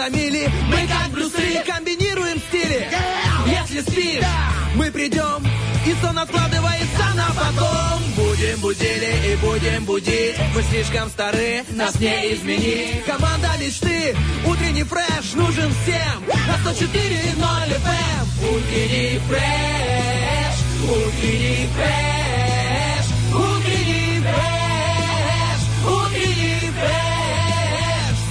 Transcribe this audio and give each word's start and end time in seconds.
нас 0.00 0.10
за 0.10 0.16
мили 0.16 0.50
Мы 0.68 0.86
как 0.86 1.10
Брюсы 1.10 1.62
комбинируем 1.66 2.38
стили. 2.48 2.88
Если 3.46 3.80
спишь, 3.80 4.24
мы 4.74 4.90
придем 4.90 5.46
И 5.86 5.94
сон 6.02 6.18
откладывается 6.18 7.04
на 7.14 7.28
потом. 7.28 8.02
Будем 8.16 8.60
будили 8.60 9.32
и 9.32 9.36
будем 9.36 9.84
будить. 9.84 10.36
Мы 10.54 10.62
слишком 10.62 11.08
стары, 11.08 11.64
нас 11.70 11.98
не 11.98 12.34
измени 12.34 13.02
Команда 13.06 13.50
мечты, 13.58 14.16
утренний 14.46 14.84
фреш 14.84 15.34
нужен 15.34 15.72
всем. 15.82 16.24
На 16.26 16.70
104.0 16.70 17.68
FM 17.68 18.56
Утренний 18.56 19.20
фреш, 19.28 20.56
утренний 20.84 21.68
фреш 21.74 22.49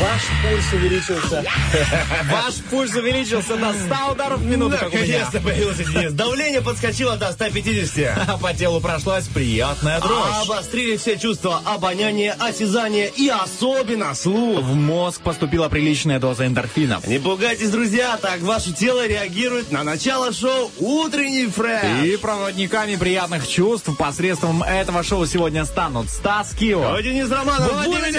Ваш 0.00 0.22
пульс 0.42 0.72
увеличился. 0.72 1.44
Ваш 2.30 2.54
пульс 2.70 2.94
увеличился 2.94 3.56
на 3.56 3.74
100 3.74 4.12
ударов 4.12 4.40
в 4.40 4.46
минуту, 4.46 4.78
как. 4.78 4.92
Наконец-то 4.92 5.40
появился 5.40 5.84
Денис. 5.84 6.12
Давление 6.12 6.62
подскочило 6.62 7.16
до 7.16 7.30
150. 7.32 8.28
А 8.28 8.38
по 8.38 8.54
телу 8.54 8.80
прошлась 8.80 9.26
приятная 9.28 10.00
дрожь. 10.00 10.42
Обострили 10.42 10.96
все 10.96 11.18
чувства 11.18 11.60
обоняния, 11.66 12.34
осязания 12.38 13.08
и 13.14 13.28
особенно 13.28 14.14
слух. 14.14 14.62
В 14.62 14.74
мозг 14.74 15.20
поступила 15.20 15.68
приличная 15.68 16.18
доза 16.18 16.46
эндорфинов. 16.46 17.06
Не 17.06 17.18
пугайтесь, 17.18 17.68
друзья, 17.70 18.16
так 18.16 18.40
ваше 18.40 18.72
тело 18.72 19.06
реагирует 19.06 19.70
на 19.70 19.84
начало 19.84 20.32
шоу 20.32 20.70
«Утренний 20.78 21.46
фреш». 21.46 22.04
И 22.04 22.16
проводниками 22.16 22.96
приятных 22.96 23.46
чувств 23.46 23.90
посредством 23.98 24.62
этого 24.62 25.02
шоу 25.02 25.26
сегодня 25.26 25.66
станут 25.66 26.08
Стас 26.08 26.54
Кио. 26.54 26.98
Денис 27.00 27.30
Романов 27.30 27.84
будет. 27.84 28.16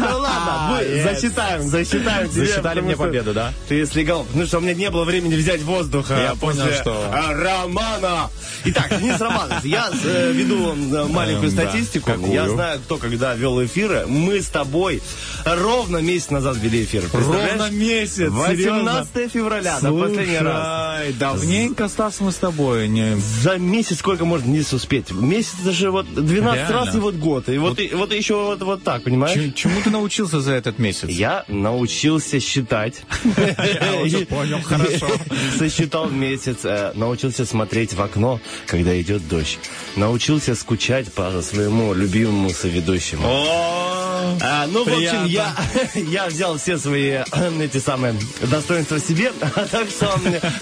Ну 0.00 0.18
ладно, 0.18 0.63
А, 0.64 0.70
мы 0.70 0.78
yes. 0.82 1.02
засчитаем, 1.02 1.62
засчитаем 1.62 2.28
тебе. 2.28 2.46
Засчитали 2.46 2.80
мне 2.80 2.96
победу, 2.96 3.32
да? 3.34 3.52
Ты 3.68 3.84
слегал, 3.86 4.26
ну 4.34 4.46
что, 4.46 4.58
у 4.58 4.60
меня 4.60 4.74
не 4.74 4.90
было 4.90 5.04
времени 5.04 5.34
взять 5.34 5.62
воздуха 5.62 6.14
Я 6.14 6.34
понял, 6.34 6.66
что- 6.80 7.10
а, 7.12 7.32
Романа. 7.32 8.30
Итак, 8.64 8.98
Денис 8.98 9.20
Романов, 9.20 9.64
я 9.64 9.90
э, 10.04 10.32
веду 10.32 10.72
э, 10.72 11.04
маленькую 11.06 11.50
Эм, 11.50 11.52
статистику. 11.52 12.10
Я 12.26 12.48
знаю, 12.48 12.80
кто 12.80 12.96
когда 12.96 13.34
вел 13.34 13.62
эфиры. 13.64 14.06
Мы 14.06 14.40
с 14.40 14.48
тобой 14.48 15.02
ровно 15.44 15.98
месяц 15.98 16.30
назад 16.30 16.56
вели 16.56 16.84
эфир. 16.84 17.04
Ровно 17.12 17.70
месяц, 17.70 18.30
18 18.30 19.30
февраля, 19.30 19.78
да, 19.80 19.90
последний 19.90 20.38
раз. 20.38 21.14
Давненько, 21.18 21.88
Стас, 21.88 22.20
мы 22.20 22.32
с 22.32 22.36
тобой 22.36 22.88
не... 22.88 23.16
За 23.42 23.58
месяц 23.58 23.98
сколько 23.98 24.24
можно 24.24 24.50
не 24.50 24.60
успеть? 24.60 25.10
Месяц 25.10 25.54
это 25.62 25.72
же 25.72 25.90
вот 25.90 26.06
12 26.14 26.60
Реально. 26.60 26.74
раз 26.74 26.94
и 26.94 26.98
вот 26.98 27.14
год. 27.16 27.48
И 27.48 27.58
вот, 27.58 27.78
и, 27.78 27.88
вот 27.94 28.12
еще 28.12 28.34
вот, 28.34 28.62
вот 28.62 28.82
так, 28.82 29.02
понимаешь? 29.04 29.54
Чему 29.54 29.80
ты 29.82 29.90
научился 29.90 30.40
за 30.40 30.52
этот 30.54 30.78
месяц? 30.78 31.08
Я 31.08 31.44
научился 31.48 32.40
считать. 32.40 33.02
Я 33.36 34.00
уже 34.02 34.26
понял, 34.26 34.60
хорошо. 34.62 35.08
Сосчитал 35.58 36.08
месяц, 36.10 36.58
э, 36.64 36.92
научился 36.94 37.44
смотреть 37.44 37.94
в 37.94 38.00
окно, 38.02 38.40
когда 38.66 39.00
идет 39.00 39.26
дождь. 39.28 39.58
Научился 39.96 40.54
скучать 40.54 41.12
по 41.12 41.42
своему 41.42 41.94
любимому 41.94 42.50
соведущему. 42.50 44.03
А, 44.40 44.66
ну, 44.66 44.84
в 44.84 44.88
общем, 44.88 45.24
приятно. 45.24 45.26
я, 45.26 45.54
я 45.94 46.26
взял 46.26 46.58
все 46.58 46.78
свои 46.78 47.10
э, 47.10 47.24
эти 47.60 47.78
самые 47.78 48.14
достоинства 48.42 48.98
себе. 48.98 49.32
А 49.56 49.66
так 49.66 49.88
что 49.88 50.18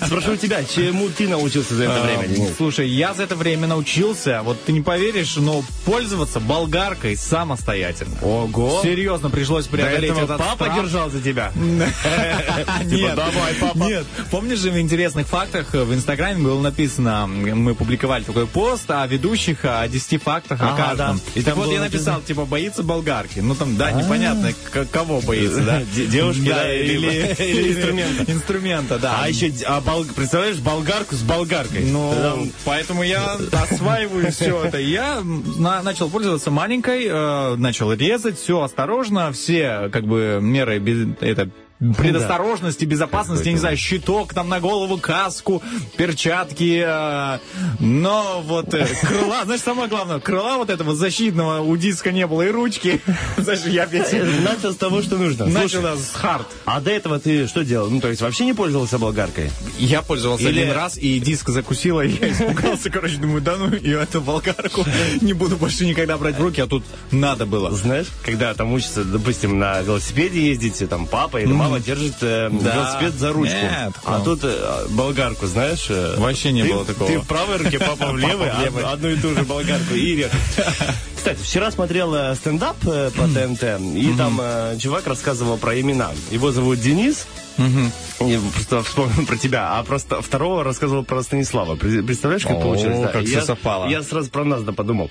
спрошу 0.07 0.37
тебя, 0.37 0.63
чему 0.65 1.09
ты 1.09 1.27
научился 1.27 1.75
за 1.75 1.85
это 1.85 2.03
время? 2.03 2.25
А, 2.25 2.29
Денис? 2.29 2.57
Слушай, 2.57 2.89
я 2.89 3.15
за 3.15 3.23
это 3.23 3.37
время 3.37 3.67
научился, 3.67 4.43
вот 4.43 4.63
ты 4.65 4.73
не 4.73 4.83
поверишь, 4.83 5.37
но 5.37 5.65
пользоваться 5.85 6.41
болгаркой 6.41 7.17
самостоятельно. 7.17 8.15
Ого! 8.23 8.81
Серьезно, 8.83 9.31
пришлось 9.31 9.67
До 9.67 9.77
преодолеть 9.77 10.17
этот 10.17 10.39
папа 10.39 10.69
держал 10.69 11.11
за 11.11 11.23
тебя? 11.23 11.53
Нет, 11.57 13.15
давай, 13.15 13.55
папа. 13.61 13.79
Нет, 13.79 14.05
помнишь 14.31 14.59
же 14.59 14.71
в 14.71 14.79
интересных 14.79 15.27
фактах 15.27 15.73
в 15.73 15.95
Инстаграме 15.95 16.43
было 16.43 16.61
написано, 16.61 17.27
мы 17.27 17.75
публиковали 17.75 18.25
такой 18.25 18.47
пост 18.47 18.91
о 18.91 19.07
ведущих, 19.07 19.65
о 19.65 19.87
10 19.89 20.23
фактах 20.23 20.61
о 20.61 20.77
каждом. 20.77 21.21
И 21.35 21.43
так 21.43 21.57
вот 21.57 21.73
я 21.73 21.81
написал, 21.81 22.21
типа, 22.21 22.45
боится 22.45 22.83
болгарки. 22.83 23.41
Ну 23.53 23.59
там, 23.59 23.77
да, 23.77 23.93
непонятно, 23.93 24.53
к- 24.71 24.87
кого 24.91 25.21
боится, 25.21 25.61
да? 25.63 25.83
Де- 25.95 26.07
девушки, 26.07 26.49
да, 26.49 26.73
или, 26.75 27.73
инструмента. 27.73 28.33
Инструмента, 28.33 28.99
да. 28.99 29.21
А 29.23 29.29
еще, 29.29 29.53
а 29.67 29.83
представляешь, 30.17 30.57
болгарку 30.57 31.15
с 31.15 31.21
болгаркой. 31.23 31.85
Ну, 31.85 32.49
поэтому 32.65 33.03
я 33.03 33.37
осваиваю 33.53 34.33
все 34.33 34.65
это. 34.65 34.79
Я 34.79 35.21
на- 35.23 35.83
начал 35.83 36.09
пользоваться 36.09 36.51
маленькой, 36.51 37.07
э, 37.07 37.57
начал 37.57 37.93
резать, 37.93 38.39
все 38.39 38.63
осторожно, 38.63 39.33
все 39.33 39.91
как 39.93 40.07
бы 40.07 40.39
меры 40.41 40.83
это 41.21 41.51
предосторожности, 41.99 42.85
безопасности, 42.85 43.47
я 43.47 43.53
не 43.53 43.59
знаю, 43.59 43.77
щиток 43.77 44.35
там 44.35 44.49
на 44.49 44.61
голову, 44.61 44.99
каску, 44.99 45.63
перчатки, 45.97 46.83
э, 46.87 47.39
но 47.81 48.43
вот 48.47 48.73
э, 48.75 48.87
крыла, 49.03 49.45
знаешь, 49.45 49.61
самое 49.63 49.89
главное, 49.89 50.21
крыла 50.21 50.59
вот 50.59 50.71
этого 50.71 50.95
защитного 50.95 51.61
у 51.61 51.77
диска 51.77 52.13
не 52.13 52.27
было 52.27 52.43
и 52.43 52.51
ручки. 52.51 53.01
Знаешь, 53.37 53.61
я 53.67 53.85
опять 53.85 54.13
Начал 54.13 54.73
с 54.73 54.77
того, 54.77 55.03
что 55.03 55.17
нужно. 55.17 55.47
начал 55.47 55.83
с 55.97 56.13
хард. 56.15 56.47
а 56.65 56.81
до 56.81 56.91
этого 56.91 57.19
ты 57.19 57.47
что 57.47 57.65
делал? 57.65 57.91
Ну, 57.91 58.01
то 58.01 58.09
есть 58.09 58.21
вообще 58.21 58.45
не 58.45 58.53
пользовался 58.53 58.99
болгаркой? 58.99 59.51
Я 59.79 60.03
пользовался 60.03 60.49
Или- 60.49 60.61
один 60.63 60.73
раз, 60.75 60.97
и 60.97 61.19
диск 61.19 61.49
закусила, 61.49 62.03
и 62.03 62.11
я 62.11 62.31
испугался, 62.33 62.91
короче, 62.91 63.17
думаю, 63.17 63.41
да 63.43 63.57
ну, 63.57 63.73
и 63.75 63.91
эту 63.91 64.21
болгарку 64.21 64.85
не 65.21 65.33
буду 65.33 65.57
больше 65.57 65.87
никогда 65.87 66.17
брать 66.19 66.37
в 66.39 66.43
руки, 66.43 66.61
а 66.61 66.67
тут 66.67 66.85
надо 67.11 67.47
было. 67.47 67.71
Знаешь, 67.73 68.07
когда 68.25 68.55
там 68.55 68.73
учатся, 68.73 69.05
допустим, 69.05 69.59
на 69.59 69.81
велосипеде 69.81 70.49
ездить, 70.49 70.89
там 70.89 71.07
папа 71.07 71.39
или 71.39 71.53
мама 71.53 71.72
держит 71.81 72.15
э, 72.23 72.49
Да. 72.51 72.75
велосипед 72.75 73.15
за 73.15 73.33
ручку. 73.33 73.55
Нет, 73.57 73.93
а 74.05 74.21
тут 74.21 74.41
э, 74.43 74.87
болгарку, 74.91 75.47
знаешь? 75.47 75.87
э, 75.89 76.15
Вообще 76.19 76.53
не 76.53 76.63
ты- 76.63 76.73
было 76.73 76.85
такого. 76.85 77.11
Ты 77.11 77.19
в 77.19 77.27
правой 77.27 77.57
руке, 77.59 77.79
папа 77.81 78.13
в 78.13 78.17
левой, 78.19 78.51
в 78.51 78.61
левой. 78.63 78.83
а- 78.85 78.93
одну 78.93 79.09
и 79.11 79.17
ту 79.17 79.35
же 79.35 79.43
болгарку. 79.43 79.95
И 79.95 80.27
Кстати, 81.17 81.39
вчера 81.43 81.71
смотрел 81.71 82.15
э, 82.15 82.35
стендап 82.35 82.77
э, 82.87 83.11
по 83.17 83.29
ТНТ, 83.29 83.63
и 83.97 84.13
там 84.19 84.39
э, 84.43 84.77
чувак 84.81 85.07
рассказывал 85.07 85.57
про 85.57 85.81
имена. 85.81 86.11
Его 86.31 86.51
зовут 86.51 86.81
Денис. 86.81 87.27
Я 87.59 88.41
просто 88.55 88.83
вспомнил 88.83 89.27
про 89.27 89.37
тебя, 89.37 89.79
а 89.79 89.83
просто 89.83 90.23
второго 90.23 90.65
рассказывал 90.65 91.05
про 91.05 91.23
Станислава. 91.23 91.77
Представляешь, 91.77 92.43
как 92.45 92.57
О, 92.59 92.61
получилось? 92.61 93.01
да? 93.01 93.09
как 93.09 93.23
я, 93.23 93.39
всё 93.39 93.47
совпало. 93.47 93.89
Я 93.89 94.03
сразу 94.03 94.31
про 94.31 94.45
нас 94.45 94.63
да 94.63 94.73
подумал. 94.73 95.11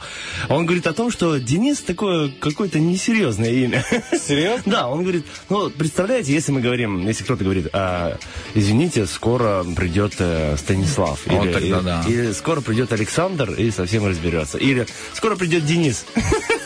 Он 0.50 0.66
говорит 0.66 0.88
о 0.88 0.94
том, 0.94 1.12
что 1.12 1.38
Денис 1.38 1.80
такое 1.80 2.30
какое-то 2.40 2.80
несерьезное 2.80 3.52
имя. 3.52 3.84
Серьезно? 4.12 4.64
Да, 4.72 4.88
он 4.88 5.02
говорит, 5.04 5.26
ну, 5.50 5.70
представляете, 5.70 6.34
если 6.34 6.52
мы 6.52 6.62
говорим, 6.62 7.06
если 7.08 7.24
кто-то 7.24 7.44
говорит, 7.44 7.68
«А, 7.74 8.18
извините, 8.54 9.06
скоро 9.06 9.64
придет 9.76 10.16
э, 10.20 10.56
Станислав. 10.58 11.20
Вот 11.26 11.46
или, 11.46 11.54
тогда 11.54 11.68
или- 11.78 11.84
да. 11.86 12.04
или 12.08 12.32
скоро 12.32 12.62
придет 12.62 12.92
Александр 12.94 13.52
и 13.54 13.72
совсем 13.72 14.06
разберется. 14.08 14.58
Или 14.58 14.86
скоро 15.14 15.36
придет 15.36 15.66
Денис. 15.66 16.06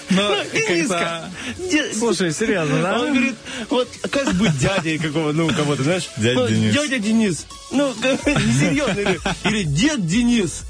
Ну, 0.07 0.21
Дениска. 0.53 1.29
как-то- 1.57 1.67
Де- 1.71 1.91
Слушай, 1.93 2.31
серьезно, 2.31 2.79
да? 2.81 2.99
Он 3.01 3.11
говорит, 3.11 3.35
вот 3.71 3.89
как 4.11 4.33
быть 4.35 4.55
дядей 4.59 4.99
какого, 4.99 5.31
ну, 5.31 5.47
кого-то, 5.65 5.83
знаешь? 5.83 6.09
Дядя 6.17 6.39
Ну, 6.39 6.47
Денис. 6.47 6.73
Дядя 6.73 6.99
Денис. 6.99 7.45
Ну, 7.71 7.93
несерьезно. 7.93 8.99
Или, 8.99 9.19
или 9.43 9.63
дед 9.63 10.05
Денис. 10.07 10.63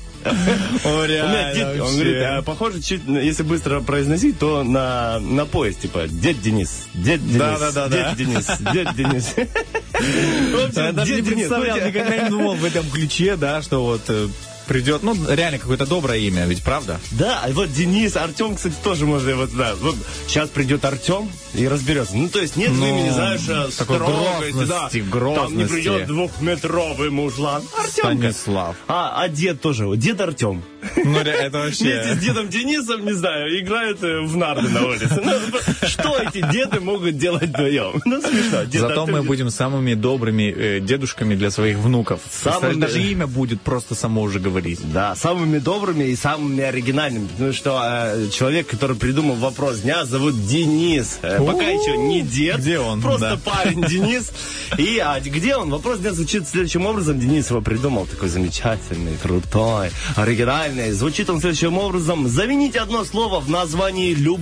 О, 0.84 1.06
реально, 1.06 1.54
дед, 1.54 1.82
он 1.82 1.94
говорит, 1.94 2.24
а, 2.24 2.42
похоже, 2.42 2.82
чуть, 2.82 3.02
если 3.08 3.44
быстро 3.44 3.82
произносить, 3.82 4.40
то 4.40 4.64
на, 4.64 5.20
на 5.20 5.46
поезд, 5.46 5.82
типа, 5.82 6.08
дед 6.08 6.42
Денис, 6.42 6.88
дед 6.96 7.24
Денис, 7.24 7.38
Да-да-да-да. 7.38 8.16
дед 8.16 8.18
Денис, 8.18 8.46
дед 8.74 8.96
Денис. 8.96 9.34
В 9.36 10.66
общем, 10.66 10.82
Я 10.84 10.92
даже 10.94 11.22
не 11.22 11.22
представлял, 11.22 11.78
ну, 11.78 11.88
никогда 11.88 12.18
не 12.18 12.30
думал 12.30 12.56
в 12.56 12.66
этом 12.66 12.90
ключе, 12.90 13.36
да, 13.36 13.62
что 13.62 13.84
вот 13.84 14.02
э, 14.08 14.28
придет, 14.66 15.04
ну, 15.04 15.16
реально 15.30 15.60
какое-то 15.60 15.86
доброе 15.86 16.20
имя, 16.20 16.46
ведь 16.46 16.64
правда? 16.64 17.00
Да, 17.12 17.44
и 17.48 17.54
вот 17.54 17.72
Денис, 17.72 18.16
Артем, 18.16 18.56
кстати, 18.56 18.76
тоже 18.84 19.06
можно, 19.06 19.36
вот, 19.36 19.56
да, 19.56 19.76
вот 19.76 19.96
сейчас 20.28 20.50
придет 20.50 20.84
Артем 20.86 21.30
и 21.54 21.68
разберется. 21.68 22.16
Ну, 22.18 22.30
то 22.30 22.40
есть 22.42 22.56
нет 22.56 22.72
Ну, 22.72 22.86
имени, 22.88 23.10
знаешь, 23.10 23.42
такой 23.76 23.98
строгости, 23.98 24.66
да. 24.68 24.90
грозности, 24.90 25.00
Там 25.00 25.02
не 25.02 25.10
грозности. 25.10 25.74
придет 25.74 26.08
двухметровый 26.08 27.10
мужлан. 27.10 27.64
Артемка. 27.78 28.32
Станислав. 28.34 28.76
А, 28.88 29.22
а 29.22 29.30
дед 29.30 29.62
тоже, 29.62 29.86
дед 29.98 30.20
Артем. 30.22 30.64
Ну, 31.04 31.20
это 31.20 31.58
вообще... 31.60 31.84
Вместе 31.86 32.16
с 32.16 32.18
дедом 32.20 32.50
Денисом, 32.50 33.06
не 33.06 33.14
знаю, 33.14 33.60
играют 33.60 34.04
э, 34.04 34.22
в 34.22 34.36
нарды 34.38 34.70
на 34.70 34.86
улице. 34.88 35.22
Ну, 35.24 35.88
что 35.88 36.18
эти 36.18 36.42
деды 36.52 36.80
могут 36.80 37.18
делать 37.18 37.44
вдвоем? 37.50 38.02
Ну, 38.06 38.22
смешно. 38.22 38.64
Дед, 38.66 38.82
Зато 38.82 39.04
а 39.04 39.06
ты 39.06 39.12
мы 39.12 39.24
будем 39.24 39.50
самыми 39.50 39.94
добрыми 39.94 40.54
э, 40.56 40.80
дедушками 40.80 41.36
для 41.36 41.52
своих 41.52 41.78
внуков. 41.78 42.22
Самыми- 42.44 42.80
Даже 42.80 43.02
имя 43.02 43.28
будет 43.28 43.62
просто 43.62 43.96
само 43.96 44.22
уже 44.22 44.40
говорить. 44.40 44.80
Да, 44.92 45.16
самыми 45.16 45.60
добрыми 45.60 46.06
и 46.06 46.16
самыми 46.16 46.64
оригинальными. 46.64 47.28
Потому 47.28 47.54
что 47.54 47.80
э, 48.16 48.30
человек, 48.30 48.68
который 48.68 48.96
придумал 48.96 49.36
вопрос 49.36 49.80
дня, 49.80 50.06
зовут 50.06 50.46
Денис. 50.48 51.20
Э, 51.22 51.40
пока 51.40 51.64
еще 51.66 51.98
не 51.98 52.22
дед. 52.22 52.58
Где 52.58 52.80
он? 52.80 53.02
Просто 53.02 53.40
Да. 53.44 53.52
парень 53.52 53.84
Денис. 53.84 54.32
И 54.78 54.98
а 55.00 55.20
где 55.20 55.56
он? 55.56 55.70
Вопрос 55.70 56.00
дня 56.00 56.12
звучит 56.14 56.48
следующим 56.48 56.86
образом. 56.86 57.20
Денис 57.20 57.50
его 57.50 57.62
придумал. 57.62 58.06
Такой 58.06 58.30
замечательный, 58.30 59.18
крутой, 59.22 59.90
оригинальный. 60.16 60.75
Звучит 60.92 61.30
он 61.30 61.40
следующим 61.40 61.78
образом. 61.78 62.28
Замените 62.28 62.80
одно 62.80 63.06
слово 63.06 63.40
в 63.40 63.50
названии 63.50 64.14
люб... 64.14 64.42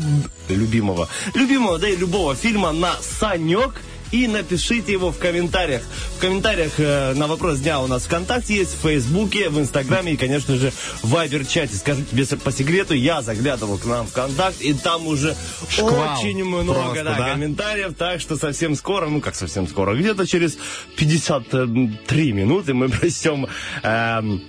любимого. 0.50 1.08
Любимого, 1.34 1.80
да 1.80 1.88
и 1.90 1.96
любого 1.96 2.36
фильма 2.36 2.72
на 2.72 2.94
Санек 3.02 3.82
и 4.14 4.28
напишите 4.28 4.92
его 4.92 5.12
в 5.12 5.18
комментариях. 5.18 5.82
В 6.18 6.22
комментариях 6.22 6.74
э, 6.78 7.14
на 7.16 7.28
вопрос 7.28 7.60
дня 7.60 7.82
у 7.82 7.88
нас 7.88 8.04
ВКонтакте 8.04 8.56
есть, 8.56 8.76
в 8.76 8.82
Фейсбуке, 8.82 9.50
в 9.50 9.60
Инстаграме 9.60 10.14
и, 10.14 10.18
конечно 10.18 10.56
же, 10.56 10.72
в 11.02 11.10
Вайбер-чате. 11.10 11.76
Скажите 11.76 12.08
тебе 12.12 12.26
по 12.38 12.52
секрету, 12.52 12.94
я 12.94 13.24
заглядывал 13.24 13.80
к 13.80 13.86
нам 13.86 14.06
в 14.06 14.12
ВКонтакт, 14.12 14.62
и 14.62 14.74
там 14.74 15.08
уже 15.08 15.36
Шквал 15.68 16.20
очень 16.20 16.44
много 16.46 16.74
просто, 16.74 17.04
да, 17.04 17.18
да? 17.18 17.34
комментариев, 17.34 17.96
так 17.98 18.22
что 18.22 18.38
совсем 18.38 18.76
скоро, 18.76 19.08
ну 19.08 19.20
как 19.20 19.34
совсем 19.36 19.68
скоро, 19.68 19.96
где-то 19.96 20.28
через 20.28 20.58
53 20.96 22.32
минуты 22.34 22.76
мы 22.76 22.90
прочтем 22.90 23.48
эм, 23.82 24.44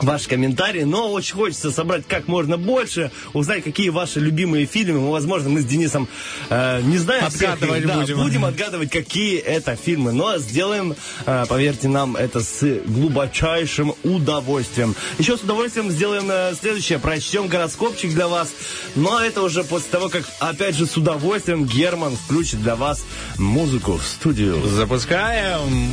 Ваши 0.00 0.28
комментарии, 0.28 0.82
но 0.82 1.10
очень 1.10 1.34
хочется 1.34 1.70
собрать 1.70 2.04
как 2.06 2.28
можно 2.28 2.56
больше, 2.56 3.10
узнать, 3.32 3.64
какие 3.64 3.88
ваши 3.88 4.20
любимые 4.20 4.66
фильмы. 4.66 5.10
Возможно, 5.10 5.50
мы 5.50 5.60
с 5.60 5.64
Денисом 5.64 6.08
э, 6.50 6.80
не 6.82 6.98
знаем 6.98 7.28
всех 7.30 7.54
Отгадывать 7.54 7.86
да, 7.86 7.94
будем. 8.00 8.16
будем 8.18 8.44
отгадывать, 8.44 8.90
какие 8.90 9.38
это 9.38 9.76
фильмы. 9.76 10.12
Но 10.12 10.38
сделаем, 10.38 10.94
э, 11.26 11.44
поверьте 11.48 11.88
нам, 11.88 12.16
это 12.16 12.40
с 12.40 12.62
глубочайшим 12.86 13.94
удовольствием. 14.02 14.94
Еще 15.18 15.36
с 15.36 15.40
удовольствием 15.42 15.90
сделаем 15.90 16.28
э, 16.30 16.54
следующее. 16.58 16.98
Прочтем 16.98 17.48
гороскопчик 17.48 18.12
для 18.12 18.28
вас. 18.28 18.50
Но 18.94 19.20
это 19.20 19.42
уже 19.42 19.64
после 19.64 19.90
того, 19.90 20.08
как, 20.08 20.24
опять 20.40 20.76
же, 20.76 20.86
с 20.86 20.96
удовольствием 20.96 21.64
Герман 21.64 22.16
включит 22.16 22.62
для 22.62 22.76
вас 22.76 23.04
музыку 23.38 23.98
в 23.98 24.04
студию. 24.04 24.60
Запускаем. 24.66 25.90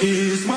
is 0.00 0.47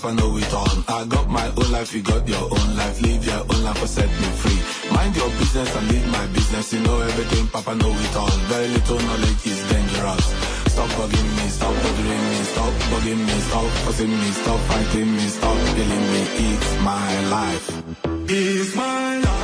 crap, 0.00 0.02
Papa 0.02 0.14
know 0.14 0.36
it 0.36 0.54
all. 0.54 0.84
I 0.88 1.04
got 1.06 1.28
my 1.28 1.46
own 1.46 1.72
life, 1.72 1.94
you 1.94 2.02
got 2.02 2.26
your 2.28 2.42
own 2.42 2.76
life. 2.76 3.00
Live 3.02 3.24
your 3.24 3.40
own 3.40 3.62
life 3.64 3.82
or 3.82 3.86
set 3.86 4.08
me 4.08 4.28
free. 4.40 4.92
Mind 4.94 5.16
your 5.16 5.28
business 5.30 5.74
and 5.76 5.88
leave 5.88 6.06
my 6.08 6.26
business. 6.28 6.72
You 6.72 6.80
know 6.80 7.00
everything, 7.00 7.46
Papa 7.48 7.74
know 7.74 7.90
it 7.90 8.16
all. 8.16 8.36
Very 8.48 8.68
little 8.68 9.00
knowledge 9.00 9.46
is 9.46 9.60
dangerous. 9.68 10.26
Stop 10.72 10.90
bugging 10.90 11.30
me, 11.36 11.48
stop 11.48 11.74
bothering 11.74 12.24
me, 12.30 12.38
stop 12.52 12.72
bugging 12.90 13.26
me, 13.26 13.36
stop 13.48 13.70
fussing 13.84 14.10
me, 14.10 14.30
stop 14.42 14.60
fighting 14.60 15.16
me, 15.16 15.26
stop 15.28 15.56
killing 15.74 16.06
me. 16.12 16.22
It's 16.48 16.80
my 16.82 17.28
life. 17.28 17.82
It's 18.28 18.76
my 18.76 19.18
life. 19.20 19.35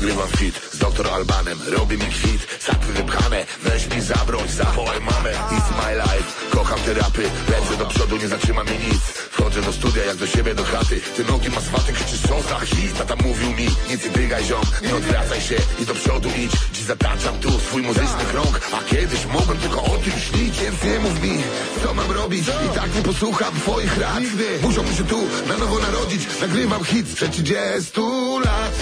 Nagrywam 0.00 0.28
fit 0.28 0.54
z 0.72 0.78
doktor 0.78 1.08
Albanem 1.08 1.58
Robi 1.68 1.96
mi 1.98 2.06
kwit, 2.06 2.46
sapy 2.60 2.92
wypchane 2.92 3.46
Weź 3.62 3.86
mi 3.94 4.00
zabroń, 4.00 4.48
zawołaj 4.48 5.00
mamę. 5.00 5.30
It's 5.30 5.70
my 5.76 5.94
life, 5.94 6.28
kocham 6.50 6.80
te 6.80 6.94
rapy. 6.94 7.22
Lecę 7.48 7.76
do 7.78 7.86
przodu, 7.86 8.16
nie 8.16 8.28
zatrzyma 8.28 8.64
mnie 8.64 8.78
nic. 8.78 9.02
Wchodzę 9.30 9.62
do 9.62 9.72
studia, 9.72 10.04
jak 10.04 10.16
do 10.16 10.26
siebie 10.26 10.54
do 10.54 10.64
chaty. 10.64 11.00
Ty 11.16 11.24
nogi 11.24 11.50
ma 11.50 11.60
swaty, 11.60 11.92
krzyczysz 11.92 12.20
co 12.20 12.42
za 12.42 12.60
hit. 12.60 12.98
Tata 12.98 13.14
mówił 13.24 13.50
mi, 13.50 13.68
nic 13.90 14.04
nie 14.04 14.10
dygaj 14.10 14.44
ziom 14.44 14.64
Nie 14.82 14.94
odwracaj 14.96 15.40
się. 15.40 15.56
I 15.78 15.86
do 15.86 15.94
przodu 15.94 16.28
idź 16.36 16.52
Dziś 16.72 16.84
zataczam 16.84 17.38
tu 17.38 17.50
swój 17.50 17.82
muzyczny 17.82 18.24
krąg. 18.32 18.60
A 18.72 18.90
kiedyś 18.90 19.26
mogłem 19.26 19.58
tylko 19.58 19.84
o 19.84 19.98
tym 19.98 20.12
śnić 20.20 20.60
Więc 20.60 20.82
nie 20.82 20.98
mów 20.98 21.22
mi, 21.22 21.42
co 21.84 21.94
mam 21.94 22.10
robić. 22.10 22.48
I 22.48 22.74
tak 22.74 22.94
nie 22.94 23.02
posłucham 23.02 23.54
twoich 23.54 23.98
rad. 23.98 24.22
Muszą 24.62 24.94
się 24.94 25.04
tu 25.04 25.18
na 25.48 25.56
nowo 25.56 25.78
narodzić. 25.78 26.22
Nagrywam 26.40 26.84
hit 26.84 27.08
sprzed 27.08 27.32
30 27.32 28.00
lat 28.44 28.72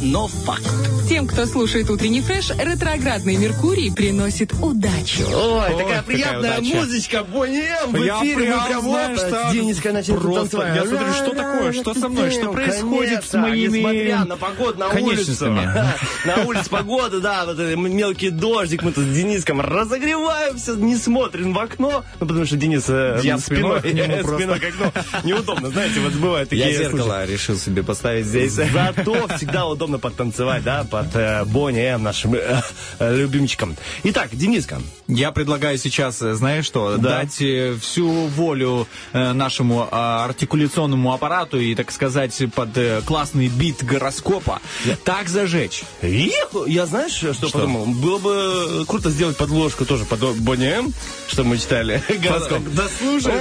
Необъяснимо, 0.00 0.12
но 0.12 0.28
факт. 0.44 0.62
Тем, 1.08 1.26
кто 1.26 1.44
слушает 1.44 1.90
утренний 1.90 2.20
фреш, 2.20 2.50
ретроградный 2.50 3.36
Меркурий 3.36 3.90
приносит 3.90 4.52
удачу. 4.62 5.22
Ой, 5.26 5.70
Ой, 5.74 5.82
такая 5.82 6.02
приятная 6.02 6.58
удача. 6.58 6.76
музычка, 6.76 7.24
Бонни 7.24 7.64
М, 7.84 7.90
в 7.92 7.96
Я 8.04 8.18
эфире, 8.20 8.36
мы 8.36 8.66
прям, 8.68 8.82
знаешь, 8.82 9.18
вот, 9.18 9.30
так 9.30 9.52
Денечка 9.52 9.90
просто. 9.90 10.40
танцевать. 10.58 10.76
Я 10.76 10.86
смотрю, 10.86 11.12
что 11.12 11.30
такое, 11.34 11.72
что 11.72 11.94
со 11.94 12.08
мной, 12.08 12.30
что 12.30 12.52
происходит 12.52 13.24
с 13.24 13.32
моими 13.34 13.78
Несмотря 13.78 14.24
на 14.24 14.36
погоду 14.36 14.78
на 14.78 14.88
конечностями. 14.88 15.68
на 16.26 16.44
улице 16.44 16.70
погода, 16.70 17.20
да, 17.20 17.44
вот 17.44 17.58
этот 17.58 17.76
мелкий 17.76 18.30
дождик, 18.30 18.82
мы 18.84 18.92
тут 18.92 19.04
с 19.04 19.08
Дениском 19.08 19.60
разогреваемся, 19.60 20.74
не 20.76 20.96
смотрим 20.96 21.52
в 21.54 21.58
окно, 21.58 22.04
ну, 22.20 22.26
потому 22.26 22.46
что 22.46 22.56
Денис 22.56 22.84
э, 22.88 23.18
Я 23.24 23.38
спиной 23.38 23.80
просто. 24.22 24.36
спиной 24.36 24.60
к 24.60 24.64
окну. 24.64 24.92
Неудобно, 25.24 25.70
знаете, 25.70 25.98
вот 26.00 26.12
бывают 26.12 26.50
такие 26.50 26.70
Я 26.70 26.78
зеркало 26.78 27.24
решил 27.26 27.56
себе 27.56 27.82
поставить 27.82 28.26
здесь. 28.26 28.52
Зато 28.52 29.28
всегда 29.36 29.66
удобно 29.66 29.98
подтанцевать, 29.98 30.29
да, 30.36 30.84
под 30.90 31.14
э, 31.14 31.44
Бонни 31.44 31.80
М, 31.80 32.02
нашим 32.02 32.34
э, 32.34 32.60
э, 32.98 33.16
любимчиком. 33.16 33.76
Итак, 34.04 34.30
Дениска, 34.32 34.80
Я 35.08 35.32
предлагаю 35.32 35.76
сейчас, 35.78 36.22
э, 36.22 36.34
знаешь 36.34 36.64
что, 36.66 36.96
Да. 36.96 37.18
дать 37.20 37.40
э, 37.40 37.76
всю 37.80 38.08
волю 38.08 38.86
э, 39.12 39.32
нашему 39.32 39.88
э, 39.90 39.94
артикуляционному 39.94 41.12
аппарату 41.12 41.58
и, 41.58 41.74
так 41.74 41.90
сказать, 41.90 42.40
под 42.54 42.76
э, 42.76 43.02
классный 43.04 43.48
бит 43.48 43.82
гороскопа 43.84 44.60
так 45.04 45.28
зажечь. 45.28 45.82
Еху, 46.02 46.64
я 46.66 46.86
знаешь, 46.86 47.12
что, 47.12 47.50
подумал? 47.50 47.86
Было 47.86 48.18
бы 48.18 48.84
круто 48.86 49.10
сделать 49.10 49.36
подложку 49.36 49.84
тоже 49.84 50.04
под 50.04 50.20
Бонни 50.38 50.66
М, 50.66 50.92
что 51.28 51.44
мы 51.44 51.58
читали. 51.58 52.02
Гороскоп. 52.22 52.62
Да 52.74 52.84
слушай, 52.98 53.32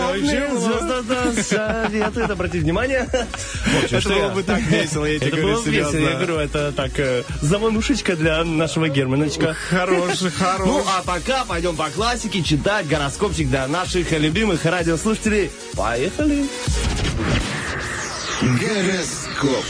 да, 1.08 1.44
советует 1.44 2.30
обратить 2.30 2.64
внимание. 2.64 3.08
Это 3.84 4.00
что 4.02 4.10
было 4.10 4.18
я- 4.20 4.30
бы 4.30 4.44
так 4.44 4.62
весело, 4.62 5.06
я 5.06 5.20
тебе 5.20 5.32
говорю 5.32 5.64
серьезно. 5.64 5.98
я 6.00 6.16
говорю, 6.16 6.38
это 6.38 6.72
так, 6.80 6.98
э, 6.98 7.24
заманушечка 7.42 8.16
для 8.16 8.42
нашего 8.46 8.88
Германочка. 8.88 9.54
Хороший, 9.70 10.32
хороший. 10.40 10.66
Ну, 10.66 10.82
а 10.88 11.04
пока 11.04 11.44
пойдем 11.44 11.76
по 11.76 11.90
классике 11.90 12.42
читать 12.42 12.88
гороскопчик 12.88 13.50
для 13.50 13.68
наших 13.68 14.10
любимых 14.14 14.64
радиослушателей. 14.64 15.52
Поехали! 15.76 16.46
Гороскоп. 18.42 19.66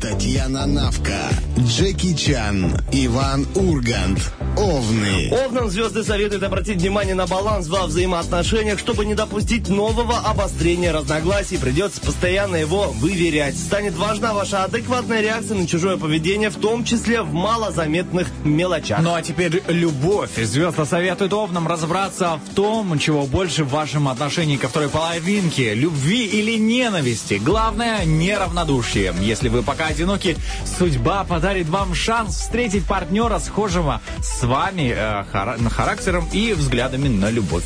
Татьяна 0.00 0.64
Навка, 0.64 1.28
Джеки 1.58 2.14
Чан, 2.14 2.74
Иван 2.90 3.46
Ургант, 3.54 4.32
Овны. 4.56 5.30
Овнам 5.30 5.68
звезды 5.68 6.02
советуют 6.02 6.42
обратить 6.42 6.80
внимание 6.80 7.14
на 7.14 7.26
баланс 7.26 7.68
во 7.68 7.86
взаимоотношениях, 7.86 8.78
чтобы 8.78 9.04
не 9.04 9.14
допустить 9.14 9.68
нового 9.68 10.18
обострения 10.20 10.90
разногласий. 10.90 11.58
Придется 11.58 12.00
постоянно 12.00 12.56
его 12.56 12.92
выверять. 12.92 13.58
Станет 13.58 13.94
важна 13.94 14.32
ваша 14.32 14.64
адекватная 14.64 15.20
реакция 15.20 15.58
на 15.58 15.66
чужое 15.66 15.98
поведение, 15.98 16.48
в 16.48 16.56
том 16.56 16.82
числе 16.82 17.20
в 17.20 17.34
малозаметных 17.34 18.28
мелочах. 18.42 19.00
Ну 19.02 19.14
а 19.14 19.20
теперь 19.20 19.62
любовь. 19.68 20.30
Звезда 20.36 20.86
советует 20.86 21.34
овнам 21.34 21.68
разобраться 21.68 22.40
в 22.50 22.54
том, 22.54 22.98
чего 22.98 23.26
больше 23.26 23.64
в 23.64 23.70
вашем 23.70 24.08
отношении 24.08 24.56
ко 24.56 24.68
второй 24.68 24.88
половинке, 24.88 25.74
любви 25.74 26.24
или 26.24 26.58
ненависти. 26.58 27.34
Главное, 27.34 28.06
неравнодушие. 28.06 29.14
Если 29.20 29.50
вы 29.50 29.62
пока 29.62 29.89
одиноки, 29.90 30.36
судьба 30.78 31.24
подарит 31.24 31.68
вам 31.68 31.94
шанс 31.94 32.36
встретить 32.36 32.86
партнера, 32.86 33.38
схожего 33.38 34.00
с 34.22 34.42
вами 34.42 34.94
э, 34.96 35.24
хара- 35.32 35.68
характером 35.68 36.28
и 36.32 36.52
взглядами 36.52 37.08
на 37.08 37.30
любовь. 37.30 37.64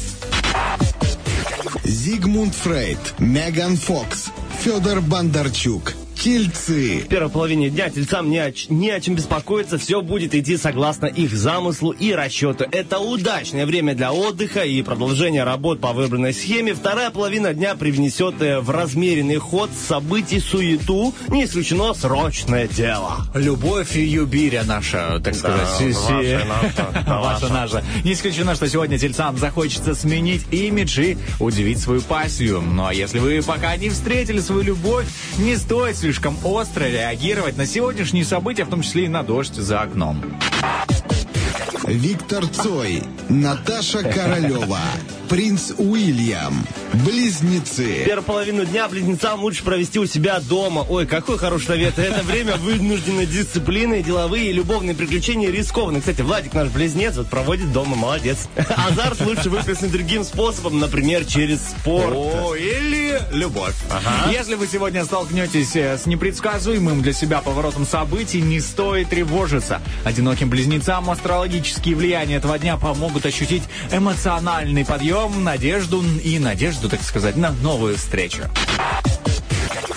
Зигмунд 1.84 2.54
Фрейд, 2.54 2.98
Меган 3.18 3.76
Фокс, 3.76 4.26
Федор 4.62 5.00
Бондарчук. 5.00 5.94
Тельцы. 6.28 7.02
В 7.04 7.08
первой 7.08 7.28
половине 7.28 7.68
дня 7.68 7.90
тельцам 7.90 8.30
не 8.30 8.38
о, 8.38 8.50
не 8.70 8.88
о 8.90 8.98
чем 8.98 9.14
беспокоиться, 9.14 9.76
все 9.76 10.00
будет 10.00 10.34
идти 10.34 10.56
согласно 10.56 11.04
их 11.04 11.36
замыслу 11.36 11.90
и 11.90 12.12
расчету. 12.12 12.64
Это 12.72 12.98
удачное 12.98 13.66
время 13.66 13.94
для 13.94 14.10
отдыха 14.10 14.62
и 14.62 14.80
продолжения 14.80 15.44
работ 15.44 15.82
по 15.82 15.92
выбранной 15.92 16.32
схеме. 16.32 16.72
Вторая 16.72 17.10
половина 17.10 17.52
дня 17.52 17.74
привнесет 17.74 18.40
э, 18.40 18.60
в 18.60 18.70
размеренный 18.70 19.36
ход 19.36 19.68
событий 19.86 20.40
суету, 20.40 21.12
не 21.28 21.44
исключено 21.44 21.92
срочное 21.92 22.68
дело. 22.68 23.26
Любовь 23.34 23.94
и 23.94 24.06
юбиря 24.06 24.62
наша, 24.64 25.20
так 25.22 25.34
сказать. 25.34 25.68
си- 25.78 25.92
си- 25.92 26.10
ваша, 26.10 26.46
наша, 26.46 27.04
да, 27.06 27.20
Ваша, 27.20 27.48
наша. 27.52 27.84
Не 28.02 28.14
исключено, 28.14 28.54
что 28.54 28.66
сегодня 28.66 28.98
тельцам 28.98 29.36
захочется 29.36 29.94
сменить 29.94 30.46
имидж 30.50 30.98
и 31.00 31.18
удивить 31.38 31.80
свою 31.80 32.00
пассию. 32.00 32.62
Ну 32.62 32.86
а 32.86 32.94
если 32.94 33.18
вы 33.18 33.42
пока 33.42 33.76
не 33.76 33.90
встретили 33.90 34.40
свою 34.40 34.62
любовь, 34.62 35.04
не 35.36 35.56
стоит 35.56 35.98
слишком 36.14 36.38
остро 36.44 36.85
реагировать 36.85 37.56
на 37.56 37.66
сегодняшние 37.66 38.25
события, 38.25 38.62
в 38.64 38.68
том 38.68 38.83
числе 38.83 39.06
и 39.06 39.09
на 39.09 39.25
дождь 39.25 39.56
за 39.56 39.80
окном. 39.80 40.23
Виктор 41.88 42.47
Цой, 42.47 43.02
Наташа 43.28 44.04
Королева, 44.04 44.78
принц 45.28 45.72
Уильям. 45.78 46.66
Близнецы. 46.92 48.04
Первую 48.04 48.24
половину 48.24 48.64
дня 48.64 48.88
близнецам 48.88 49.40
лучше 49.40 49.64
провести 49.64 49.98
у 49.98 50.06
себя 50.06 50.40
дома. 50.40 50.86
Ой, 50.88 51.06
какой 51.06 51.38
хороший 51.38 51.66
совет. 51.66 51.98
Это 51.98 52.22
время 52.22 52.56
вынужденной 52.56 53.26
дисциплины, 53.26 54.02
деловые 54.02 54.50
и 54.50 54.52
любовные 54.52 54.94
приключения 54.94 55.50
рискованны. 55.50 56.00
Кстати, 56.00 56.20
Владик 56.20 56.54
наш 56.54 56.68
близнец 56.68 57.16
вот 57.16 57.28
проводит 57.28 57.72
дома, 57.72 57.96
молодец. 57.96 58.48
Азарт 58.56 59.20
лучше 59.22 59.50
выплеснуть 59.50 59.90
другим 59.90 60.24
способом, 60.24 60.78
например, 60.78 61.24
через 61.24 61.60
спорт. 61.70 62.14
О, 62.14 62.54
или 62.54 63.20
любовь. 63.32 63.74
Если 64.30 64.54
вы 64.54 64.66
сегодня 64.66 65.04
столкнетесь 65.04 65.74
э, 65.76 65.98
с 65.98 66.06
непредсказуемым 66.06 67.02
для 67.02 67.12
себя 67.12 67.40
поворотом 67.40 67.86
событий, 67.86 68.40
не 68.40 68.60
стоит 68.60 69.08
тревожиться. 69.08 69.80
Одиноким 70.04 70.50
близнецам 70.50 71.10
астрологические 71.10 71.96
влияния 71.96 72.36
этого 72.36 72.58
дня 72.58 72.76
помогут 72.76 73.26
ощутить 73.26 73.62
эмоциональный 73.90 74.84
подъем, 74.84 75.13
надежду 75.44 76.02
и 76.25 76.40
надежду, 76.40 76.88
так 76.88 77.00
сказать, 77.02 77.37
на 77.37 77.52
новую 77.62 77.97
встречу. 77.97 78.42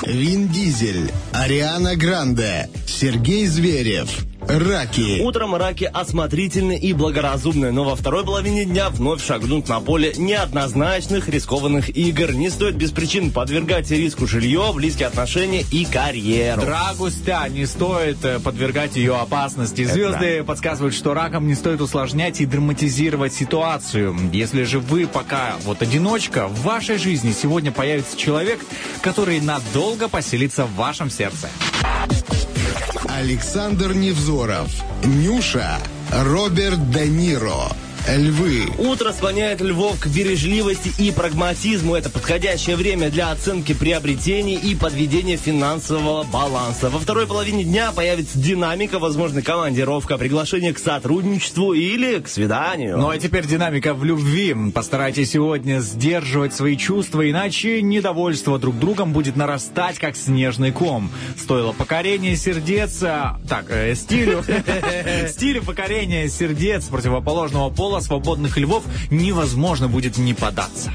Вин 0.06 0.48
Дизель, 0.50 1.12
Ариана 1.32 1.96
Гранде, 1.96 2.70
Сергей 2.86 3.48
Зверев. 3.48 4.10
Раки. 4.48 5.22
Утром 5.22 5.56
раки 5.56 5.84
осмотрительны 5.84 6.78
и 6.78 6.94
благоразумны, 6.94 7.74
но 7.74 7.84
во 7.84 7.98
второй 7.98 8.24
половине 8.24 8.64
дня 8.64 8.90
вновь 8.90 9.26
шагнут 9.26 9.68
на 9.68 9.82
поле 9.82 10.14
неоднозначных 10.16 11.28
рискованных 11.28 11.90
игр. 11.90 12.32
Не 12.32 12.50
стоит 12.50 12.76
без 12.76 12.92
причин 12.92 13.32
подвергать 13.32 13.92
риску 13.92 14.26
жилье, 14.26 14.72
близкие 14.74 15.08
отношения 15.08 15.66
и 15.70 15.84
карьеру. 15.84 16.62
Драгустя 16.62 17.46
не 17.50 17.66
стоит 17.66 18.24
э, 18.24 18.40
подвергать 18.40 18.96
ее 18.96 19.18
опасности. 19.18 19.84
Звезды 19.84 20.46
подсказывают, 20.46 20.96
что 20.96 21.14
раком 21.14 21.46
не 21.46 21.54
стоит 21.54 21.82
усложнять 21.82 22.40
и 22.40 22.46
драматизировать 22.46 23.34
ситуацию. 23.34 24.16
Если 24.32 24.64
же 24.64 24.80
вы 24.80 25.08
пока 25.08 25.56
вот 25.66 25.82
одиночка, 25.82 26.48
в 26.48 26.62
вашей 26.62 26.98
жизни 26.98 27.34
сегодня 27.34 27.74
появится 27.74 28.18
человек, 28.18 28.62
который 29.02 29.42
надолго 29.42 30.08
поселится 30.08 30.66
в 30.66 30.74
вашем 30.76 31.10
сердце. 31.10 31.50
Александр 33.08 33.94
Невзоров, 33.96 34.70
Нюша, 35.04 35.78
Роберт 36.12 36.90
Де 36.90 37.06
Ниро, 37.06 37.72
Львы. 38.08 38.68
Утро 38.78 39.12
склоняет 39.12 39.60
львов 39.60 40.00
к 40.00 40.08
бережливости 40.08 40.94
и 40.98 41.12
прагматизму. 41.12 41.94
Это 41.94 42.10
подходящее 42.10 42.78
время 42.78 43.10
для 43.10 43.32
оценки 43.32 43.74
приобретений 43.74 44.56
и 44.56 44.76
подведения 44.76 45.36
финансового 45.36 46.24
баланса. 46.24 46.90
Во 46.90 47.00
второй 47.00 47.28
половине 47.28 47.66
дня 47.66 47.92
появится 47.92 48.40
динамика, 48.40 49.00
возможно, 49.00 49.42
командировка, 49.42 50.18
приглашение 50.18 50.74
к 50.74 50.80
сотрудничеству 50.80 51.74
или 51.74 52.20
к 52.20 52.30
свиданию. 52.30 52.98
Ну 52.98 53.10
а 53.10 53.18
теперь 53.18 53.46
динамика 53.46 53.94
в 53.94 54.06
любви. 54.06 54.56
Постарайтесь 54.74 55.32
сегодня 55.32 55.80
сдерживать 55.80 56.54
свои 56.54 56.78
чувства, 56.78 57.30
иначе 57.30 57.82
недовольство 57.82 58.58
друг 58.58 58.80
другом 58.80 59.12
будет 59.12 59.36
нарастать, 59.36 60.00
как 60.00 60.16
снежный 60.16 60.72
ком. 60.72 61.12
Стоило 61.38 61.74
покорение 61.74 62.38
сердец... 62.38 63.00
Так, 63.00 63.66
э, 63.70 63.96
стилю... 63.96 64.46
Стилю 65.28 65.62
покорения 65.62 66.30
сердец 66.30 66.86
противоположного 66.86 67.70
пола 67.70 67.97
свободных 68.02 68.58
львов 68.58 68.84
невозможно 69.10 69.88
будет 69.88 70.18
не 70.18 70.34
податься. 70.34 70.92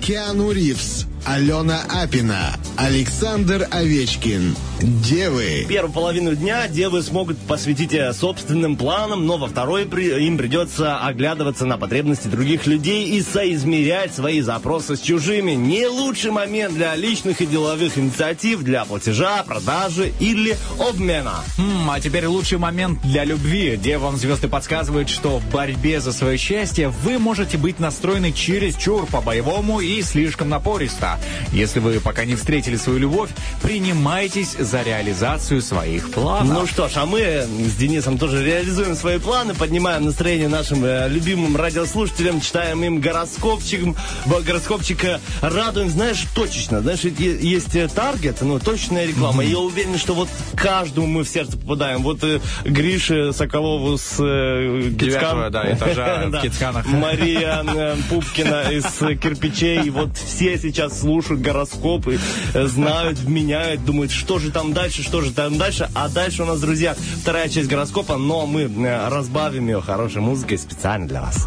Киану 0.00 0.50
Ривз, 0.50 1.06
Алена 1.26 1.82
Апина, 1.88 2.54
Александр 2.76 3.66
Овечкин. 3.70 4.54
Девы. 4.82 5.64
Первую 5.66 5.92
половину 5.92 6.34
дня 6.34 6.68
девы 6.68 7.02
смогут 7.02 7.38
посвятить 7.38 7.94
э, 7.94 8.12
собственным 8.12 8.76
планам, 8.76 9.24
но 9.24 9.38
во 9.38 9.46
второй 9.46 9.86
при- 9.86 10.26
им 10.26 10.36
придется 10.36 10.98
оглядываться 10.98 11.64
на 11.64 11.78
потребности 11.78 12.28
других 12.28 12.66
людей 12.66 13.08
и 13.08 13.22
соизмерять 13.22 14.14
свои 14.14 14.42
запросы 14.42 14.96
с 14.96 15.00
чужими. 15.00 15.52
Не 15.52 15.86
лучший 15.86 16.32
момент 16.32 16.74
для 16.74 16.94
личных 16.96 17.40
и 17.40 17.46
деловых 17.46 17.96
инициатив, 17.96 18.62
для 18.62 18.84
платежа, 18.84 19.42
продажи 19.44 20.12
или 20.20 20.54
обмена. 20.78 21.36
М, 21.56 21.88
а 21.88 22.00
теперь 22.00 22.26
лучший 22.26 22.58
момент 22.58 23.00
для 23.02 23.24
любви. 23.24 23.78
Девам 23.82 24.16
звезды 24.18 24.48
подсказывают, 24.48 25.08
что 25.08 25.38
в 25.38 25.50
борьбе 25.50 26.00
за 26.00 26.12
свое 26.12 26.36
счастье 26.36 26.88
вы 26.88 27.18
можете 27.18 27.56
быть 27.56 27.80
настроены 27.80 28.32
чересчур 28.32 29.06
по-боевому 29.06 29.80
и 29.80 30.02
слишком 30.02 30.50
напористо. 30.50 31.13
Если 31.52 31.80
вы 31.80 32.00
пока 32.00 32.24
не 32.24 32.34
встретили 32.34 32.76
свою 32.76 32.98
любовь, 32.98 33.30
принимайтесь 33.62 34.56
за 34.58 34.82
реализацию 34.82 35.60
своих 35.62 36.10
планов. 36.10 36.52
Ну 36.60 36.66
что 36.66 36.88
ж, 36.88 36.92
а 36.96 37.06
мы 37.06 37.20
с 37.68 37.74
Денисом 37.76 38.18
тоже 38.18 38.44
реализуем 38.44 38.94
свои 38.94 39.18
планы, 39.18 39.54
поднимаем 39.54 40.04
настроение 40.04 40.48
нашим 40.48 40.84
э, 40.84 41.08
любимым 41.08 41.56
радиослушателям, 41.56 42.40
читаем 42.40 42.82
им 42.84 43.00
гороскопчик, 43.00 43.84
б- 44.26 44.40
гороскопчик 44.42 45.04
э, 45.04 45.20
радуем, 45.42 45.88
знаешь, 45.90 46.24
точечно, 46.34 46.80
знаешь, 46.80 47.00
есть 47.00 47.74
э, 47.76 47.88
таргет, 47.88 48.40
ну, 48.40 48.58
точная 48.58 49.06
реклама. 49.06 49.44
И 49.44 49.50
Я 49.50 49.58
уверен, 49.58 49.98
что 49.98 50.14
вот 50.14 50.28
каждому 50.56 51.06
мы 51.06 51.24
в 51.24 51.28
сердце 51.28 51.56
попадаем. 51.56 52.02
Вот 52.02 52.22
э, 52.24 52.40
Грише 52.64 53.32
Соколову 53.32 53.96
с 53.98 54.16
э. 54.18 54.90
Девятого, 54.90 55.50
да, 55.50 55.72
этажа 55.72 56.24
в. 56.28 56.40
Кицканах. 56.40 56.86
Мария 56.86 57.64
э, 57.64 57.96
Пупкина 58.10 58.70
из 58.70 58.84
э, 59.02 59.14
кирпичей. 59.14 59.90
Вот 59.90 60.16
все 60.16 60.58
сейчас 60.58 61.03
слушают 61.04 61.42
гороскопы, 61.42 62.18
э, 62.54 62.66
знают, 62.66 63.18
вменяют, 63.18 63.84
думают, 63.84 64.10
что 64.10 64.38
же 64.38 64.50
там 64.50 64.72
дальше, 64.72 65.02
что 65.02 65.20
же 65.20 65.32
там 65.32 65.58
дальше. 65.58 65.90
А 65.94 66.08
дальше 66.08 66.44
у 66.44 66.46
нас, 66.46 66.60
друзья, 66.60 66.96
вторая 67.20 67.50
часть 67.50 67.68
гороскопа, 67.68 68.16
но 68.16 68.46
мы 68.46 68.62
э, 68.62 69.08
разбавим 69.08 69.66
ее 69.66 69.82
хорошей 69.82 70.22
музыкой 70.22 70.56
специально 70.56 71.06
для 71.06 71.20
вас. 71.20 71.46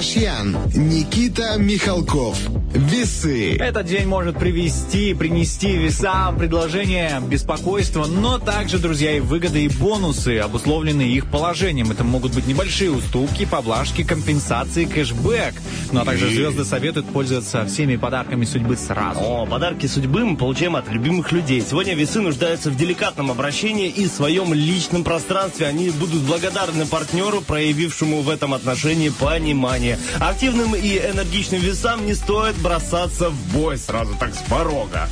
Ким 0.00 0.22
Кардашьян, 0.24 0.56
Никита 0.74 1.56
Михалков. 1.58 2.38
Весы. 2.72 3.56
Этот 3.56 3.86
день 3.86 4.06
может 4.06 4.38
привести, 4.38 5.12
принести 5.12 5.76
весам 5.76 6.38
предложение 6.38 7.20
беспокойства, 7.20 8.06
но 8.06 8.38
также, 8.38 8.78
друзья, 8.78 9.16
и 9.16 9.20
выгоды, 9.20 9.64
и 9.64 9.68
бонусы, 9.68 10.38
обусловленные 10.38 11.10
их 11.10 11.26
положением. 11.26 11.90
Это 11.90 12.04
могут 12.04 12.32
быть 12.34 12.46
небольшие 12.46 12.92
уступки, 12.92 13.44
поблажки, 13.44 14.04
компенсации, 14.04 14.84
кэшбэк. 14.84 15.54
Ну 15.92 16.00
а 16.00 16.04
также 16.04 16.28
звезды 16.28 16.64
советуют 16.64 17.06
пользоваться 17.08 17.66
всеми 17.66 17.96
подарками 17.96 18.44
судьбы 18.44 18.76
сразу. 18.76 19.20
О, 19.20 19.46
подарки 19.46 19.86
судьбы 19.86 20.24
мы 20.24 20.36
получаем 20.36 20.76
от 20.76 20.88
любимых 20.88 21.32
людей. 21.32 21.60
Сегодня 21.60 21.94
весы 21.94 22.20
нуждаются 22.20 22.70
в 22.70 22.76
деликатном 22.76 23.30
обращении 23.30 23.88
и 23.88 24.06
своем 24.06 24.54
личном 24.54 25.02
пространстве. 25.02 25.66
Они 25.66 25.90
будут 25.90 26.22
благодарны 26.22 26.86
партнеру, 26.86 27.40
проявившему 27.40 28.22
в 28.22 28.28
этом 28.28 28.54
отношении 28.54 29.08
понимание. 29.08 29.98
Активным 30.20 30.74
и 30.76 30.98
энергичным 30.98 31.60
весам 31.60 32.06
не 32.06 32.14
стоит 32.14 32.56
бросаться 32.56 33.30
в 33.30 33.52
бой 33.52 33.76
сразу 33.76 34.14
так 34.18 34.34
с 34.34 34.42
порога. 34.48 35.08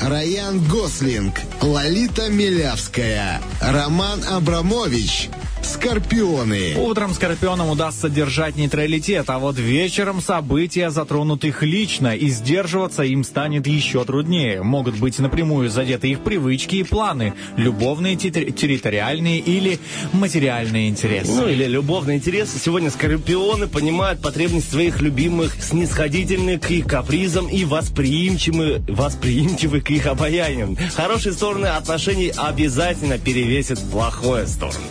Райан 0.00 0.62
Гослинг, 0.64 1.40
Лолита 1.62 2.28
Милявская, 2.28 3.40
Роман 3.60 4.22
Абрамович. 4.24 5.30
Скорпионы. 5.64 6.74
Утром 6.76 7.14
Скорпионам 7.14 7.70
удастся 7.70 8.10
держать 8.10 8.56
нейтралитет, 8.56 9.30
а 9.30 9.38
вот 9.38 9.58
вечером 9.58 10.20
события 10.20 10.90
затронут 10.90 11.44
их 11.44 11.62
лично, 11.62 12.14
и 12.14 12.28
сдерживаться 12.28 13.02
им 13.02 13.24
станет 13.24 13.66
еще 13.66 14.04
труднее. 14.04 14.62
Могут 14.62 14.96
быть 14.96 15.18
напрямую 15.18 15.70
задеты 15.70 16.08
их 16.10 16.20
привычки 16.20 16.76
и 16.76 16.82
планы, 16.82 17.34
любовные, 17.56 18.14
тер- 18.16 18.52
территориальные 18.52 19.38
или 19.38 19.78
материальные 20.12 20.88
интересы. 20.90 21.32
Ну 21.32 21.48
или 21.48 21.64
любовный 21.64 22.16
интерес. 22.16 22.50
Сегодня 22.62 22.90
скорпионы 22.90 23.66
понимают 23.66 24.20
потребность 24.20 24.70
своих 24.70 25.00
любимых, 25.00 25.56
снисходительны 25.62 26.58
к 26.58 26.70
их 26.70 26.86
капризам 26.86 27.48
и 27.48 27.64
восприимчивы, 27.64 28.82
восприимчивы 28.88 29.80
к 29.80 29.90
их 29.90 30.06
обаянию. 30.06 30.76
Хорошие 30.94 31.32
стороны 31.32 31.66
отношений 31.66 32.32
обязательно 32.36 33.18
перевесят 33.18 33.80
плохое 33.90 34.46
сторону. 34.46 34.84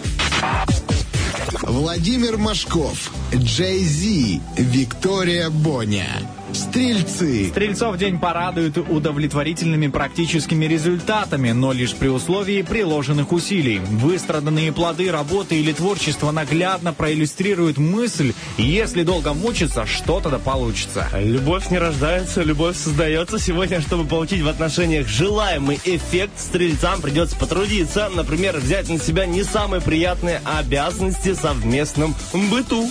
Владимир 1.61 2.37
Машков, 2.37 3.11
Джей 3.33 3.83
Зи, 3.83 4.41
Виктория 4.57 5.49
Боня. 5.49 6.07
Стрельцы. 6.53 7.49
Стрельцов 7.49 7.97
день 7.97 8.19
порадует 8.19 8.77
удовлетворительными 8.77 9.87
практическими 9.87 10.65
результатами, 10.65 11.51
но 11.51 11.71
лишь 11.71 11.95
при 11.95 12.09
условии 12.09 12.61
приложенных 12.61 13.31
усилий. 13.31 13.79
Выстраданные 13.79 14.71
плоды 14.71 15.11
работы 15.11 15.59
или 15.59 15.73
творчества 15.73 16.31
наглядно 16.31 16.93
проиллюстрируют 16.93 17.77
мысль, 17.77 18.33
если 18.57 19.03
долго 19.03 19.33
мучиться, 19.33 19.87
что-то 19.87 20.29
да 20.29 20.37
получится. 20.37 21.07
Любовь 21.15 21.71
не 21.71 21.79
рождается, 21.79 22.43
любовь 22.43 22.77
создается. 22.77 23.39
Сегодня, 23.39 23.81
чтобы 23.81 24.05
получить 24.05 24.41
в 24.41 24.47
отношениях 24.47 25.07
желаемый 25.07 25.79
эффект, 25.83 26.33
стрельцам 26.37 27.01
придется 27.01 27.35
потрудиться. 27.35 28.09
Например, 28.15 28.57
взять 28.57 28.89
на 28.89 28.99
себя 28.99 29.25
не 29.25 29.43
самые 29.43 29.81
приятные 29.81 30.39
обязанности 30.45 31.29
в 31.29 31.35
совместном 31.35 32.15
быту. 32.51 32.87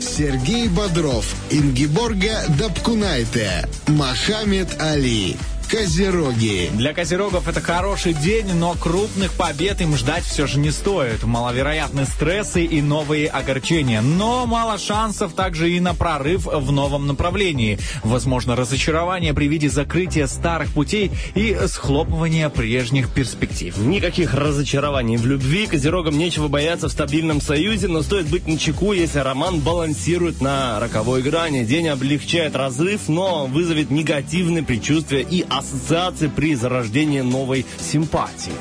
Сергей 0.00 0.68
Бодров, 0.68 1.34
Ингиборга 1.50 2.44
Дапкунайте, 2.58 3.68
Мохаммед 3.86 4.80
Али. 4.80 5.36
Козероги. 5.68 6.70
Для 6.72 6.94
козерогов 6.94 7.46
это 7.46 7.60
хороший 7.60 8.14
день, 8.14 8.54
но 8.54 8.72
крупных 8.72 9.34
побед 9.34 9.82
им 9.82 9.98
ждать 9.98 10.24
все 10.24 10.46
же 10.46 10.58
не 10.58 10.70
стоит. 10.70 11.24
Маловероятны 11.24 12.06
стрессы 12.06 12.64
и 12.64 12.80
новые 12.80 13.28
огорчения. 13.28 14.00
Но 14.00 14.46
мало 14.46 14.78
шансов 14.78 15.34
также 15.34 15.70
и 15.70 15.78
на 15.78 15.94
прорыв 15.94 16.46
в 16.46 16.72
новом 16.72 17.06
направлении. 17.06 17.78
Возможно, 18.02 18.56
разочарование 18.56 19.34
при 19.34 19.46
виде 19.46 19.68
закрытия 19.68 20.26
старых 20.26 20.72
путей 20.72 21.10
и 21.34 21.54
схлопывания 21.66 22.48
прежних 22.48 23.10
перспектив. 23.10 23.76
Никаких 23.76 24.32
разочарований 24.32 25.18
в 25.18 25.26
любви. 25.26 25.66
Козерогам 25.66 26.16
нечего 26.16 26.48
бояться 26.48 26.88
в 26.88 26.92
стабильном 26.92 27.42
союзе, 27.42 27.88
но 27.88 28.00
стоит 28.00 28.28
быть 28.28 28.48
начеку, 28.48 28.94
если 28.94 29.18
роман 29.18 29.60
балансирует 29.60 30.40
на 30.40 30.80
роковой 30.80 31.20
грани. 31.20 31.64
День 31.64 31.88
облегчает 31.88 32.56
разрыв, 32.56 33.08
но 33.08 33.44
вызовет 33.44 33.90
негативные 33.90 34.62
предчувствия 34.62 35.20
и 35.20 35.44
ассоциации 35.58 36.28
при 36.28 36.54
зарождении 36.54 37.20
новой 37.20 37.66
симпатии. 37.78 38.52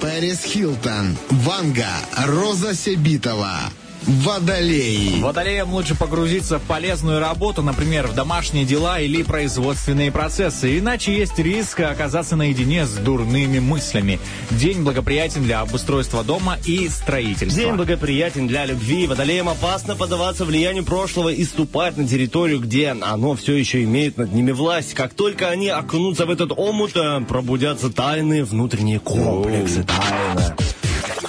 Пэрис 0.00 0.44
Хилтон, 0.44 1.16
Ванга, 1.30 1.92
Роза 2.26 2.74
Себитова. 2.74 3.58
Водолей. 4.06 5.22
Водолеям 5.22 5.72
лучше 5.72 5.94
погрузиться 5.94 6.58
в 6.58 6.62
полезную 6.62 7.20
работу, 7.20 7.62
например, 7.62 8.06
в 8.06 8.14
домашние 8.14 8.66
дела 8.66 9.00
или 9.00 9.22
производственные 9.22 10.12
процессы, 10.12 10.78
иначе 10.78 11.16
есть 11.16 11.38
риск 11.38 11.80
оказаться 11.80 12.36
наедине 12.36 12.84
с 12.84 12.92
дурными 12.94 13.60
мыслями. 13.60 14.20
День 14.50 14.82
благоприятен 14.82 15.44
для 15.44 15.60
обустройства 15.60 16.22
дома 16.22 16.58
и 16.66 16.88
строительства. 16.88 17.62
День 17.62 17.74
благоприятен 17.74 18.46
для 18.46 18.66
любви. 18.66 19.06
Водолеям 19.06 19.48
опасно 19.48 19.96
поддаваться 19.96 20.44
влиянию 20.44 20.84
прошлого 20.84 21.30
и 21.30 21.44
ступать 21.44 21.96
на 21.96 22.06
территорию, 22.06 22.60
где 22.60 22.88
оно 22.90 23.34
все 23.34 23.54
еще 23.54 23.82
имеет 23.84 24.18
над 24.18 24.32
ними 24.32 24.52
власть. 24.52 24.92
Как 24.92 25.14
только 25.14 25.48
они 25.48 25.68
окунутся 25.68 26.26
в 26.26 26.30
этот 26.30 26.52
омут, 26.54 26.94
э, 26.94 27.20
пробудятся 27.26 27.90
тайные 27.90 28.44
внутренние 28.44 29.00
комплексы. 29.00 29.84
Тайна. 29.84 30.56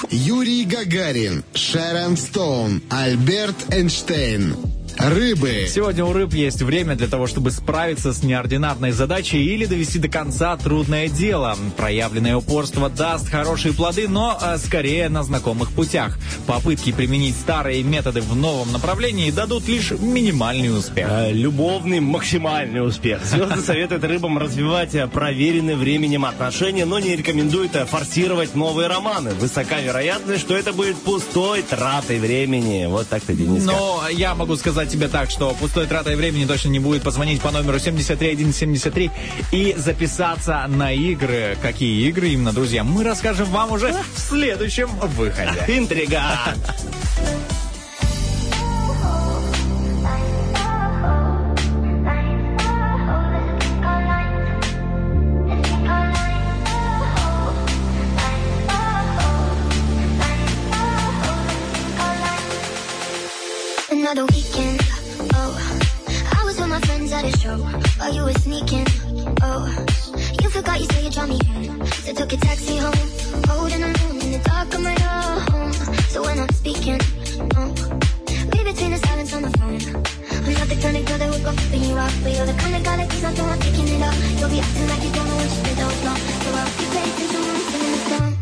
Юрий 0.10 0.66
Гагарин, 0.66 1.44
Шерон 1.54 2.18
Стоун, 2.18 2.82
Альберт 2.90 3.56
Эйнштейн. 3.72 4.75
Рыбы, 4.98 5.68
Сегодня 5.70 6.06
у 6.06 6.14
рыб 6.14 6.34
есть 6.34 6.62
время 6.62 6.96
для 6.96 7.08
того, 7.08 7.28
чтобы 7.28 7.52
справиться 7.52 8.14
с 8.14 8.24
неординарной 8.24 8.92
задачей 8.92 9.44
или 9.44 9.66
довести 9.66 10.00
до 10.00 10.08
конца 10.08 10.56
трудное 10.58 11.08
дело. 11.08 11.58
Проявленное 11.76 12.38
упорство 12.38 12.90
даст 12.90 13.30
хорошие 13.30 13.74
плоды, 13.74 14.08
но 14.08 14.38
э, 14.42 14.58
скорее 14.58 15.10
на 15.10 15.24
знакомых 15.24 15.72
путях. 15.72 16.18
Попытки 16.48 16.92
применить 16.92 17.36
старые 17.36 17.84
методы 17.84 18.22
в 18.22 18.36
новом 18.36 18.72
направлении 18.72 19.32
дадут 19.32 19.68
лишь 19.68 19.92
минимальный 19.92 20.78
успех. 20.78 21.08
Э, 21.10 21.32
Любовный 21.32 22.00
максимальный 22.00 22.86
успех. 22.86 23.26
Звезды 23.26 23.62
советуют 23.62 24.04
рыбам 24.04 24.38
развивать 24.38 24.96
э, 24.96 25.08
проверенные 25.08 25.76
временем 25.76 26.26
отношения, 26.26 26.86
но 26.86 27.00
не 27.00 27.16
рекомендуют 27.16 27.72
форсировать 27.74 28.56
новые 28.56 28.88
романы. 28.88 29.32
Высока 29.32 29.80
вероятность, 29.80 30.42
что 30.42 30.56
это 30.56 30.72
будет 30.74 30.96
пустой 30.98 31.64
тратой 31.64 32.20
времени. 32.20 32.86
Вот 32.86 33.08
так-то, 33.10 33.34
Дениска. 33.34 33.72
Но 33.72 34.04
я 34.10 34.36
могу 34.36 34.56
сказать 34.56 34.85
тебе 34.86 35.08
так, 35.08 35.30
что 35.30 35.54
пустой 35.54 35.88
тратой 35.88 36.16
времени 36.16 36.46
точно 36.46 36.70
не 36.70 36.80
будет 36.80 37.04
позвонить 37.04 37.42
по 37.42 37.52
номеру 37.52 37.80
73173 37.80 39.12
и 39.52 39.74
записаться 39.78 40.66
на 40.68 40.92
игры. 40.92 41.58
Какие 41.62 42.08
игры 42.08 42.30
именно, 42.30 42.54
друзья, 42.54 42.84
мы 42.84 43.04
расскажем 43.04 43.48
вам 43.48 43.72
уже 43.72 43.94
в 44.16 44.20
следующем 44.20 44.90
выходе. 45.00 45.64
Интрига. 45.68 46.22
Another 64.06 64.28
weekend, 64.28 64.75
a 67.26 67.38
show. 67.38 67.58
While 67.58 68.14
you 68.14 68.24
were 68.24 68.34
sneaking, 68.34 68.86
oh. 69.42 69.66
You 70.42 70.50
forgot 70.50 70.80
you 70.80 70.86
said 70.86 71.04
you 71.04 71.10
drove 71.10 71.30
me 71.30 71.40
home 71.46 71.86
So 71.88 72.14
took 72.14 72.32
a 72.34 72.38
taxi 72.38 72.78
home 72.78 73.10
Holding 73.48 73.84
alone 73.84 74.22
in 74.22 74.32
the 74.34 74.42
dark 74.44 74.74
of 74.74 74.82
my 74.82 74.94
home. 74.94 75.74
So 76.14 76.22
when 76.22 76.40
I'm 76.40 76.50
speaking, 76.50 77.00
oh. 77.56 77.74
Read 78.54 78.66
between 78.66 78.92
the 78.92 79.02
silence 79.06 79.34
on 79.34 79.42
the 79.42 79.52
phone. 79.58 79.82
I'm 80.46 80.54
not 80.54 80.68
the 80.70 80.78
kind 80.82 80.98
of 80.98 81.06
girl 81.06 81.18
that 81.18 81.30
would 81.32 81.44
go 81.44 81.52
flipping 81.52 81.84
you 81.90 81.98
off 81.98 82.14
But 82.24 82.36
you're 82.36 82.46
the 82.46 82.54
kind 82.54 82.76
of 82.76 82.84
guy 82.84 82.98
that 82.98 83.10
keeps 83.10 83.24
on 83.24 83.34
throwing, 83.34 83.60
taking 83.60 83.88
it 83.88 84.02
off 84.04 84.40
You'll 84.40 84.50
be 84.50 84.60
acting 84.60 84.88
like 84.88 85.04
you 85.04 85.12
don't 85.12 85.28
know 85.28 85.36
when 85.38 85.50
you 85.50 85.56
spit 85.58 85.78
those 85.78 86.06
wrong 86.06 86.18
So 86.18 86.50
I'll 86.54 86.70
be 86.78 86.86
when 86.86 87.50
I'm 87.50 87.62
singing 87.72 87.92
the 87.92 88.10
song 88.10 88.35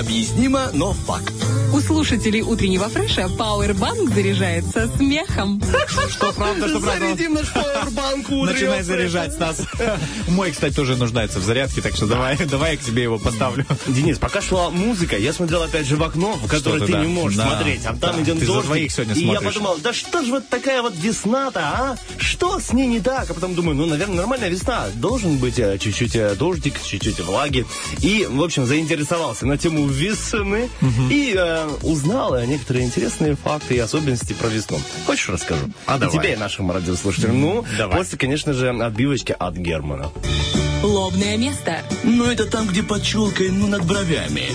Необъяснимо, 0.00 0.70
но 0.72 0.94
факт. 0.94 1.34
У 1.74 1.80
слушателей 1.80 2.40
утреннего 2.40 2.88
фреша 2.88 3.28
Powerbank 3.38 4.12
заряжается 4.14 4.90
смехом. 4.96 5.62
Что 6.08 6.32
правда, 6.32 6.68
что 6.68 6.80
правда. 6.80 7.00
Зарядим 7.00 7.34
наш 7.34 7.52
пауэрбанк 7.52 8.30
утреннего 8.30 8.46
Начинай 8.46 8.82
заряжать, 8.82 9.34
Стас. 9.34 9.62
Мой, 10.28 10.52
кстати, 10.52 10.74
тоже 10.74 10.96
нуждается 10.96 11.38
в 11.38 11.42
зарядке, 11.44 11.82
так 11.82 11.94
что 11.94 12.06
давай, 12.06 12.36
давай 12.50 12.72
я 12.72 12.76
к 12.78 12.80
тебе 12.80 13.02
его 13.02 13.18
поставлю. 13.18 13.66
Денис, 13.86 14.18
пока 14.18 14.40
шла 14.40 14.70
музыка, 14.70 15.18
я 15.18 15.34
смотрел 15.34 15.62
опять 15.62 15.86
же 15.86 15.96
в 15.96 16.02
окно, 16.02 16.32
в 16.32 16.48
которое 16.48 16.80
ты 16.86 16.92
не 16.92 17.06
можешь 17.06 17.38
смотреть, 17.38 17.84
а 17.84 17.94
там 17.94 18.22
идет 18.22 18.40
Ты 18.40 18.46
за 18.46 18.52
дождик. 18.52 18.66
двоих 18.66 18.92
сегодня 18.92 19.14
и 19.14 19.26
я 19.26 19.40
подумал, 19.40 19.76
да 19.82 19.92
что 19.92 20.22
ж 20.22 20.28
вот 20.28 20.48
такая 20.48 20.80
вот 20.80 20.94
весна-то, 20.96 21.60
а? 21.60 21.96
Что 22.30 22.60
с 22.60 22.72
ней 22.72 22.86
не 22.86 23.00
так? 23.00 23.28
А 23.28 23.34
потом 23.34 23.56
думаю, 23.56 23.76
ну, 23.76 23.86
наверное, 23.86 24.18
нормальная 24.18 24.48
весна. 24.48 24.86
Должен 24.94 25.38
быть 25.38 25.58
э, 25.58 25.78
чуть-чуть 25.78 26.14
э, 26.14 26.36
дождик, 26.36 26.80
чуть-чуть 26.80 27.18
влаги. 27.18 27.66
И, 28.02 28.24
в 28.30 28.40
общем, 28.40 28.66
заинтересовался 28.66 29.46
на 29.46 29.58
тему 29.58 29.88
весны 29.88 30.70
и 31.10 31.34
э, 31.36 31.68
узнал 31.82 32.40
некоторые 32.44 32.84
интересные 32.84 33.34
факты 33.34 33.74
и 33.74 33.78
особенности 33.80 34.32
про 34.34 34.46
весну. 34.46 34.78
Хочешь 35.06 35.28
расскажу? 35.28 35.72
А 35.86 35.96
и 35.96 36.00
давай. 36.00 36.18
тебе, 36.18 36.32
и 36.34 36.36
нашим 36.36 36.70
радиослушателям. 36.70 37.40
Ну, 37.40 37.64
Давай. 37.76 37.98
после, 37.98 38.16
конечно 38.16 38.52
же, 38.52 38.70
отбивочки 38.70 39.34
от 39.36 39.56
Германа. 39.56 40.12
Лобное 40.84 41.36
место. 41.36 41.82
Но 42.04 42.30
это 42.30 42.46
там, 42.46 42.68
где 42.68 42.84
под 42.84 43.02
челкой, 43.02 43.50
ну, 43.50 43.66
над 43.66 43.84
бровями. 43.84 44.50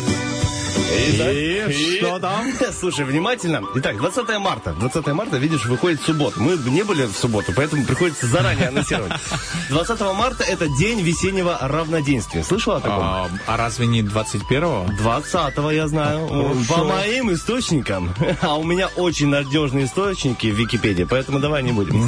И 0.87 1.97
что 1.97 2.19
там? 2.19 2.51
Слушай, 2.79 3.05
внимательно. 3.05 3.63
Итак, 3.75 3.97
20 3.97 4.37
марта. 4.39 4.73
20 4.73 5.07
марта, 5.07 5.37
видишь, 5.37 5.65
выходит 5.65 6.01
суббота. 6.01 6.39
Мы 6.39 6.57
не 6.69 6.83
были 6.83 7.05
в 7.05 7.13
субботу, 7.13 7.53
поэтому 7.55 7.85
приходится 7.85 8.27
заранее 8.27 8.67
анонсировать. 8.67 9.13
20 9.69 10.01
марта 10.15 10.43
это 10.43 10.67
день 10.67 11.01
весеннего 11.01 11.57
равноденствия. 11.61 12.43
Слышала 12.43 12.77
о 12.77 12.79
таком? 12.79 12.99
А, 13.01 13.29
а 13.47 13.57
разве 13.57 13.87
не 13.87 14.01
21-го? 14.01 14.93
20 14.97 15.73
я 15.73 15.87
знаю. 15.87 16.27
Хорошо. 16.27 16.73
По 16.73 16.83
моим 16.83 17.33
источникам. 17.33 18.13
А 18.41 18.57
у 18.57 18.63
меня 18.63 18.89
очень 18.95 19.27
надежные 19.27 19.85
источники 19.85 20.47
в 20.47 20.55
Википедии, 20.55 21.03
поэтому 21.03 21.39
давай 21.39 21.63
не 21.63 21.71
будем. 21.71 22.05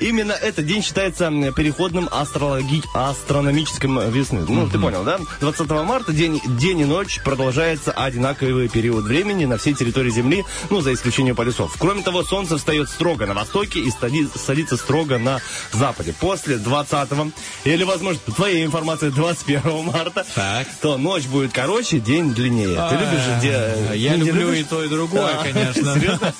Именно 0.00 0.32
этот 0.32 0.66
день 0.66 0.82
считается 0.82 1.30
переходным 1.52 2.08
астрологи... 2.10 2.82
астрономическим 2.94 4.10
весны. 4.10 4.44
Ну, 4.48 4.68
ты 4.68 4.78
понял, 4.78 5.04
да? 5.04 5.18
20 5.40 5.70
марта 5.84 6.12
день, 6.12 6.40
день 6.58 6.80
и 6.80 6.84
ночь 6.84 7.20
продолжается 7.22 7.91
одинаковый 7.92 8.68
период 8.68 9.04
времени 9.04 9.44
на 9.44 9.56
всей 9.58 9.74
территории 9.74 10.10
Земли, 10.10 10.44
ну, 10.70 10.80
за 10.80 10.92
исключением 10.92 11.36
полюсов. 11.36 11.76
Кроме 11.78 12.02
того, 12.02 12.24
Солнце 12.24 12.56
встает 12.58 12.88
строго 12.88 13.26
на 13.26 13.34
востоке 13.34 13.80
и 13.80 13.90
садится 14.36 14.76
строго 14.76 15.18
на 15.18 15.40
западе. 15.72 16.14
После 16.20 16.56
20 16.56 17.08
или, 17.64 17.84
возможно, 17.84 18.20
по 18.24 18.32
твоей 18.32 18.64
информации, 18.64 19.10
21 19.10 19.84
марта, 19.84 20.24
Так. 20.34 20.66
то 20.80 20.96
ночь 20.96 21.24
будет 21.26 21.52
короче, 21.52 21.98
день 22.00 22.34
длиннее. 22.34 22.76
Ты 22.90 22.96
любишь 22.96 23.24
же 23.24 23.36
где... 23.38 23.52
А, 23.90 23.92
Я 23.94 24.16
люблю 24.16 24.48
любишь? 24.50 24.60
и 24.60 24.64
то, 24.64 24.82
и 24.84 24.88
другое, 24.88 25.36
конечно. 25.42 25.94
Серьезно? 25.98 26.34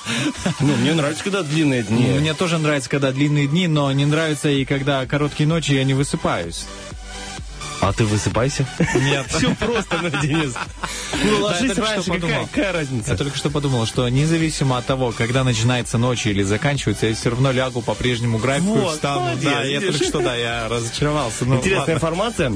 Ну, 0.61 0.77
мне 0.77 0.95
нравится, 0.95 1.23
когда 1.25 1.43
длинные 1.43 1.83
дни. 1.83 2.05
Мне 2.19 2.35
тоже 2.35 2.59
нравится, 2.59 2.88
когда 2.91 3.12
длинные 3.12 3.47
дни, 3.47 3.67
но 3.69 3.91
не 3.93 4.07
нравится 4.07 4.49
и 4.49 4.65
когда 4.65 5.05
короткие 5.07 5.49
ночи, 5.49 5.73
я 5.73 5.85
не 5.85 5.95
высыпаюсь. 5.95 6.67
А 7.83 7.92
ты 7.92 8.05
высыпайся. 8.05 8.64
Нет. 8.95 9.27
Все 9.29 9.53
просто, 9.57 9.99
ну, 10.01 10.09
Денис. 10.23 10.55
Ну, 11.25 11.40
ложись 11.40 11.73
какая, 11.73 12.73
разница? 12.73 13.11
Я 13.11 13.16
только 13.16 13.37
что 13.37 13.51
подумал, 13.51 13.87
что 13.87 14.09
независимо 14.09 14.79
от 14.79 14.87
того, 14.87 15.11
когда 15.11 15.42
начинается 15.42 15.99
ночь 15.99 16.25
или 16.27 16.45
заканчивается, 16.45 17.07
я 17.09 17.14
все 17.16 17.31
равно 17.31 17.51
лягу 17.51 17.83
по 17.83 17.95
прежнему 17.95 18.38
графику, 18.38 18.68
Вот, 18.75 18.95
встану. 18.95 19.23
молодец, 19.23 19.45
Да, 19.53 19.64
я 19.64 19.81
только 19.81 20.05
что, 20.05 20.21
да, 20.21 20.37
я 20.37 20.68
разочаровался. 20.68 21.45
Ну, 21.45 21.57
Интересная 21.57 21.81
ладно. 21.81 21.92
информация. 21.92 22.53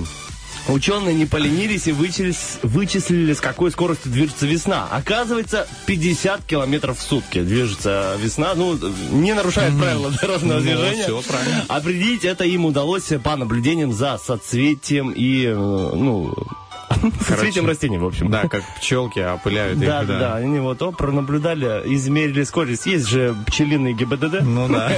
Ученые 0.69 1.15
не 1.15 1.27
поленились 1.27 1.87
и 1.87 1.93
вычислили, 1.93 2.35
вычислили, 2.63 3.33
с 3.35 3.41
какой 3.41 3.71
скоростью 3.71 4.11
движется 4.11 4.47
весна. 4.47 4.89
Оказывается, 4.91 5.69
50 5.87 6.45
километров 6.45 6.99
в 6.99 7.03
сутки 7.03 7.41
движется 7.41 8.17
весна. 8.21 8.55
Ну, 8.57 8.77
не 9.13 9.33
нарушает 9.33 9.79
правила 9.79 10.11
дорожного 10.21 10.59
Ну, 10.59 10.65
движения. 10.65 11.05
всё 11.05 11.23
правильно. 11.23 11.65
Определить 11.69 12.25
это 12.25 12.45
им 12.45 12.65
удалось 12.65 13.13
по 13.23 13.37
наблюдениям 13.37 13.93
за 13.93 14.19
соцветием 14.19 15.11
и, 15.11 15.45
э, 15.47 15.55
ну, 17.03 17.13
соцветием 17.27 17.67
растений, 17.67 17.99
в 17.99 18.05
общем. 18.05 18.31
Да, 18.31 18.43
как 18.49 18.63
пчелки 18.77 19.19
опыляют 19.19 19.81
их, 19.81 19.87
да, 19.87 20.03
да, 20.05 20.35
они 20.37 20.59
вот 20.61 20.81
о, 20.83 20.93
пронаблюдали, 20.93 21.83
измерили 21.95 22.45
скорость. 22.45 22.87
Есть 22.87 23.09
же 23.09 23.37
пчелиный 23.47 23.93
ГИБДД. 23.93 24.43
Ну 24.43 24.69
да. 24.69 24.91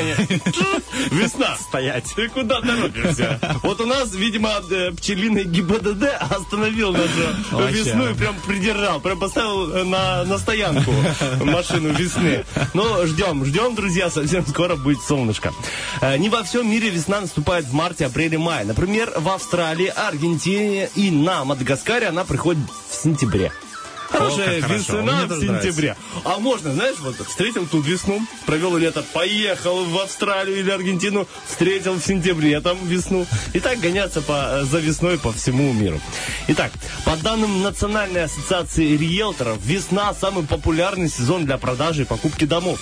Весна. 1.10 1.56
Стоять. 1.56 2.12
Ты 2.14 2.28
куда 2.28 2.60
торопишься? 2.60 3.40
Вот 3.62 3.80
у 3.80 3.86
нас, 3.86 4.14
видимо, 4.14 4.50
э, 4.70 4.92
пчелиный 4.92 5.44
ГИБДД 5.44 6.04
остановил 6.20 6.92
нашу 6.92 7.68
весну 7.70 8.10
и 8.10 8.14
прям 8.14 8.36
придержал, 8.46 9.00
прям 9.00 9.18
поставил 9.18 9.70
э, 9.72 9.84
на, 9.84 10.24
на 10.24 10.38
стоянку 10.38 10.92
машину 11.42 11.92
весны. 11.92 12.44
Ну, 12.74 13.06
ждем, 13.06 13.44
ждем, 13.44 13.74
друзья, 13.74 14.10
совсем 14.10 14.46
скоро 14.46 14.76
будет 14.76 15.00
солнышко. 15.00 15.52
Э, 16.00 16.16
Не 16.18 16.28
во 16.28 16.42
всем 16.42 16.70
мире 16.70 16.90
весна 16.90 17.20
наступает 17.20 17.64
в 17.66 17.72
марте, 17.72 18.06
апреле, 18.06 18.38
мае. 18.38 18.64
Например, 18.64 19.12
в 19.16 19.28
Австралии, 19.28 19.86
Аргентине 19.94 20.90
и 20.94 21.10
на 21.10 21.44
Мадагаскаре 21.44 21.77
она 22.08 22.24
приходит 22.24 22.64
в 22.88 22.94
сентябре. 22.94 23.52
Хорошая 24.10 24.60
весна 24.60 25.26
в 25.26 25.40
сентябре. 25.40 25.96
А 26.24 26.38
можно, 26.38 26.72
знаешь, 26.72 26.96
вот 27.00 27.16
встретил 27.26 27.66
тут 27.66 27.86
весну, 27.86 28.20
провел 28.46 28.76
лето, 28.76 29.04
поехал 29.12 29.84
в 29.84 29.98
Австралию 29.98 30.58
или 30.58 30.70
Аргентину, 30.70 31.26
встретил 31.46 31.94
в 31.94 32.02
сентябре 32.02 32.60
там 32.60 32.78
весну. 32.86 33.26
И 33.52 33.60
так 33.60 33.78
гоняться 33.80 34.20
по, 34.22 34.60
за 34.64 34.78
весной 34.78 35.18
по 35.18 35.32
всему 35.32 35.72
миру. 35.72 36.00
Итак, 36.48 36.72
по 37.04 37.16
данным 37.16 37.62
Национальной 37.62 38.24
ассоциации 38.24 38.96
риэлторов, 38.96 39.58
весна 39.62 40.14
самый 40.14 40.44
популярный 40.44 41.08
сезон 41.08 41.44
для 41.44 41.58
продажи 41.58 42.02
и 42.02 42.04
покупки 42.04 42.44
домов. 42.44 42.80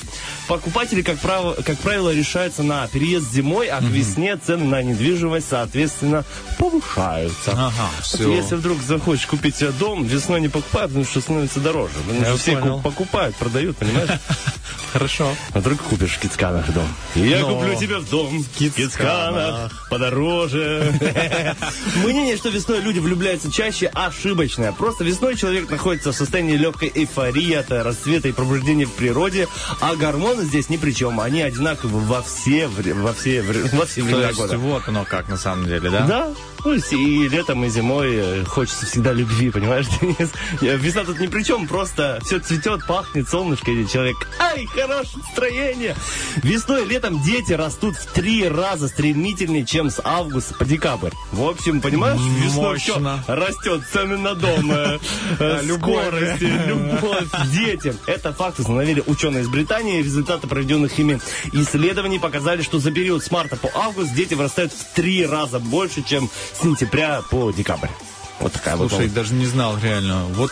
Покупатели, 0.48 1.02
как 1.02 1.18
правило, 1.18 1.54
как 1.54 1.78
правило 1.78 2.12
решаются 2.12 2.62
на 2.62 2.86
переезд 2.88 3.32
зимой, 3.32 3.68
а 3.68 3.78
к 3.80 3.84
весне 3.84 4.36
цены 4.36 4.64
на 4.64 4.82
недвижимость, 4.82 5.48
соответственно, 5.48 6.24
повышаются. 6.58 7.52
Ага, 7.52 7.90
всё. 8.02 8.32
Если 8.32 8.54
вдруг 8.54 8.80
захочешь 8.80 9.26
купить 9.26 9.56
себе 9.56 9.72
дом, 9.72 10.04
весной 10.04 10.40
не 10.40 10.48
покупай, 10.48 10.86
потому 10.86 11.04
что 11.04 11.15
становится 11.20 11.61
дороже. 11.61 11.94
Я 12.20 12.37
все 12.37 12.52
понял. 12.59 12.76
ку- 12.76 12.83
покупают, 12.83 13.37
продают, 13.37 13.76
понимаешь? 13.76 14.11
Хорошо. 14.92 15.29
А 15.52 15.59
вдруг 15.61 15.81
купишь 15.83 16.12
в 16.12 16.20
Кицканах 16.20 16.72
дом. 16.72 16.88
Я 17.14 17.40
Но- 17.40 17.57
куплю 17.59 17.79
тебе 17.79 17.98
в 17.98 18.09
дом 18.09 18.42
в 18.42 18.48
Кицканах. 18.59 19.87
Подороже. 19.90 20.94
Мнение, 21.96 22.37
что 22.37 22.48
весной 22.48 22.81
люди 22.81 22.98
влюбляются 22.98 23.50
чаще, 23.52 23.87
ошибочное. 23.92 24.72
Просто 24.72 25.05
весной 25.05 25.37
человек 25.37 25.68
находится 25.70 26.12
в 26.12 26.16
состоянии 26.16 26.57
легкой 26.57 26.90
эйфории 26.94 27.52
от 27.55 27.70
расцвета 27.70 28.29
и 28.29 28.33
пробуждения 28.33 28.87
в 28.87 28.92
природе, 28.92 29.48
а 29.81 29.96
гормоны 29.96 30.44
здесь 30.44 30.68
ни 30.70 30.76
при 30.79 30.92
чем. 30.92 31.20
Они 31.20 31.42
одинаковы 31.42 32.00
во 32.00 32.22
все, 32.22 32.68
во 32.68 33.12
все, 33.12 33.42
во 33.42 33.87
все 33.87 34.02
времена 34.02 34.33
года. 34.33 34.57
вот 34.59 34.88
оно 34.88 35.05
как 35.05 35.29
на 35.29 35.37
самом 35.37 35.66
деле, 35.66 35.90
да? 35.90 36.00
Да. 36.07 36.29
Ну, 36.64 36.72
и 36.74 37.29
летом, 37.29 37.64
и 37.64 37.68
зимой 37.68 38.09
э, 38.16 38.44
хочется 38.44 38.87
всегда 38.87 39.12
любви, 39.12 39.50
понимаешь, 39.50 39.87
Денис? 40.00 40.31
Весна 40.61 41.05
тут 41.06 41.20
ни 41.20 41.26
при 41.26 41.42
чем, 41.42 41.66
просто 41.66 42.18
все 42.24 42.38
цветет, 42.38 42.86
пахнет, 42.86 43.28
солнышко, 43.28 43.70
и 43.70 43.86
человек, 43.88 44.28
ай, 44.38 44.66
хорошее 44.66 45.24
настроение. 45.24 45.96
Весной 46.42 46.84
и 46.84 46.88
летом 46.88 47.22
дети 47.22 47.52
растут 47.52 47.96
в 47.96 48.12
три 48.12 48.48
раза 48.48 48.88
стремительнее, 48.88 49.64
чем 49.64 49.90
с 49.90 50.00
августа 50.04 50.54
по 50.54 50.64
декабрь. 50.64 51.12
В 51.32 51.44
общем, 51.48 51.80
понимаешь, 51.80 52.20
весной 52.42 52.78
все 52.78 52.98
растет, 53.26 53.82
цены 53.92 54.18
на 54.18 54.34
дом, 54.34 54.70
э, 54.72 54.98
э, 55.38 55.60
Любовь. 55.64 56.06
скорости, 56.06 56.44
любовь 56.44 57.30
к 57.30 57.46
детям. 57.50 57.96
Это 58.06 58.32
факт 58.32 58.58
установили 58.58 59.02
ученые 59.06 59.42
из 59.42 59.48
Британии. 59.48 60.02
Результаты 60.02 60.46
проведенных 60.46 60.98
ими 60.98 61.20
исследований 61.52 62.18
показали, 62.18 62.62
что 62.62 62.78
за 62.78 62.90
период 62.90 63.22
с 63.24 63.30
марта 63.30 63.56
по 63.56 63.70
август 63.74 64.12
дети 64.14 64.34
вырастают 64.34 64.72
в 64.72 64.94
три 64.94 65.24
раза 65.24 65.58
больше, 65.58 66.02
чем 66.02 66.28
с 66.52 66.62
сентября 66.62 67.22
по 67.30 67.52
декабрь. 67.52 67.88
Вот 68.40 68.52
такая 68.52 68.76
вот 68.76 68.90
Слушай, 68.90 69.08
даже 69.08 69.34
не 69.34 69.46
знал 69.46 69.78
реально. 69.82 70.24
Вот 70.30 70.50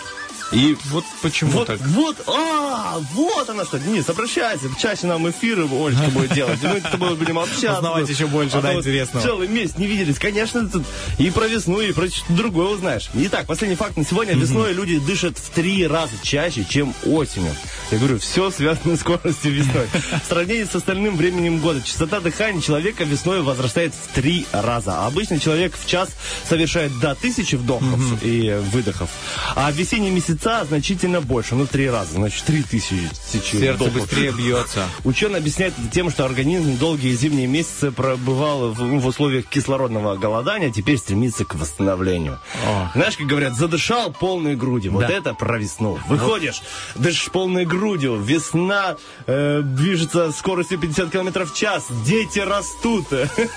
и 0.54 0.76
вот 0.90 1.04
почему 1.22 1.50
Вот, 1.50 1.66
так. 1.66 1.80
вот, 1.80 2.16
а, 2.26 2.98
вот 3.12 3.48
она 3.50 3.64
что. 3.64 3.78
Денис, 3.78 4.08
обращайся, 4.08 4.66
чаще 4.80 5.06
нам 5.06 5.28
эфиры 5.28 5.64
Олечка 5.64 6.10
будет 6.12 6.32
делать. 6.32 6.58
Мы 6.62 6.80
с 6.80 6.82
тобой 6.84 7.16
будем 7.16 7.38
общаться. 7.38 7.78
Узнавать 7.78 8.08
еще 8.08 8.26
больше, 8.26 8.58
А 8.58 8.60
да, 8.62 8.74
интересного. 8.74 9.24
Целый 9.24 9.48
месяц 9.48 9.76
не 9.78 9.86
виделись. 9.86 10.18
Конечно, 10.18 10.68
тут 10.68 10.84
и 11.18 11.30
про 11.30 11.46
весну, 11.46 11.80
и 11.80 11.92
про 11.92 12.08
что-то 12.08 12.32
другое 12.32 12.68
узнаешь. 12.68 13.10
Итак, 13.14 13.46
последний 13.46 13.76
факт 13.76 13.96
на 13.96 14.04
сегодня. 14.04 14.34
Весной 14.34 14.72
люди 14.72 14.98
дышат 14.98 15.36
в 15.38 15.50
три 15.50 15.86
раза 15.86 16.12
чаще, 16.22 16.64
чем 16.68 16.94
осенью. 17.04 17.54
Я 17.90 17.98
говорю, 17.98 18.18
все 18.18 18.50
связано 18.50 18.96
с 18.96 19.00
скоростью 19.00 19.52
весной. 19.52 19.86
В 20.24 20.28
сравнении 20.28 20.64
с 20.64 20.74
остальным 20.74 21.16
временем 21.16 21.58
года 21.58 21.82
частота 21.82 22.20
дыхания 22.20 22.60
человека 22.60 23.04
весной 23.04 23.42
возрастает 23.42 23.92
в 23.94 24.14
три 24.14 24.46
раза. 24.52 25.06
Обычно 25.06 25.38
человек 25.40 25.74
в 25.76 25.86
час 25.86 26.10
совершает 26.48 26.98
до 27.00 27.14
тысячи 27.14 27.56
вдохов 27.56 28.00
и 28.22 28.58
выдохов. 28.72 29.10
А 29.54 29.70
в 29.70 29.74
весенние 29.74 30.10
месяца 30.44 30.64
значительно 30.64 31.20
больше, 31.20 31.54
ну 31.54 31.66
три 31.66 31.88
раза, 31.88 32.14
значит 32.14 32.44
три 32.44 32.62
тысячи 32.62 33.10
Сердце 33.32 33.84
быстрее 33.84 34.32
бьется. 34.32 34.84
Ученые 35.04 35.38
объясняют 35.38 35.74
это 35.78 35.88
тем, 35.92 36.10
что 36.10 36.24
организм 36.24 36.76
долгие 36.78 37.14
зимние 37.14 37.46
месяцы 37.46 37.90
пробывал 37.90 38.72
в, 38.72 39.00
в 39.00 39.06
условиях 39.06 39.46
кислородного 39.46 40.16
голодания, 40.16 40.70
теперь 40.70 40.98
стремится 40.98 41.44
к 41.44 41.54
восстановлению. 41.54 42.40
О. 42.66 42.90
Знаешь, 42.94 43.16
как 43.16 43.26
говорят, 43.26 43.54
задышал 43.54 44.12
полной 44.12 44.56
грудью. 44.56 44.92
Вот 44.92 45.04
это 45.04 45.34
про 45.34 45.58
весну. 45.58 45.98
Выходишь, 46.08 46.62
дышишь 46.94 47.30
полной 47.30 47.64
грудью, 47.64 48.16
весна 48.16 48.96
э, 49.26 49.62
движется 49.62 50.32
скоростью 50.32 50.78
50 50.78 51.10
км 51.10 51.44
в 51.44 51.54
час, 51.54 51.86
дети 52.04 52.40
растут, 52.40 53.06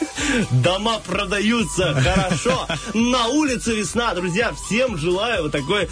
дома 0.51 0.99
продаются, 1.05 1.93
хорошо. 1.93 2.67
На 2.93 3.27
улице 3.27 3.75
весна, 3.75 4.13
друзья, 4.13 4.53
всем 4.53 4.97
желаю 4.97 5.43
вот 5.43 5.51
такой 5.51 5.89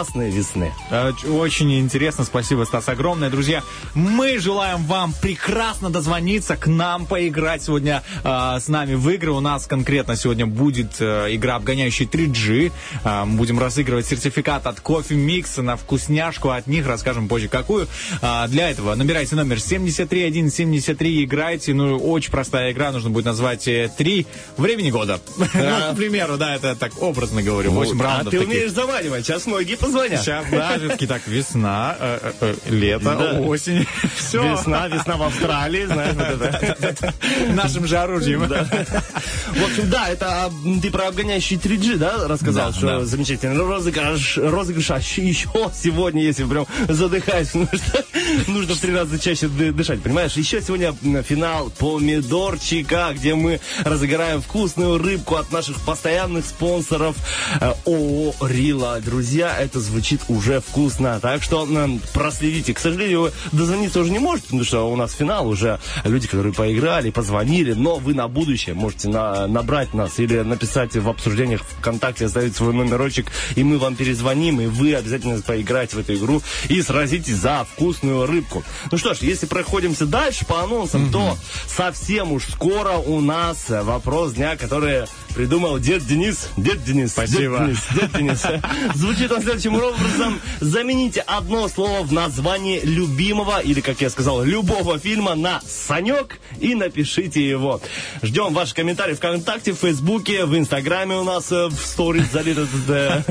прекрасной 0.00 0.30
весны. 0.30 0.72
Э, 0.90 1.12
Очень 1.28 1.78
интересно, 1.78 2.24
спасибо, 2.24 2.64
Стас, 2.64 2.88
огромное. 2.88 3.28
Друзья, 3.28 3.62
мы 3.94 4.38
желаем 4.38 4.82
вам 4.84 5.12
прекрасно 5.20 5.90
дозвониться 5.90 6.56
к 6.56 6.66
нам, 6.66 7.04
поиграть 7.04 7.62
сегодня 7.62 8.02
э, 8.24 8.58
с 8.58 8.68
нами 8.68 8.94
в 8.94 9.08
игры. 9.10 9.32
У 9.32 9.40
нас 9.40 9.66
конкретно 9.66 10.16
сегодня 10.16 10.46
будет 10.46 11.00
э, 11.00 11.34
игра 11.34 11.56
«Обгоняющий 11.56 12.06
3G». 12.06 12.72
Э, 13.04 13.24
будем 13.26 13.58
разыгрывать 13.58 14.06
сертификат 14.06 14.66
от 14.66 14.80
кофе 14.80 15.16
Микса 15.16 15.60
на 15.60 15.76
вкусняшку 15.76 16.48
от 16.48 16.66
них, 16.66 16.86
расскажем 16.86 17.28
позже 17.28 17.48
какую. 17.48 17.86
А, 18.22 18.48
для 18.48 18.70
этого 18.70 18.94
набирайте 18.94 19.36
номер 19.36 19.60
73173, 19.60 21.24
играйте. 21.24 21.74
Ну, 21.74 21.98
очень 21.98 22.30
простая 22.30 22.72
игра, 22.72 22.90
нужно 22.90 23.10
будет 23.10 23.26
назвать 23.26 23.68
э, 23.68 23.90
три 23.96 24.26
времени 24.56 24.90
года. 24.90 25.20
Ну, 25.60 25.92
к 25.92 25.96
примеру, 25.96 26.36
да, 26.36 26.54
это 26.54 26.74
так 26.74 27.02
образно 27.02 27.42
говорю, 27.42 27.72
8 27.72 28.00
а 28.00 28.04
раундов 28.04 28.30
ты 28.30 28.38
таких. 28.38 28.48
умеешь 28.48 28.70
заманивать, 28.70 29.26
сейчас 29.26 29.46
многие 29.46 29.76
позвонят. 29.90 30.20
Сейчас, 30.22 30.44
да, 30.50 30.78
все-таки 30.78 31.06
так, 31.06 31.26
весна, 31.26 31.96
э, 31.98 32.32
э, 32.40 32.54
э, 32.66 32.70
лето, 32.70 33.16
Да. 33.18 33.40
осень, 33.40 33.86
все. 34.16 34.52
Весна, 34.52 34.88
весна 34.88 35.16
в 35.16 35.22
Австралии, 35.22 35.84
знаешь, 35.86 36.14
вот 36.14 36.42
это. 36.82 37.14
Нашим 37.54 37.86
же 37.86 37.98
оружием. 37.98 38.40
В 38.40 39.64
общем, 39.64 39.90
да, 39.90 40.08
это 40.08 40.44
а, 40.46 40.52
ты 40.80 40.90
про 40.90 41.08
обгоняющий 41.08 41.56
3G, 41.56 41.96
да, 41.96 42.28
рассказал, 42.28 42.70
Да, 42.70 42.76
что 42.76 42.86
да. 42.86 43.04
замечательно. 43.04 43.54
Ну, 43.54 43.66
Розыгрыш, 43.68 44.36
розыгрыш 44.38 44.90
а 44.90 44.98
еще 44.98 45.70
сегодня, 45.74 46.22
если 46.22 46.44
прям 46.44 46.66
потому 46.76 47.66
что 47.66 48.04
нужно 48.46 48.74
в 48.74 48.78
три 48.78 48.94
раза 48.94 49.18
чаще 49.18 49.48
ды- 49.48 49.72
дышать, 49.72 50.02
понимаешь? 50.02 50.32
Еще 50.34 50.60
сегодня 50.62 50.94
финал 51.22 51.70
помидорчика, 51.78 53.10
где 53.14 53.34
мы 53.34 53.60
разыграем 53.84 54.40
вкусную 54.42 54.98
рыбку 54.98 55.36
от 55.36 55.50
наших 55.52 55.80
постоянных 55.80 56.44
спонсоров 56.44 57.16
ООО 57.60 58.34
Рила. 58.46 59.00
Друзья, 59.04 59.56
это 59.58 59.79
звучит 59.80 60.20
уже 60.28 60.60
вкусно, 60.60 61.18
так 61.20 61.42
что 61.42 61.66
проследите. 62.12 62.74
К 62.74 62.78
сожалению, 62.78 63.20
вы 63.22 63.32
дозвониться 63.52 64.00
уже 64.00 64.10
не 64.10 64.18
можете, 64.18 64.46
потому 64.48 64.64
что 64.64 64.90
у 64.90 64.96
нас 64.96 65.12
финал 65.12 65.48
уже 65.48 65.78
люди, 66.04 66.26
которые 66.28 66.52
поиграли, 66.52 67.10
позвонили, 67.10 67.72
но 67.72 67.96
вы 67.96 68.14
на 68.14 68.28
будущее 68.28 68.74
можете 68.74 69.08
на- 69.08 69.46
набрать 69.46 69.94
нас 69.94 70.18
или 70.18 70.40
написать 70.40 70.96
в 70.96 71.08
обсуждениях 71.08 71.62
ВКонтакте, 71.78 72.26
оставить 72.26 72.56
свой 72.56 72.72
номерочек, 72.74 73.26
и 73.56 73.64
мы 73.64 73.78
вам 73.78 73.96
перезвоним, 73.96 74.60
и 74.60 74.66
вы 74.66 74.94
обязательно 74.94 75.40
поиграете 75.42 75.96
в 75.96 76.00
эту 76.00 76.14
игру 76.14 76.42
и 76.68 76.80
сразитесь 76.82 77.36
за 77.36 77.66
вкусную 77.72 78.26
рыбку. 78.26 78.62
Ну 78.90 78.98
что 78.98 79.14
ж, 79.14 79.18
если 79.22 79.46
проходимся 79.46 80.06
дальше 80.06 80.44
по 80.46 80.62
анонсам, 80.62 81.10
то 81.10 81.36
совсем 81.66 82.32
уж 82.32 82.44
скоро 82.44 82.92
у 82.96 83.20
нас 83.20 83.66
э, 83.70 83.82
вопрос 83.82 84.32
дня, 84.34 84.56
который 84.56 85.04
придумал 85.34 85.78
дед 85.78 86.06
Денис. 86.06 86.48
Дед 86.56 86.82
Денис. 86.84 87.12
Спасибо. 87.12 87.58
Дед 87.58 87.66
Денис. 87.66 87.78
Дед 87.94 88.12
Денис. 88.12 88.42
Звучит 88.94 89.30
он 89.32 89.42
следующим 89.42 89.69
образом. 89.74 90.40
Замените 90.60 91.20
одно 91.20 91.68
слово 91.68 92.02
в 92.02 92.12
названии 92.12 92.80
любимого, 92.82 93.60
или, 93.60 93.80
как 93.80 94.00
я 94.00 94.10
сказал, 94.10 94.42
любого 94.42 94.98
фильма 94.98 95.34
на 95.34 95.60
«Санек» 95.66 96.38
и 96.60 96.74
напишите 96.74 97.46
его. 97.46 97.80
Ждем 98.22 98.52
ваши 98.54 98.74
комментарии 98.74 99.14
ВКонтакте, 99.14 99.72
в 99.72 99.76
Фейсбуке, 99.78 100.44
в 100.44 100.56
Инстаграме 100.56 101.16
у 101.16 101.24
нас 101.24 101.50
э, 101.52 101.66
в 101.68 101.74
сторис 101.84 102.30
залит 102.32 102.58
этот 102.58 102.88
э, 102.88 103.22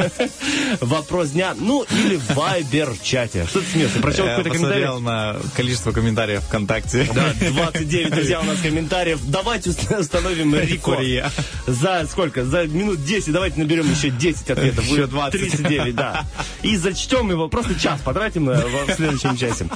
вопрос 0.82 1.30
дня. 1.30 1.54
Ну, 1.58 1.86
или 2.06 2.16
в 2.18 2.30
Вайбер-чате. 2.36 3.46
Что 3.48 3.60
ты 3.62 3.66
смеешься? 3.68 4.00
Прочел 4.00 4.26
Я 4.26 4.36
какой-то 4.38 4.50
комментарий? 4.58 4.86
посмотрел 4.86 5.00
на 5.00 5.38
количество 5.56 5.92
комментариев 5.92 6.44
ВКонтакте. 6.44 7.08
Да, 7.14 7.34
29, 7.40 8.10
друзья, 8.12 8.40
у 8.40 8.44
нас 8.44 8.60
комментариев. 8.60 9.20
Давайте 9.24 9.72
установим 9.72 10.56
рекорд. 10.56 11.00
За 11.68 12.06
сколько? 12.10 12.46
За 12.46 12.64
минут 12.66 13.04
10 13.06 13.32
давайте 13.32 13.60
наберем 13.60 13.90
еще 13.90 14.10
10 14.10 14.50
ответов. 14.52 14.84
Еще 14.86 14.96
Будет 14.96 15.10
20. 15.10 15.40
39, 15.40 15.96
да. 15.96 16.26
И 16.62 16.76
зачтем 16.78 17.30
его, 17.32 17.48
просто 17.48 17.80
час 17.80 18.02
потратим 18.02 18.50
э, 18.50 18.62
в 18.88 18.94
следующем 18.94 19.38
часе. 19.38 19.68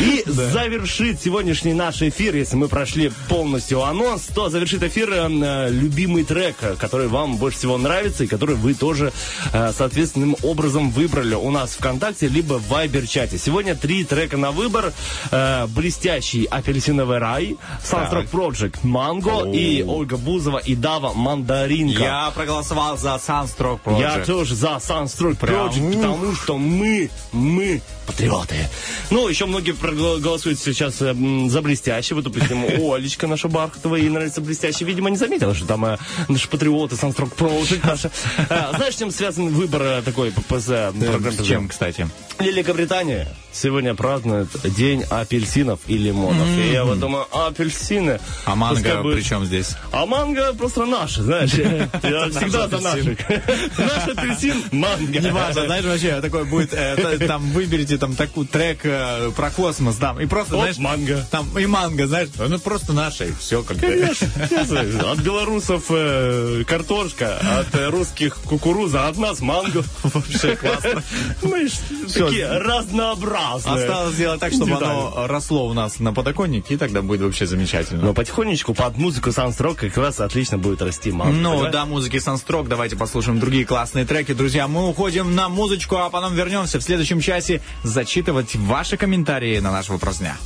И 0.00 0.22
завершит 0.26 1.20
сегодняшний 1.20 1.74
наш 1.74 2.02
эфир, 2.02 2.34
если 2.36 2.56
мы 2.56 2.68
прошли 2.68 3.10
полностью 3.28 3.82
анонс, 3.82 4.22
то 4.34 4.48
завершит 4.48 4.82
эфир 4.82 5.10
э, 5.12 5.68
любимый 5.70 6.24
трек, 6.24 6.56
э, 6.60 6.76
который 6.78 7.08
вам 7.08 7.36
больше 7.36 7.58
всего 7.58 7.78
нравится 7.78 8.24
и 8.24 8.26
который 8.26 8.56
вы 8.56 8.74
тоже 8.74 9.12
э, 9.52 9.72
соответственным 9.72 10.36
образом 10.42 10.90
выбрали 10.90 11.34
у 11.34 11.50
нас 11.50 11.72
ВКонтакте, 11.74 12.28
либо 12.28 12.54
в 12.54 12.68
Вайбер-чате. 12.68 13.38
Сегодня 13.38 13.74
три 13.74 14.04
трека 14.04 14.36
на 14.36 14.50
выбор. 14.50 14.92
Э, 15.30 15.66
Блестящий 15.68 16.44
апельсиновый 16.44 17.18
рай, 17.18 17.56
Soundtrack 17.82 18.30
Project 18.30 18.78
Манго 18.82 19.50
и 19.52 19.82
Ольга 19.82 20.16
Бузова 20.16 20.58
и 20.58 20.74
Дава 20.74 21.12
Мандаринка. 21.12 22.02
Я 22.02 22.32
проголосовал 22.34 22.96
за 22.96 23.20
Я 23.86 24.16
Project. 24.16 24.26
тоже 24.26 24.54
за 24.54 24.78
Прям, 25.36 25.68
Project. 25.68 25.80
Потому 25.90 26.34
что 26.34 26.58
мы, 26.58 27.10
мы 27.32 27.80
патриоты. 28.06 28.68
Ну, 29.10 29.28
еще 29.28 29.46
многие 29.46 29.72
проголосуют 29.72 30.58
сейчас 30.58 31.00
э, 31.00 31.14
за 31.48 31.62
блестящий. 31.62 32.14
Вот, 32.14 32.24
допустим, 32.24 32.64
Олечка 32.92 33.26
наша 33.26 33.48
Бархатова, 33.48 33.96
ей 33.96 34.08
нравится 34.08 34.40
блестящий. 34.40 34.84
Видимо, 34.84 35.10
не 35.10 35.16
заметила, 35.16 35.54
что 35.54 35.66
там 35.66 35.84
э, 35.84 35.98
наши 36.28 36.48
патриоты, 36.48 36.94
Sunstroke 36.96 37.34
Project 37.36 37.80
наша. 37.86 38.10
Э, 38.48 38.72
Знаешь, 38.76 38.94
чем 38.96 39.10
связан 39.10 39.48
выбор 39.48 39.82
э, 39.82 40.02
такой 40.02 40.30
ППЗ? 40.30 40.66
программы 40.98 41.32
С 41.32 41.46
чем, 41.46 41.68
кстати? 41.68 42.08
Великобритания 42.38 43.28
сегодня 43.52 43.94
празднует 43.94 44.48
День 44.76 45.04
апельсинов 45.10 45.80
и 45.86 45.96
лимонов. 45.98 46.48
И 46.58 46.72
я 46.72 46.84
вот 46.84 46.98
думаю, 46.98 47.26
апельсины. 47.30 48.18
А 48.46 48.54
манго 48.54 49.02
будет- 49.02 49.16
при 49.16 49.22
чем 49.22 49.44
здесь? 49.44 49.76
а 49.92 50.06
манго 50.06 50.52
просто 50.54 50.86
наши, 50.86 51.22
знаешь. 51.22 51.52
Я 52.02 52.28
всегда 52.30 52.68
за 52.68 52.78
наших. 52.80 53.18
Наш 53.78 54.08
апельсин, 54.08 54.62
манго. 54.72 55.20
Не 55.20 55.30
важно, 55.30 55.66
знаешь, 55.66 55.84
вообще 55.84 56.20
такой 56.20 56.44
будет, 56.44 56.70
там 57.26 57.50
выберите 57.50 57.91
там 57.98 58.14
такой 58.14 58.46
трек 58.46 58.80
э, 58.84 59.30
про 59.34 59.50
космос, 59.50 59.96
там, 59.96 60.20
и 60.20 60.26
просто, 60.26 60.56
Оп, 60.56 60.62
знаешь, 60.62 60.78
манго. 60.78 61.26
там 61.30 61.58
и 61.58 61.66
манго, 61.66 62.06
знаешь, 62.06 62.28
ну 62.36 62.58
просто 62.58 62.92
нашей, 62.92 63.32
все 63.38 63.62
как 63.62 63.76
бы. 63.78 63.86
Конечно. 63.86 65.10
От 65.12 65.18
белорусов 65.20 65.84
э, 65.90 66.64
картошка, 66.66 67.38
от 67.60 67.74
э, 67.74 67.88
русских 67.88 68.36
кукуруза, 68.36 69.08
от 69.08 69.16
нас 69.18 69.40
манго. 69.40 69.82
Вообще 70.02 70.56
классно. 70.56 71.02
Мы 71.42 71.68
ж 71.68 71.72
такие 72.12 72.46
разнообразные. 72.48 73.84
Осталось 73.84 74.14
сделать 74.14 74.40
так, 74.40 74.52
чтобы 74.52 74.76
оно 74.76 75.26
росло 75.26 75.68
у 75.68 75.72
нас 75.72 75.98
на 75.98 76.12
подоконнике, 76.12 76.74
и 76.74 76.76
тогда 76.76 77.02
будет 77.02 77.20
вообще 77.20 77.46
замечательно. 77.46 78.02
Но 78.02 78.14
потихонечку 78.14 78.74
под 78.74 78.96
музыку 78.96 79.30
Soundstrok 79.30 79.76
как 79.76 79.96
раз 79.96 80.20
отлично 80.20 80.58
будет 80.58 80.82
расти 80.82 81.10
манго. 81.10 81.32
Ну, 81.32 81.70
до 81.70 81.84
музыки 81.84 82.18
Санстрок 82.18 82.68
давайте 82.68 82.96
послушаем 82.96 83.40
другие 83.40 83.64
классные 83.64 84.04
треки. 84.04 84.32
Друзья, 84.32 84.68
мы 84.68 84.88
уходим 84.88 85.34
на 85.34 85.48
музычку, 85.48 85.96
а 85.96 86.10
потом 86.10 86.34
вернемся 86.34 86.78
в 86.78 86.82
следующем 86.82 87.20
часе 87.20 87.60
зачитывать 87.82 88.56
ваши 88.56 88.96
комментарии 88.96 89.58
на 89.60 89.72
наш 89.72 89.88
вопрос 89.88 90.18
дня. 90.18 90.36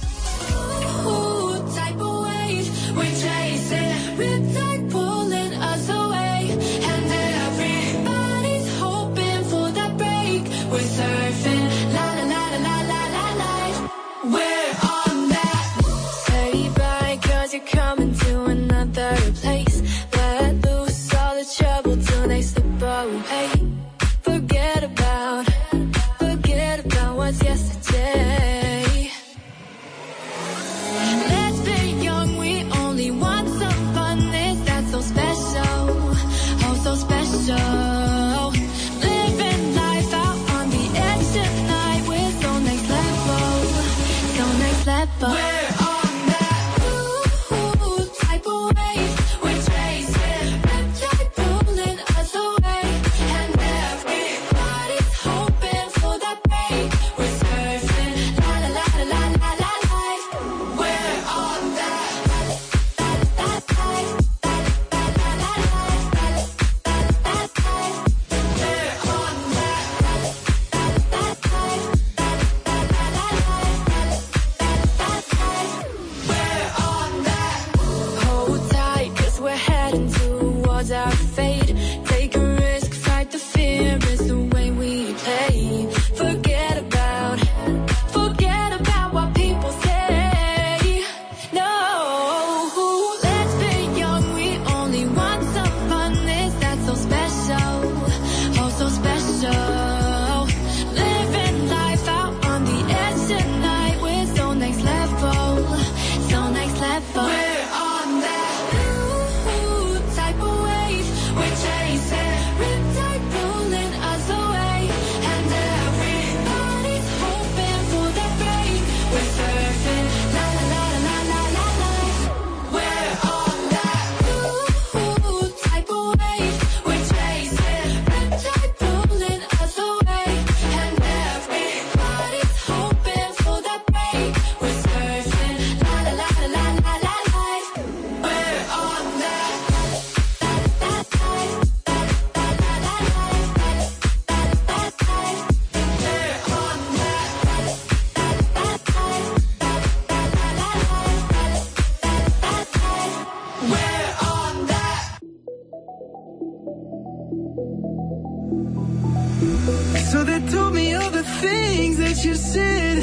Things 161.41 161.99
that 161.99 162.25
you 162.25 162.35
said, 162.35 162.99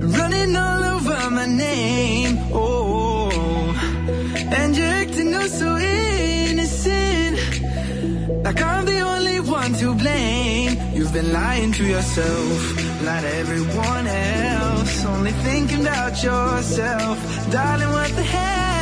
running 0.00 0.56
all 0.56 0.82
over 0.96 1.30
my 1.30 1.46
name. 1.46 2.38
Oh, 2.52 3.30
and 4.58 4.76
you're 4.76 4.86
acting 4.86 5.34
oh 5.34 5.46
so 5.46 5.76
innocent, 5.76 7.36
like 8.44 8.60
I'm 8.62 8.84
the 8.84 9.00
only 9.00 9.40
one 9.40 9.72
to 9.74 9.94
blame. 9.94 10.78
You've 10.94 11.12
been 11.12 11.32
lying 11.32 11.72
to 11.72 11.84
yourself, 11.84 13.02
not 13.02 13.24
everyone 13.24 14.06
else. 14.06 15.04
Only 15.04 15.32
thinking 15.48 15.82
about 15.82 16.22
yourself, 16.22 17.18
darling. 17.50 17.90
What 17.90 18.10
the 18.16 18.22
hell? 18.22 18.73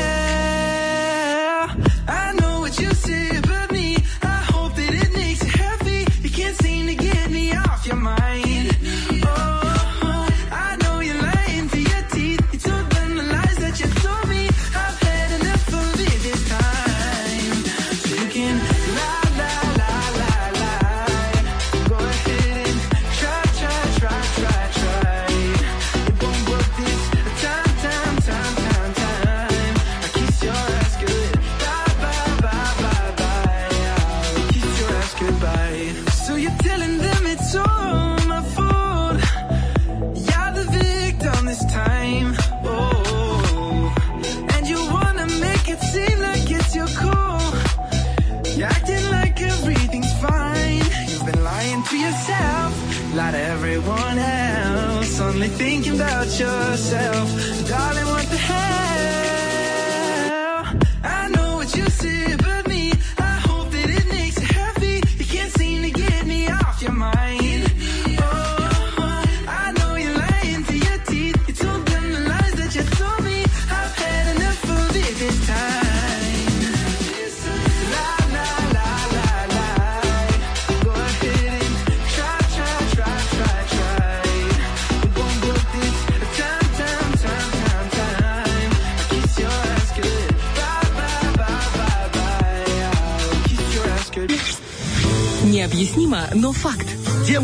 yourself. 56.31 57.42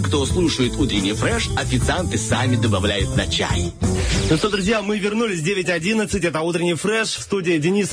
Кто 0.09 0.25
слушает 0.25 0.75
утренний 0.79 1.13
фреш, 1.13 1.51
официанты 1.55 2.17
сами 2.17 2.57
добавляют 2.57 3.15
на 3.15 3.27
чай. 3.27 3.73
Ну 4.31 4.37
что, 4.37 4.51
друзья, 4.51 4.83
мы 4.83 4.99
вернулись 4.99 5.41
9.11, 5.41 6.27
это 6.29 6.41
утренний 6.43 6.75
фреш, 6.75 7.09
в 7.15 7.23
студии 7.23 7.57
Денис 7.57 7.89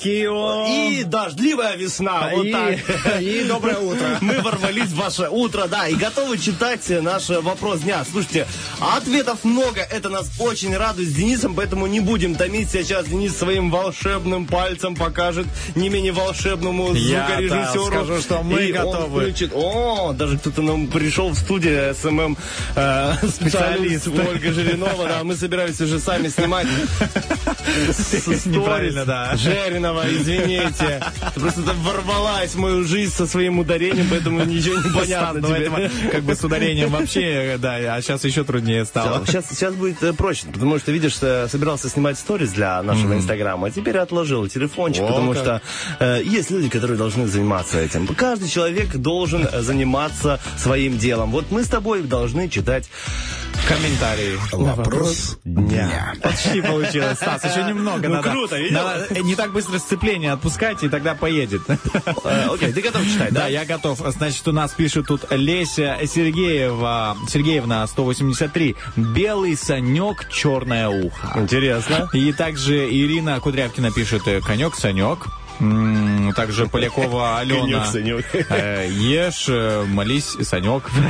Кио. 0.00 0.66
И 0.68 1.02
дождливая 1.02 1.76
весна, 1.76 2.30
вот 2.32 2.46
И- 2.46 2.52
так. 2.52 3.20
и 3.20 3.42
доброе 3.42 3.78
утро. 3.78 4.06
Мы 4.20 4.40
ворвались 4.40 4.90
в 4.90 4.94
ваше 4.96 5.28
утро, 5.28 5.66
да, 5.66 5.88
и 5.88 5.96
готовы 5.96 6.38
читать 6.38 6.88
наш 7.02 7.28
вопрос 7.28 7.80
дня. 7.80 8.04
Слушайте, 8.08 8.46
ответов 8.78 9.42
много, 9.42 9.80
это 9.80 10.08
нас 10.10 10.30
очень 10.38 10.76
радует 10.76 11.08
с 11.08 11.12
Денисом, 11.12 11.56
поэтому 11.56 11.88
не 11.88 11.98
будем 11.98 12.36
томить. 12.36 12.70
Сейчас 12.70 13.06
Денис 13.06 13.36
своим 13.36 13.70
волшебным 13.72 14.46
пальцем 14.46 14.94
покажет 14.94 15.46
не 15.74 15.88
менее 15.88 16.12
волшебному 16.12 16.94
Я, 16.94 17.26
да, 17.26 17.36
звукорежиссеру. 17.72 17.86
скажу, 17.86 18.20
что 18.20 18.42
мы 18.44 18.62
И 18.62 18.72
он 18.72 18.84
готовы. 18.92 19.22
включит- 19.22 19.50
О, 19.54 20.12
даже 20.12 20.38
кто-то 20.38 20.62
нам 20.62 20.86
пришел 20.86 21.30
в 21.30 21.34
студию, 21.36 21.92
SMM 21.96 22.36
э, 22.76 23.14
специалист. 23.28 24.06
Ольга 24.06 24.52
Жиринова, 24.52 25.08
да, 25.08 25.24
мы 25.24 25.34
собирались 25.72 25.80
уже 25.80 25.98
сами 25.98 26.28
снимать 26.28 26.66
Неправильно, 28.46 29.04
да. 29.04 29.36
Жеринова, 29.36 30.04
извините. 30.08 31.02
Ты 31.34 31.40
просто 31.40 31.62
там 31.62 31.76
ворвалась 31.82 32.54
в 32.54 32.58
мою 32.58 32.84
жизнь 32.84 33.12
со 33.12 33.26
своим 33.26 33.58
ударением, 33.58 34.06
поэтому 34.10 34.44
ничего 34.44 34.76
не 34.76 34.98
понятно 34.98 35.42
тебе. 35.42 35.90
как 36.10 36.22
бы 36.22 36.34
с 36.34 36.44
ударением 36.44 36.90
вообще, 36.90 37.56
да, 37.58 37.76
а 37.94 38.02
сейчас 38.02 38.24
еще 38.24 38.44
труднее 38.44 38.84
стало. 38.84 39.24
Сейчас, 39.26 39.48
сейчас 39.50 39.74
будет 39.74 40.02
э, 40.02 40.12
проще, 40.12 40.46
потому 40.52 40.78
что, 40.78 40.92
видишь, 40.92 41.18
э, 41.20 41.48
собирался 41.48 41.88
снимать 41.88 42.18
сторис 42.18 42.52
для 42.52 42.82
нашего 42.82 43.14
инстаграма, 43.14 43.68
а 43.68 43.70
теперь 43.70 43.98
отложил 43.98 44.46
телефончик, 44.46 45.06
потому 45.06 45.34
что 45.34 45.62
э, 46.00 46.20
есть 46.24 46.50
люди, 46.50 46.68
которые 46.68 46.96
должны 46.96 47.26
заниматься 47.26 47.78
этим. 47.78 48.06
Каждый 48.06 48.48
человек 48.48 48.96
должен 48.96 49.46
э, 49.50 49.62
заниматься 49.62 50.40
своим 50.56 50.98
делом. 50.98 51.30
Вот 51.30 51.50
мы 51.50 51.64
с 51.64 51.68
тобой 51.68 52.02
должны 52.02 52.48
читать 52.48 52.88
Комментарии. 53.68 54.38
Вопрос 54.52 55.38
дня. 55.44 56.12
Почти 56.22 56.60
получилось, 56.60 57.16
Стас, 57.16 57.43
еще 57.48 57.62
немного 57.64 58.08
Ну, 58.08 58.14
надо. 58.16 58.30
круто, 58.30 58.58
видел? 58.58 58.74
Надо, 58.82 59.06
э, 59.10 59.20
не 59.20 59.34
так 59.34 59.52
быстро 59.52 59.78
сцепление 59.78 60.32
отпускайте, 60.32 60.86
и 60.86 60.88
тогда 60.88 61.14
поедет. 61.14 61.62
Э, 62.24 62.48
Окей, 62.52 62.72
ты 62.72 62.80
готов 62.80 63.04
читать, 63.06 63.32
Да, 63.32 63.42
да? 63.42 63.46
я 63.48 63.64
готов. 63.64 63.98
Значит, 64.06 64.46
у 64.48 64.52
нас 64.52 64.72
пишет 64.72 65.06
тут 65.06 65.22
Леся 65.30 65.98
Сергеева, 66.06 67.16
Сергеевна 67.28 67.86
183. 67.86 68.76
Белый 68.96 69.56
санек, 69.56 70.28
черное 70.30 70.88
ухо. 70.88 71.38
Интересно. 71.40 72.08
И 72.12 72.32
также 72.32 72.88
Ирина 72.90 73.40
Кудрявкина 73.40 73.90
пишет 73.92 74.22
э, 74.26 74.40
конек, 74.40 74.74
санек. 74.74 75.26
Также 76.34 76.66
Полякова 76.66 77.38
Алена. 77.38 77.90
Э, 78.50 78.88
Ешь, 78.90 79.46
э, 79.48 79.84
молись, 79.84 80.36
Санек. 80.42 80.90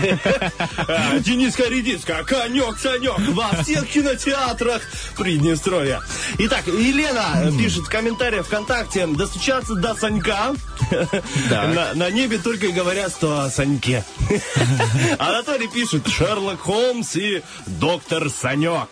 А, 0.87 1.19
Дениска 1.19 1.65
Редиска, 1.69 2.25
конек, 2.25 2.79
санек 2.79 3.19
во 3.31 3.63
всех 3.63 3.87
кинотеатрах 3.89 4.83
Приднестровья. 5.17 6.01
Итак, 6.39 6.67
Елена 6.67 7.51
пишет 7.59 7.85
в 7.85 7.89
комментариях 7.89 8.47
ВКонтакте, 8.47 9.07
достучаться 9.07 9.75
до 9.75 9.95
Санька. 9.95 10.55
На, 11.51 11.95
на 11.95 12.11
небе 12.11 12.39
только 12.39 12.67
и 12.67 12.73
говорят, 12.73 13.13
что 13.13 13.43
о 13.43 13.51
Саньке. 13.51 14.05
Анатолий 15.19 15.69
пишет, 15.69 16.07
Шерлок 16.09 16.61
Холмс 16.61 17.17
и 17.17 17.43
доктор 17.67 18.29
Санек. 18.31 18.89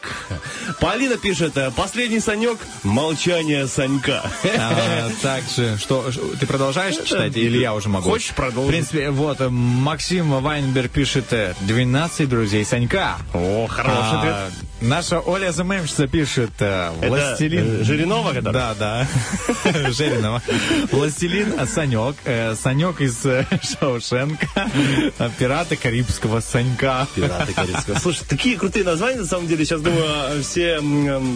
Полина 0.80 1.16
пишет, 1.16 1.54
последний 1.76 2.20
Санек, 2.20 2.58
молчание 2.82 3.66
Санька. 3.66 4.22
А, 4.58 5.10
Также, 5.42 5.78
что, 5.78 6.10
ты 6.38 6.46
продолжаешь 6.46 6.96
читать 6.96 7.36
или 7.36 7.58
я 7.58 7.74
уже 7.74 7.88
могу? 7.88 8.10
Хочешь, 8.10 8.30
продолжим. 8.34 8.64
В 8.64 8.68
принципе, 8.68 9.10
вот, 9.10 9.40
э, 9.40 9.48
Максим 9.48 10.30
Вайнберг 10.40 10.90
пишет 10.90 11.32
э, 11.32 11.54
12 11.60 12.28
друзей 12.28 12.64
Санька. 12.64 13.16
О, 13.34 13.66
хороший 13.66 14.18
ответ. 14.18 14.34
А, 14.34 14.50
Наша 14.80 15.20
Оля 15.20 15.52
ЗММщица 15.52 16.08
пишет 16.08 16.50
э, 16.58 16.92
Это, 17.00 17.08
«Властелин...» 17.08 17.80
э, 17.80 17.84
Жиринова, 17.84 18.32
которая? 18.32 18.74
Да, 18.78 19.06
да. 19.64 19.90
Жиринова. 19.90 20.42
«Властелин 20.90 21.54
Санек». 21.66 22.16
э, 22.24 22.54
Санек 22.56 23.00
из 23.00 23.24
э, 23.24 23.46
Шаушенка. 23.62 24.48
э, 25.18 25.30
«Пираты 25.38 25.76
Карибского 25.76 26.40
Санька». 26.40 27.06
Пираты 27.14 27.52
Карибского. 27.52 27.98
Слушай, 27.98 28.24
такие 28.28 28.56
крутые 28.56 28.84
названия, 28.84 29.18
на 29.18 29.26
самом 29.26 29.46
деле, 29.46 29.64
сейчас, 29.64 29.80
думаю, 29.80 30.42
все 30.42 30.80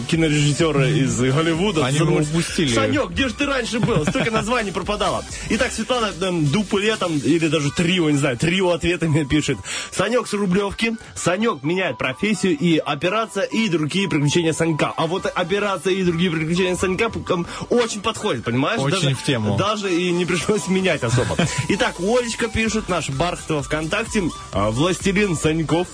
кинорежиссеры 0.09 0.91
из 0.99 1.17
Голливуда 1.19 1.85
Они 1.85 1.99
бы 1.99 2.21
упустили. 2.21 2.73
Санек, 2.73 3.11
где 3.11 3.29
же 3.29 3.33
ты 3.33 3.45
раньше 3.45 3.79
был? 3.79 3.96
Столько 4.05 4.31
названий 4.31 4.71
пропадало. 4.71 5.23
Итак, 5.49 5.71
Светлана 5.71 6.11
Дупле 6.11 6.95
там, 6.95 7.17
или 7.17 7.47
даже 7.47 7.71
трио, 7.71 8.09
не 8.09 8.17
знаю, 8.17 8.37
трио 8.37 8.71
ответами 8.71 9.23
пишет. 9.23 9.57
Санек 9.91 10.27
с 10.27 10.33
Рублевки, 10.33 10.95
Санек 11.15 11.63
меняет 11.63 11.97
профессию 11.97 12.57
и 12.57 12.77
операция 12.77 13.43
и 13.43 13.69
другие 13.69 14.09
приключения 14.09 14.53
Санька. 14.53 14.93
А 14.95 15.07
вот 15.07 15.25
операция 15.25 15.93
и 15.93 16.03
другие 16.03 16.31
приключения 16.31 16.75
Санька 16.75 17.11
очень 17.69 18.01
подходит, 18.01 18.43
понимаешь? 18.43 18.79
Очень 18.79 19.01
Даже- 19.01 19.15
в 19.15 19.23
тему. 19.23 19.57
Даже 19.57 19.93
и 19.93 20.11
не 20.11 20.25
пришлось 20.25 20.67
менять 20.67 21.03
особо. 21.03 21.35
Итак, 21.69 21.95
Олечка 21.99 22.47
пишет, 22.47 22.89
наш 22.89 23.09
Бархатова 23.09 23.63
ВКонтакте, 23.63 24.23
а, 24.51 24.69
«Властелин 24.71 25.35
Саньков». 25.35 25.87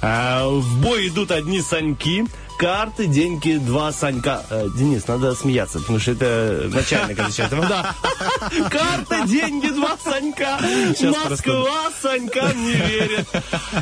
А, 0.00 0.46
В 0.48 0.80
бой 0.80 1.08
идут 1.08 1.30
одни 1.30 1.60
Саньки. 1.60 2.26
Карты, 2.58 3.06
деньги, 3.06 3.56
два 3.56 3.92
Санька. 3.92 4.42
Э, 4.50 4.66
Денис, 4.76 5.06
надо 5.06 5.34
смеяться, 5.36 5.78
потому 5.78 6.00
что 6.00 6.10
это 6.10 6.68
начальник 6.72 7.20
отвечает. 7.20 7.50
Да. 7.50 7.94
Карта, 8.70 9.22
деньги, 9.26 9.68
два 9.68 9.96
Санька. 10.02 10.58
Москва 11.00 11.90
Санькам 12.02 12.60
не 12.64 12.72
верит. 12.72 13.28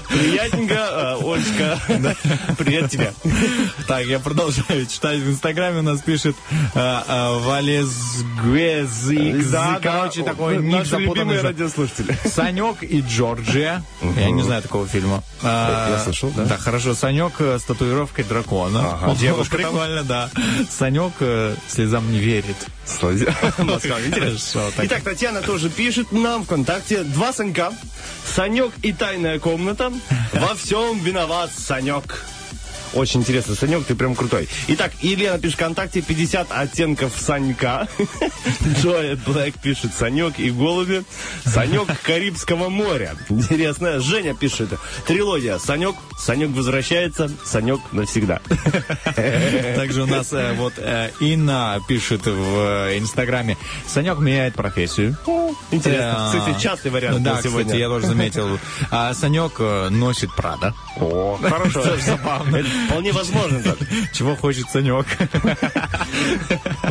Приятненько, 0.09 0.75
э, 0.75 1.17
Олечка. 1.25 1.81
Привет 2.59 2.91
тебе. 2.91 3.15
Так, 3.89 4.05
я 4.05 4.19
продолжаю 4.21 4.85
читать. 4.87 5.21
В 5.21 5.31
Инстаграме 5.31 5.79
у 5.79 5.83
нас 5.83 6.03
пишет 6.03 6.37
э, 6.75 6.79
э, 6.79 7.39
Валезгвезик. 7.39 9.51
Да, 9.51 9.79
да. 9.81 9.81
Короче, 9.81 10.23
такой 10.23 10.59
О, 10.59 10.61
ник 10.61 10.85
запутанный. 10.85 11.41
радиослушатели. 11.41 12.15
Санек 12.27 12.83
и 12.83 13.01
Джорджия. 13.01 13.83
Я 14.17 14.31
не 14.31 14.43
знаю 14.43 14.61
такого 14.61 14.87
фильма. 14.87 15.23
Я 15.43 15.99
слышал, 16.05 16.31
да. 16.37 16.45
Да, 16.45 16.59
хорошо. 16.59 16.95
Санек 16.95 17.33
э, 17.39 17.59
с 17.59 17.63
татуировкой 17.63 18.25
дракона. 18.25 18.66
Ага. 18.75 19.15
Девушка 19.17 19.59
там? 19.59 19.73
Прикольно, 19.73 20.03
да. 20.05 20.31
Санек 20.71 21.13
э, 21.21 21.55
слезам 21.69 22.11
не 22.11 22.19
верит. 22.19 22.57
Итак, 24.79 25.03
Татьяна 25.03 25.43
тоже 25.43 25.71
пишет 25.71 26.13
нам 26.13 26.45
ВКонтакте. 26.45 27.03
Два 27.03 27.33
Санька. 27.33 27.73
Санек 28.35 28.73
и 28.83 28.93
тайная 28.93 29.39
комната. 29.39 29.93
Во 30.33 30.55
всем 30.55 30.99
виноват 31.01 31.51
Санек. 31.57 32.25
Очень 32.95 33.21
интересно, 33.21 33.55
Санек, 33.55 33.85
ты 33.85 33.95
прям 33.95 34.15
крутой. 34.15 34.49
Итак, 34.69 34.93
Елена 35.03 35.39
пишет 35.39 35.57
ВКонтакте 35.57 36.03
50 36.03 36.49
оттенков 36.51 37.13
Санька. 37.19 37.89
Джоя 38.81 39.17
Блэк 39.17 39.55
пишет 39.63 39.93
Санек 39.95 40.39
и 40.39 40.51
голуби. 40.51 41.05
Санек 41.45 41.89
Карибского 42.03 42.69
моря. 42.69 43.15
Интересно. 43.29 44.01
Женя 44.01 44.35
пишет 44.35 44.71
трилогия 45.07 45.59
Санек, 45.59 45.97
Санек 46.19 46.51
возвращается, 46.51 47.31
Санек 47.45 47.81
навсегда. 47.93 48.41
Также 49.77 50.03
у 50.03 50.07
нас 50.07 50.33
э, 50.33 50.55
вот 50.55 50.75
э, 50.77 51.11
Инна 51.21 51.81
пишет 51.89 52.27
в 52.27 52.89
э, 52.89 52.99
Инстаграме. 52.99 53.57
Санек 53.87 54.19
меняет 54.19 54.55
профессию. 54.55 55.17
Интересно. 55.71 56.33
Кстати, 56.35 56.61
частый 56.61 56.91
вариант 56.91 57.23
Да, 57.23 57.37
кстати, 57.37 57.77
я 57.77 57.89
тоже 57.89 58.07
заметил. 58.07 58.59
А 58.91 59.13
Санек 59.15 59.59
носит 59.91 60.35
Прада. 60.35 60.75
О, 60.99 61.39
хорошо. 61.43 61.85
забавно. 62.07 62.65
Вполне 62.87 63.13
возможно 63.13 63.63
так. 63.63 63.79
Чего 64.13 64.37
хочет 64.37 64.69
Санек? 64.71 65.07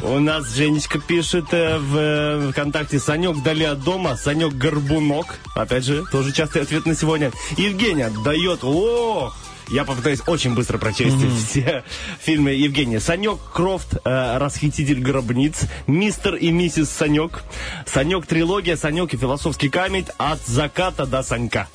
У 0.03 0.19
нас 0.19 0.53
Женечка 0.53 0.99
пишет 0.99 1.45
э, 1.51 1.77
в 1.77 1.97
э, 1.97 2.51
ВКонтакте 2.51 2.99
Санек 2.99 3.31
вдали 3.35 3.65
от 3.65 3.81
дома, 3.83 4.15
Санек 4.15 4.53
Горбунок. 4.53 5.39
Опять 5.55 5.85
же, 5.85 6.03
тоже 6.11 6.31
частый 6.31 6.61
ответ 6.61 6.85
на 6.85 6.95
сегодня. 6.95 7.31
Евгения 7.57 8.11
дает, 8.23 8.63
ох, 8.63 9.35
я 9.69 9.83
попытаюсь 9.83 10.21
очень 10.27 10.53
быстро 10.53 10.77
прочесть 10.77 11.17
все 11.47 11.83
фильмы 12.19 12.51
Евгения. 12.51 12.99
Санек 12.99 13.39
Крофт, 13.53 13.97
э, 14.03 14.37
Расхититель 14.37 14.99
гробниц, 14.99 15.61
Мистер 15.87 16.35
и 16.35 16.51
миссис 16.51 16.89
Санек, 16.89 17.43
Санек 17.85 18.25
Трилогия, 18.25 18.75
Санек 18.75 19.13
и 19.13 19.17
философский 19.17 19.69
камень 19.69 20.05
от 20.17 20.39
заката 20.45 21.05
до 21.05 21.23
Санька. 21.23 21.67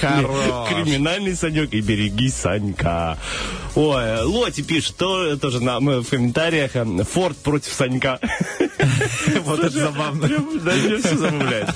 Хорош. 0.00 0.68
Криминальный 0.68 1.34
Санек 1.34 1.72
и 1.72 1.80
береги 1.80 2.28
Санька. 2.28 3.18
Ой, 3.74 4.22
Лоти 4.22 4.62
пишет, 4.62 4.96
то, 4.96 5.36
тоже 5.36 5.60
нам 5.60 5.86
в 5.86 6.04
комментариях, 6.04 6.72
э, 6.74 7.04
Форд 7.04 7.36
против 7.38 7.72
Санька. 7.72 8.18
Вот 9.44 9.60
это 9.60 9.78
забавно. 9.78 10.28
Да, 10.28 10.74
меня 10.74 10.98
все 10.98 11.16
забавляет. 11.16 11.68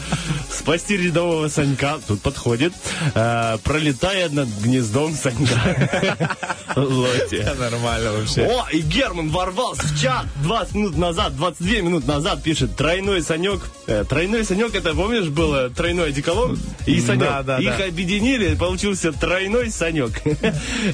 Спасти 0.51 0.97
рядового 0.97 1.49
Санька, 1.49 1.99
тут 2.07 2.21
подходит, 2.21 2.73
э, 3.15 3.59
пролетая 3.63 4.29
над 4.29 4.49
гнездом 4.61 5.06
Санька. 5.15 6.37
Лоти. 6.77 7.47
Нормально 7.59 8.13
вообще. 8.13 8.43
О, 8.43 8.67
и 8.71 8.81
Герман 8.81 9.31
ворвался 9.31 9.83
в 9.83 10.01
чат 10.01 10.27
20 10.43 10.75
минут 10.75 10.97
назад, 10.99 11.37
22 11.37 11.81
минут 11.81 12.07
назад 12.07 12.43
пишет 12.43 12.77
тройной 12.77 13.23
Санек. 13.23 13.63
Э, 13.87 14.05
тройной 14.09 14.45
Санек, 14.45 14.75
это 14.75 14.95
помнишь, 14.95 15.29
было 15.29 15.71
тройной 15.71 16.09
одеколон 16.09 16.59
и 16.87 17.01
Санек. 17.01 17.21
Да, 17.21 17.43
да, 17.43 17.59
Их 17.59 17.79
да. 17.79 17.85
объединили, 17.85 18.55
получился 18.55 19.13
тройной 19.13 19.71
Санек. 19.71 20.23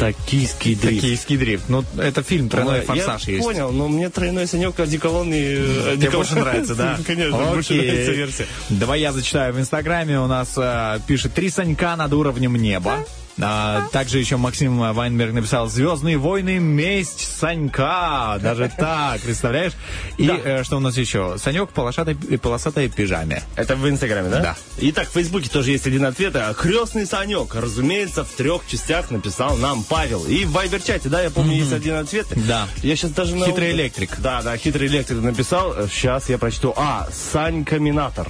Э, 0.00 0.12
Токийский 0.12 0.74
дрифт. 0.74 1.02
Токийский 1.02 1.36
дрифт. 1.36 1.64
Ну, 1.68 1.84
это 1.98 2.22
фильм 2.22 2.48
«Тройной 2.48 2.80
Ой, 2.80 2.84
форсаж» 2.84 3.24
я 3.24 3.34
есть. 3.34 3.44
понял, 3.44 3.70
но 3.72 3.88
мне 3.88 4.08
тройной 4.10 4.46
Санек, 4.46 4.78
одеколон 4.78 5.32
и 5.32 5.36
э, 5.40 5.64
Тебе 5.64 5.90
одеколон. 5.92 6.16
больше 6.16 6.34
нравится, 6.36 6.74
да? 6.74 6.98
Конечно, 7.06 7.36
больше 7.38 7.74
нравится 7.74 8.12
версия. 8.12 8.46
Давай 8.68 9.00
я 9.00 9.12
зачитаю. 9.12 9.52
В 9.54 9.60
Инстаграме 9.60 10.20
у 10.20 10.26
нас 10.26 10.54
э, 10.56 11.00
пишет 11.06 11.34
«Три 11.34 11.50
Санька 11.50 11.96
над 11.96 12.12
уровнем 12.12 12.56
неба». 12.56 13.04
А, 13.40 13.86
также 13.92 14.18
еще 14.18 14.36
Максим 14.36 14.78
Вайнберг 14.78 15.32
написал 15.32 15.68
«Звездные 15.68 16.16
войны. 16.18 16.58
Месть 16.58 17.20
Санька». 17.38 18.38
Даже 18.42 18.70
так, 18.76 19.20
представляешь? 19.20 19.72
И 20.16 20.26
Да. 20.26 20.36
э, 20.44 20.64
что 20.64 20.76
у 20.76 20.80
нас 20.80 20.96
еще? 20.96 21.36
Санек 21.38 21.70
в 21.70 21.72
полосатой, 21.72 22.14
полосатой 22.14 22.88
пижаме. 22.88 23.42
Это 23.56 23.76
в 23.76 23.88
Инстаграме, 23.88 24.28
да? 24.30 24.40
Да. 24.40 24.56
Итак, 24.78 25.08
в 25.08 25.12
Фейсбуке 25.12 25.48
тоже 25.48 25.70
есть 25.70 25.86
один 25.86 26.04
ответ. 26.04 26.34
А, 26.36 26.52
Крестный 26.54 27.06
Санек, 27.06 27.54
разумеется, 27.54 28.24
в 28.24 28.28
трех 28.30 28.62
частях 28.66 29.10
написал 29.10 29.56
нам 29.56 29.84
Павел. 29.84 30.24
И 30.26 30.44
в 30.44 30.52
Вайбер-чате, 30.52 31.08
да, 31.08 31.22
я 31.22 31.30
помню, 31.30 31.54
есть 31.56 31.72
один 31.72 31.94
ответ. 31.94 32.26
Да. 32.34 32.66
Я 32.82 32.96
сейчас 32.96 33.12
даже... 33.12 33.36
на- 33.36 33.46
Хитрый 33.46 33.70
электрик. 33.72 34.18
Да, 34.18 34.42
да, 34.42 34.56
хитрый 34.56 34.88
электрик 34.88 35.22
написал. 35.22 35.74
Сейчас 35.88 36.28
я 36.28 36.38
прочту. 36.38 36.72
А, 36.76 37.08
Санька 37.32 37.78
Минатор. 37.78 38.28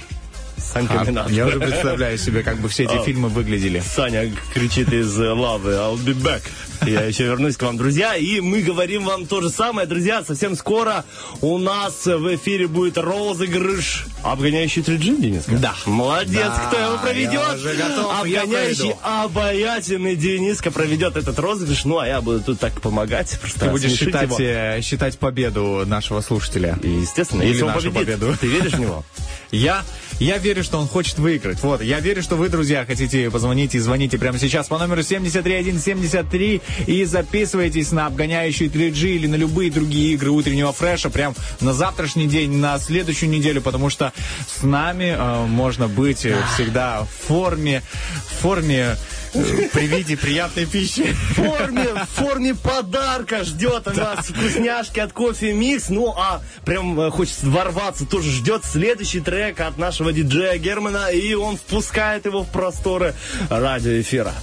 Санька 0.59 1.03
Минатор. 1.05 1.31
Я 1.31 1.47
уже 1.47 1.59
представляю 1.59 2.17
себе, 2.17 2.43
как 2.43 2.57
бы 2.59 2.69
все 2.69 2.83
эти 2.83 2.93
А. 2.97 3.03
фильмы 3.03 3.29
выглядели. 3.29 3.79
Саня 3.85 4.31
кричит 4.53 4.91
из 4.93 5.17
э, 5.19 5.29
лавы 5.31 5.71
I'll 5.73 5.97
be 5.97 6.13
back. 6.15 6.41
Я 6.85 7.01
еще 7.01 7.25
вернусь 7.25 7.57
к 7.57 7.61
вам, 7.63 7.75
друзья. 7.77 8.15
И 8.15 8.39
мы 8.39 8.61
говорим 8.61 9.03
вам 9.03 9.25
то 9.25 9.41
же 9.41 9.49
самое, 9.49 9.85
друзья. 9.87 10.23
Совсем 10.23 10.55
скоро 10.55 11.03
у 11.41 11.57
нас 11.57 12.05
в 12.05 12.35
эфире 12.35 12.67
будет 12.67 12.97
розыгрыш. 12.97 14.05
Обгоняющий 14.23 14.81
3G, 14.81 15.21
Дениска? 15.21 15.51
Да. 15.57 15.73
Молодец, 15.85 16.45
Да, 16.47 16.67
кто 16.69 16.79
его 16.79 16.97
проведет? 16.97 17.33
я 17.33 17.87
готов, 17.87 18.25
я 18.27 18.41
Обгоняющий 18.43 18.93
проведу. 18.93 18.99
обаятельный 19.03 20.15
Дениска 20.15 20.71
проведет 20.71 21.17
этот 21.17 21.37
розыгрыш. 21.39 21.83
Ну, 21.85 21.99
а 21.99 22.07
я 22.07 22.21
буду 22.21 22.41
тут 22.41 22.59
так 22.59 22.79
помогать. 22.81 23.37
Просто 23.41 23.59
Ты 23.65 23.71
будешь 23.71 23.91
считать, 23.91 24.23
его. 24.23 24.37
э, 24.39 24.81
считать 24.81 25.17
победу 25.19 25.83
нашего 25.85 26.21
слушателя. 26.21 26.77
И, 26.81 26.89
естественно, 26.89 27.41
Или 27.41 27.49
если 27.49 27.63
он 27.63 27.73
нашу 27.73 27.91
победит, 27.91 28.19
победу. 28.19 28.37
ты 28.39 28.47
веришь 28.47 28.73
в 28.73 28.79
него? 28.79 29.03
Я, 29.51 29.83
я 30.19 30.37
верю, 30.37 30.63
что 30.63 30.77
он 30.79 30.87
хочет 30.87 31.17
выиграть. 31.19 31.61
Вот, 31.61 31.81
я 31.81 31.99
верю, 31.99 32.21
что 32.21 32.35
вы, 32.35 32.49
друзья, 32.49 32.85
хотите 32.85 33.29
позвонить 33.31 33.75
и 33.75 33.79
звоните 33.79 34.17
прямо 34.17 34.37
сейчас 34.37 34.67
по 34.67 34.77
номеру 34.77 35.01
73173 35.01 36.61
и 36.87 37.05
записывайтесь 37.05 37.91
на 37.91 38.05
обгоняющий 38.07 38.67
3G 38.67 39.15
или 39.15 39.27
на 39.27 39.35
любые 39.35 39.71
другие 39.71 40.13
игры 40.13 40.31
утреннего 40.31 40.73
фреша 40.73 41.09
прям 41.09 41.35
на 41.61 41.73
завтрашний 41.73 42.27
день, 42.27 42.57
на 42.57 42.77
следующую 42.79 43.29
неделю, 43.29 43.61
потому 43.61 43.89
что 43.89 44.13
с 44.47 44.63
нами 44.63 45.15
э, 45.17 45.45
можно 45.45 45.87
быть 45.87 46.25
э, 46.25 46.37
всегда 46.53 47.03
в 47.03 47.27
форме, 47.27 47.81
в 48.25 48.41
форме 48.41 48.97
при 49.31 49.87
виде 49.87 50.17
приятной 50.17 50.65
пищи. 50.65 51.13
в 51.13 51.33
форме, 51.35 51.87
в 51.93 52.21
форме 52.21 52.55
подарка 52.55 53.43
ждет 53.43 53.87
у 53.87 53.91
нас 53.91 54.27
вкусняшки 54.27 54.99
от 54.99 55.13
кофе 55.13 55.53
микс. 55.53 55.89
Ну, 55.89 56.13
а 56.17 56.41
прям 56.65 56.99
э, 56.99 57.11
хочется 57.11 57.47
ворваться, 57.47 58.05
тоже 58.05 58.31
ждет 58.31 58.63
следующий 58.65 59.21
трек 59.21 59.59
от 59.61 59.77
нашего 59.77 60.11
диджея 60.11 60.57
Германа, 60.57 61.11
и 61.11 61.33
он 61.33 61.57
впускает 61.57 62.25
его 62.25 62.43
в 62.43 62.49
просторы 62.49 63.13
радиоэфира. 63.49 64.33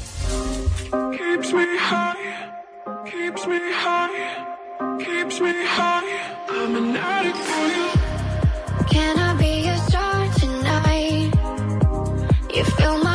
keeps 1.36 1.52
me 1.52 1.78
high, 1.78 2.16
keeps 3.04 3.46
me 3.46 3.60
high, 3.72 4.98
keeps 4.98 5.40
me 5.40 5.52
high. 5.66 6.02
I'm 6.48 6.74
an 6.76 6.96
addict 6.96 7.36
for 7.36 7.66
you. 7.76 7.88
Can 8.90 9.18
I 9.18 9.34
be 9.38 9.52
your 9.68 9.76
star 9.88 10.32
tonight? 10.40 11.30
You 12.54 12.64
fill 12.64 12.98
my 13.04 13.05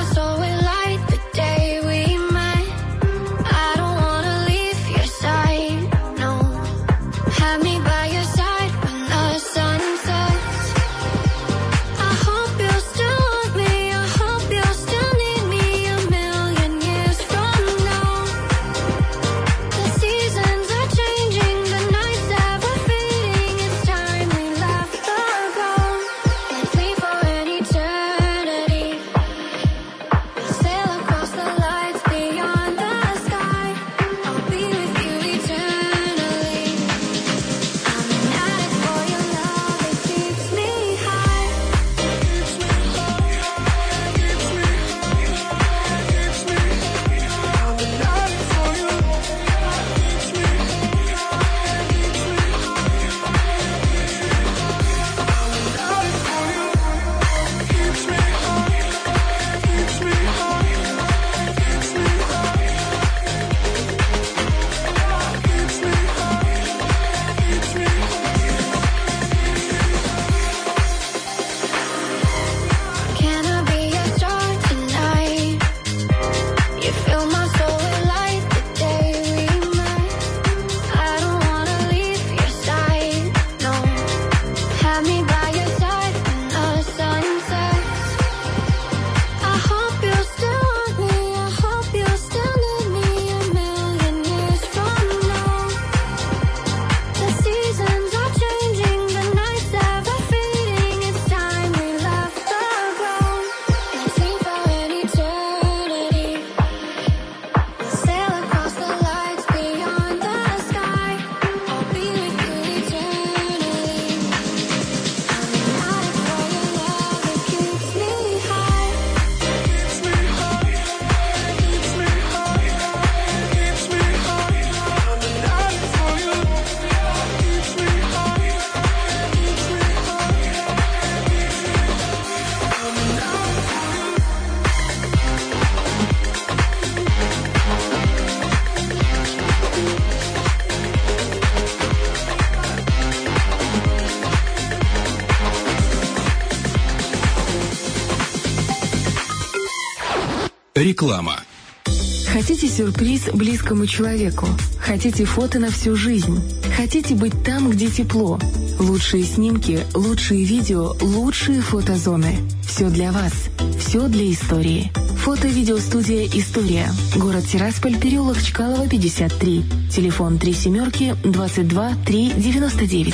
Хотите 152.62 152.78
сюрприз 152.78 153.22
близкому 153.34 153.88
человеку? 153.88 154.46
Хотите 154.78 155.26
фото 155.26 155.58
на 155.58 155.72
всю 155.72 155.96
жизнь? 155.96 156.40
Хотите 156.78 157.16
быть 157.16 157.44
там, 157.44 157.72
где 157.72 157.90
тепло? 157.90 158.40
Лучшие 158.78 159.24
снимки, 159.24 159.80
лучшие 159.96 160.44
видео, 160.44 160.96
лучшие 161.02 161.60
фотозоны. 161.62 162.38
Все 162.64 162.92
для 162.92 163.12
вас. 163.12 163.34
Все 163.80 164.08
для 164.08 164.32
истории. 164.32 164.92
Фото-видеостудия 165.24 166.28
«История». 166.28 166.88
Город 167.16 167.48
Тирасполь, 167.52 167.98
переулок 167.98 168.40
Чкалова, 168.40 168.88
53. 168.88 169.64
Телефон 169.92 170.38
3 170.38 170.54
семерки 170.54 171.16
22 171.24 171.96
3 172.06 172.34
99. 172.38 173.14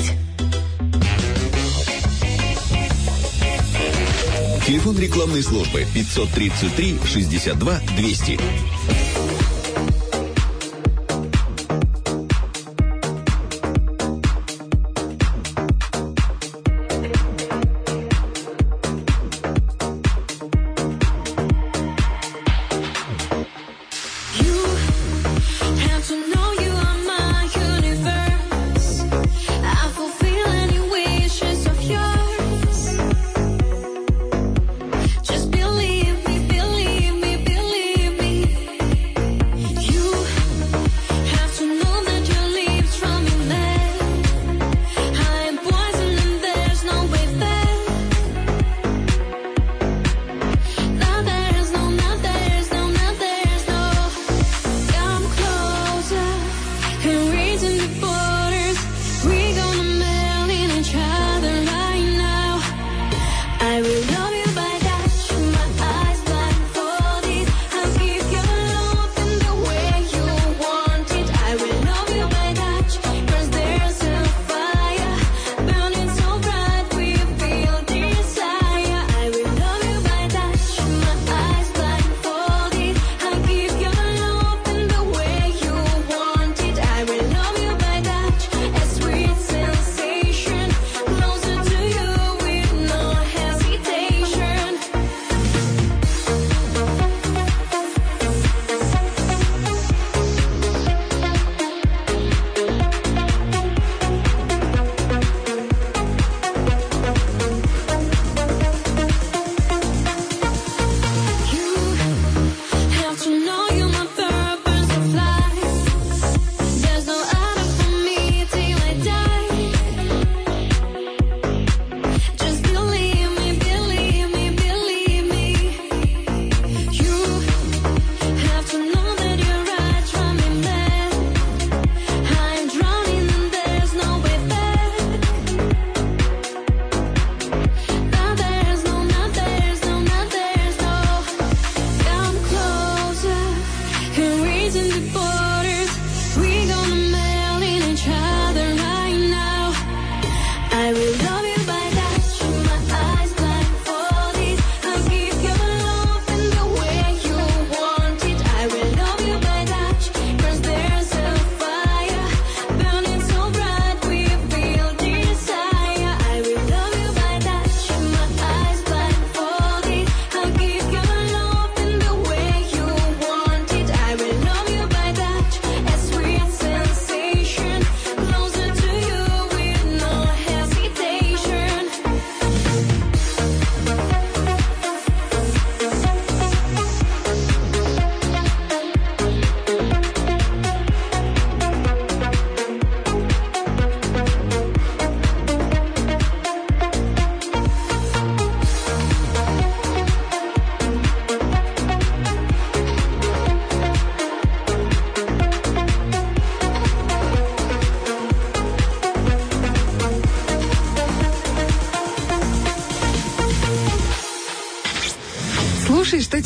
Телефон 4.68 5.00
рекламной 5.00 5.42
службы 5.42 5.86
533 5.94 6.98
62 7.06 7.80
200. 7.96 8.40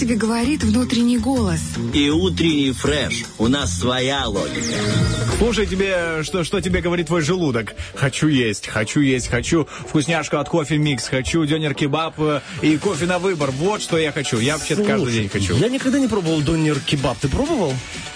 Тебе 0.02 0.16
говорит 0.16 0.64
внутренний 0.64 1.20
голос. 1.20 1.62
И 1.94 2.10
утренний 2.10 2.72
фреш. 2.72 3.24
У 3.38 3.48
нас 3.48 3.78
своя 3.78 4.26
логика. 4.26 4.66
Слушай, 5.38 5.68
тебе, 5.68 6.24
что, 6.24 6.44
что 6.44 6.60
тебе 6.60 6.82
говорит 6.82 7.06
твой 7.06 7.22
желудок? 7.22 7.76
Хочу 7.94 8.28
есть, 8.28 8.68
хочу 8.68 9.00
есть, 9.00 9.28
хочу 9.28 9.68
вкусняшку 9.88 10.38
от 10.38 10.50
кофе 10.50 10.80
микс, 10.80 11.08
хочу 11.08 11.46
дёнер-кебаб 11.46 12.16
э, 12.18 12.42
и 12.64 12.78
кофе 12.78 13.06
на 13.06 13.20
выбор. 13.20 13.52
Вот 13.52 13.84
что 13.84 14.00
я 14.00 14.12
хочу. 14.12 14.40
Я 14.40 14.58
вообще-то 14.58 14.84
каждый 14.84 15.14
день 15.14 15.30
хочу. 15.30 15.56
Я 15.58 15.70
никогда 15.70 16.00
не 16.00 16.08
пробовал 16.08 16.42
донер 16.42 16.80
кебаб. 16.80 17.20
Ты 17.20 17.28
пробовал? 17.28 17.72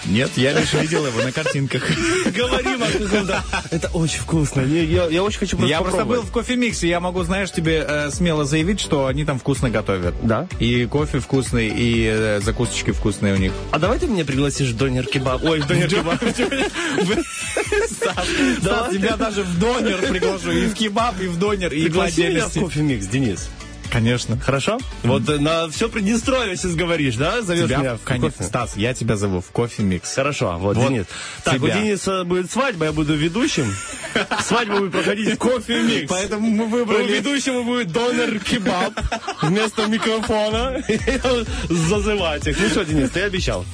Нет, 0.08 0.30
я 0.36 0.52
лишь 0.52 0.72
видел 0.72 1.06
его 1.06 1.20
на 1.22 1.32
картинках. 1.32 1.82
Говорим 2.26 2.82
о 2.82 2.86
каком-то. 2.86 3.42
Это 3.70 3.88
очень 3.88 4.20
вкусно. 4.20 4.60
Я, 4.60 5.22
очень 5.22 5.38
хочу 5.38 5.56
просто 5.56 5.70
Я 5.70 5.80
просто 5.80 6.04
был 6.04 6.22
в 6.22 6.30
кофе-миксе, 6.30 6.88
я 6.88 7.00
могу, 7.00 7.22
знаешь, 7.24 7.50
тебе 7.50 7.84
э, 7.86 8.10
смело 8.10 8.44
заявить, 8.44 8.80
что 8.80 9.06
они 9.06 9.24
там 9.24 9.38
вкусно 9.38 9.70
готовят. 9.70 10.14
Да? 10.22 10.48
И 10.58 10.86
кофе 10.86 11.18
вкусный, 11.18 11.68
и 11.68 12.06
э, 12.08 12.40
закусочки 12.40 12.92
вкусные 12.92 13.34
у 13.34 13.38
них. 13.38 13.52
А 13.72 13.78
давай 13.78 13.98
ты 13.98 14.06
меня 14.06 14.24
пригласишь 14.24 14.68
в 14.68 14.76
донер 14.76 15.06
кебаб. 15.06 15.42
Ой, 15.44 15.60
в 15.60 15.66
донер 15.66 15.88
кебаб. 15.88 16.18
Стас, 17.90 18.26
Стас, 18.60 18.92
тебя 18.92 19.16
даже 19.16 19.42
в 19.42 19.58
донер 19.58 19.98
приглашу, 20.02 20.50
и 20.52 20.66
в 20.66 20.74
кебаб, 20.74 21.20
и 21.20 21.26
в 21.26 21.38
донер, 21.38 21.72
и 21.72 21.80
в 21.80 21.84
Пригласи 21.84 22.20
меня 22.20 22.26
в 22.26 22.30
отдельности. 22.30 22.58
кофе 22.58 22.80
микс, 22.82 23.06
Денис. 23.06 23.48
Конечно. 23.90 24.38
Хорошо? 24.38 24.78
Вот 25.02 25.28
э, 25.28 25.38
на 25.38 25.68
все 25.68 25.88
Приднестровье 25.88 26.56
сейчас 26.56 26.74
говоришь, 26.74 27.16
да? 27.16 27.42
Зовешь 27.42 27.66
Тебя, 27.66 27.78
меня 27.78 27.94
в 27.96 28.02
конечно, 28.02 28.30
кофе? 28.32 28.44
Стас, 28.44 28.76
я 28.76 28.94
тебя 28.94 29.16
зову 29.16 29.40
в 29.40 29.50
кофе 29.50 29.82
микс. 29.82 30.14
Хорошо, 30.14 30.56
вот, 30.58 30.76
Вот 30.76 30.88
Денис. 30.88 31.06
Так, 31.44 31.54
у 31.54 31.66
тебя. 31.66 31.74
Дениса 31.80 32.24
будет 32.24 32.50
свадьба, 32.50 32.86
я 32.86 32.92
буду 32.92 33.14
ведущим. 33.14 33.74
Свадьба 34.42 34.78
будет 34.78 34.92
проходить 34.92 35.34
в 35.34 35.38
кофе 35.38 35.82
микс. 35.82 36.08
Поэтому 36.08 36.48
мы 36.48 36.64
У 36.64 36.68
выбрали... 36.68 37.12
ведущего 37.12 37.62
будет 37.62 37.92
донор-кебаб 37.92 38.92
вместо 39.42 39.86
микрофона. 39.86 40.82
Зазывать 41.68 42.46
их. 42.46 42.58
Ну 42.60 42.68
что, 42.68 42.84
Денис, 42.84 43.10
ты 43.10 43.22
обещал. 43.22 43.64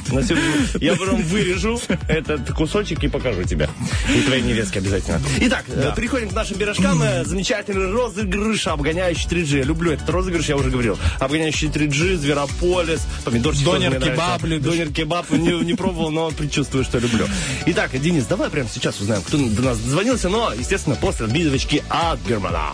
Я 0.81 0.95
потом 0.97 1.23
вырежу 1.23 1.81
этот 2.09 2.53
кусочек 2.53 3.03
и 3.05 3.09
покажу 3.09 3.45
тебе. 3.45 3.69
И 4.15 4.21
твоей 4.23 4.43
невестке 4.43 4.79
обязательно. 4.81 5.21
Итак, 5.41 5.65
э, 5.69 5.93
переходим 5.97 6.29
к 6.31 6.33
нашим 6.33 6.59
пирожкам. 6.59 7.03
Э, 7.03 7.25
Замечательный 7.25 7.91
розыгрыш, 7.91 8.67
обгоняющий 8.67 9.29
3G. 9.29 9.59
Я 9.59 9.65
люблю 9.65 9.93
этот 10.03 10.11
розыгрыш, 10.15 10.47
я 10.49 10.57
уже 10.57 10.71
говорил. 10.71 10.99
Обгоняющий 11.19 11.69
3G, 11.69 12.17
Зверополис, 12.17 13.07
помидорчик 13.25 13.65
Донер-кебаб 13.65 14.17
нравится. 14.17 14.47
любишь? 14.47 14.67
Донер-кебаб 14.73 15.31
не, 15.31 15.61
не 15.65 15.75
пробовал, 15.75 16.11
но 16.11 16.31
предчувствую, 16.31 16.85
что 16.85 16.99
люблю. 16.99 17.27
Итак, 17.67 17.91
Денис, 17.99 18.27
давай 18.27 18.51
прямо 18.51 18.69
сейчас 18.69 19.01
узнаем, 19.01 19.23
кто 19.23 19.39
до 19.39 19.63
нас 19.63 19.79
дозвонился, 19.79 20.29
но, 20.29 20.53
естественно, 20.53 20.97
после 20.97 21.27
отбивочки 21.27 21.83
от 21.89 22.21
Германа. 22.27 22.71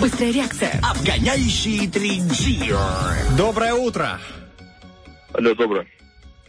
Быстрая 0.00 0.32
реакция. 0.32 0.80
Обгоняющий 0.82 1.86
3G. 1.86 3.36
Доброе 3.36 3.74
утро. 3.74 4.18
Алло, 5.32 5.54
доброе. 5.54 5.86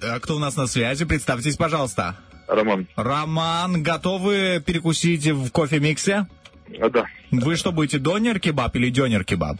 А 0.01 0.19
Кто 0.19 0.35
у 0.35 0.39
нас 0.39 0.55
на 0.55 0.67
связи? 0.67 1.05
Представьтесь, 1.05 1.55
пожалуйста. 1.55 2.17
Роман. 2.47 2.87
Роман, 2.95 3.83
готовы 3.83 4.63
перекусить 4.65 5.27
в 5.27 5.49
кофе-миксе? 5.51 6.27
А, 6.79 6.89
да. 6.89 7.05
Вы 7.31 7.55
что 7.55 7.71
будете, 7.71 7.97
донер-кебаб 7.99 8.75
или 8.75 8.89
дёнер-кебаб? 8.89 9.57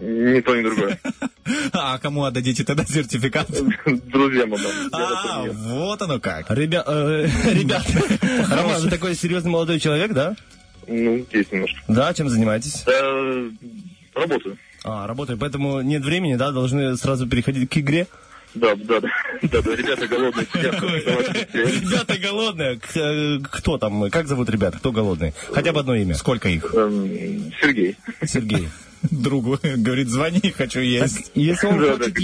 Ни 0.00 0.40
то, 0.40 0.56
ни 0.56 0.62
другое. 0.62 0.98
А 1.72 1.98
кому 1.98 2.24
отдадите 2.24 2.62
тогда 2.62 2.84
сертификат? 2.84 3.48
Друзьям 4.04 4.52
отдам. 4.52 4.72
А, 4.92 5.44
вот 5.44 6.02
оно 6.02 6.20
как. 6.20 6.50
Ребя, 6.50 6.84
э, 6.86 7.26
ребята, 7.52 7.90
Роман, 8.54 8.82
вы 8.82 8.90
такой 8.90 9.14
серьезный 9.14 9.50
молодой 9.50 9.80
человек, 9.80 10.12
да? 10.12 10.36
Ну, 10.86 11.24
есть 11.32 11.50
немножко. 11.50 11.80
Да, 11.88 12.12
чем 12.12 12.28
занимаетесь? 12.28 12.84
Работаю. 14.14 14.58
А, 14.84 15.06
работаю, 15.06 15.38
поэтому 15.38 15.80
нет 15.80 16.04
времени, 16.04 16.36
да, 16.36 16.50
должны 16.50 16.96
сразу 16.96 17.26
переходить 17.26 17.68
к 17.70 17.78
игре. 17.78 18.06
Да, 18.54 18.74
да, 18.76 19.00
да. 19.00 19.08
Да, 19.42 19.62
да, 19.62 19.76
ребята 19.76 20.06
голодные 20.08 20.46
сидят. 20.52 20.74
Ребята 21.52 22.18
голодные. 22.18 22.80
Э, 22.94 23.38
Кто 23.50 23.78
там? 23.78 24.10
Как 24.10 24.26
зовут 24.26 24.48
ребят? 24.50 24.76
Кто 24.76 24.90
голодный? 24.92 25.32
Хотя 25.52 25.72
бы 25.72 25.80
одно 25.80 25.94
имя. 25.94 26.14
Сколько 26.14 26.48
их? 26.48 26.74
Эм, 26.74 27.52
Сергей. 27.60 27.96
Сергей. 28.26 28.68
Другу 29.10 29.58
говорит, 29.62 30.08
звони, 30.08 30.40
хочу 30.56 30.80
есть. 30.80 31.30
Если 31.34 31.66
он 31.66 31.78
хочет 31.78 32.18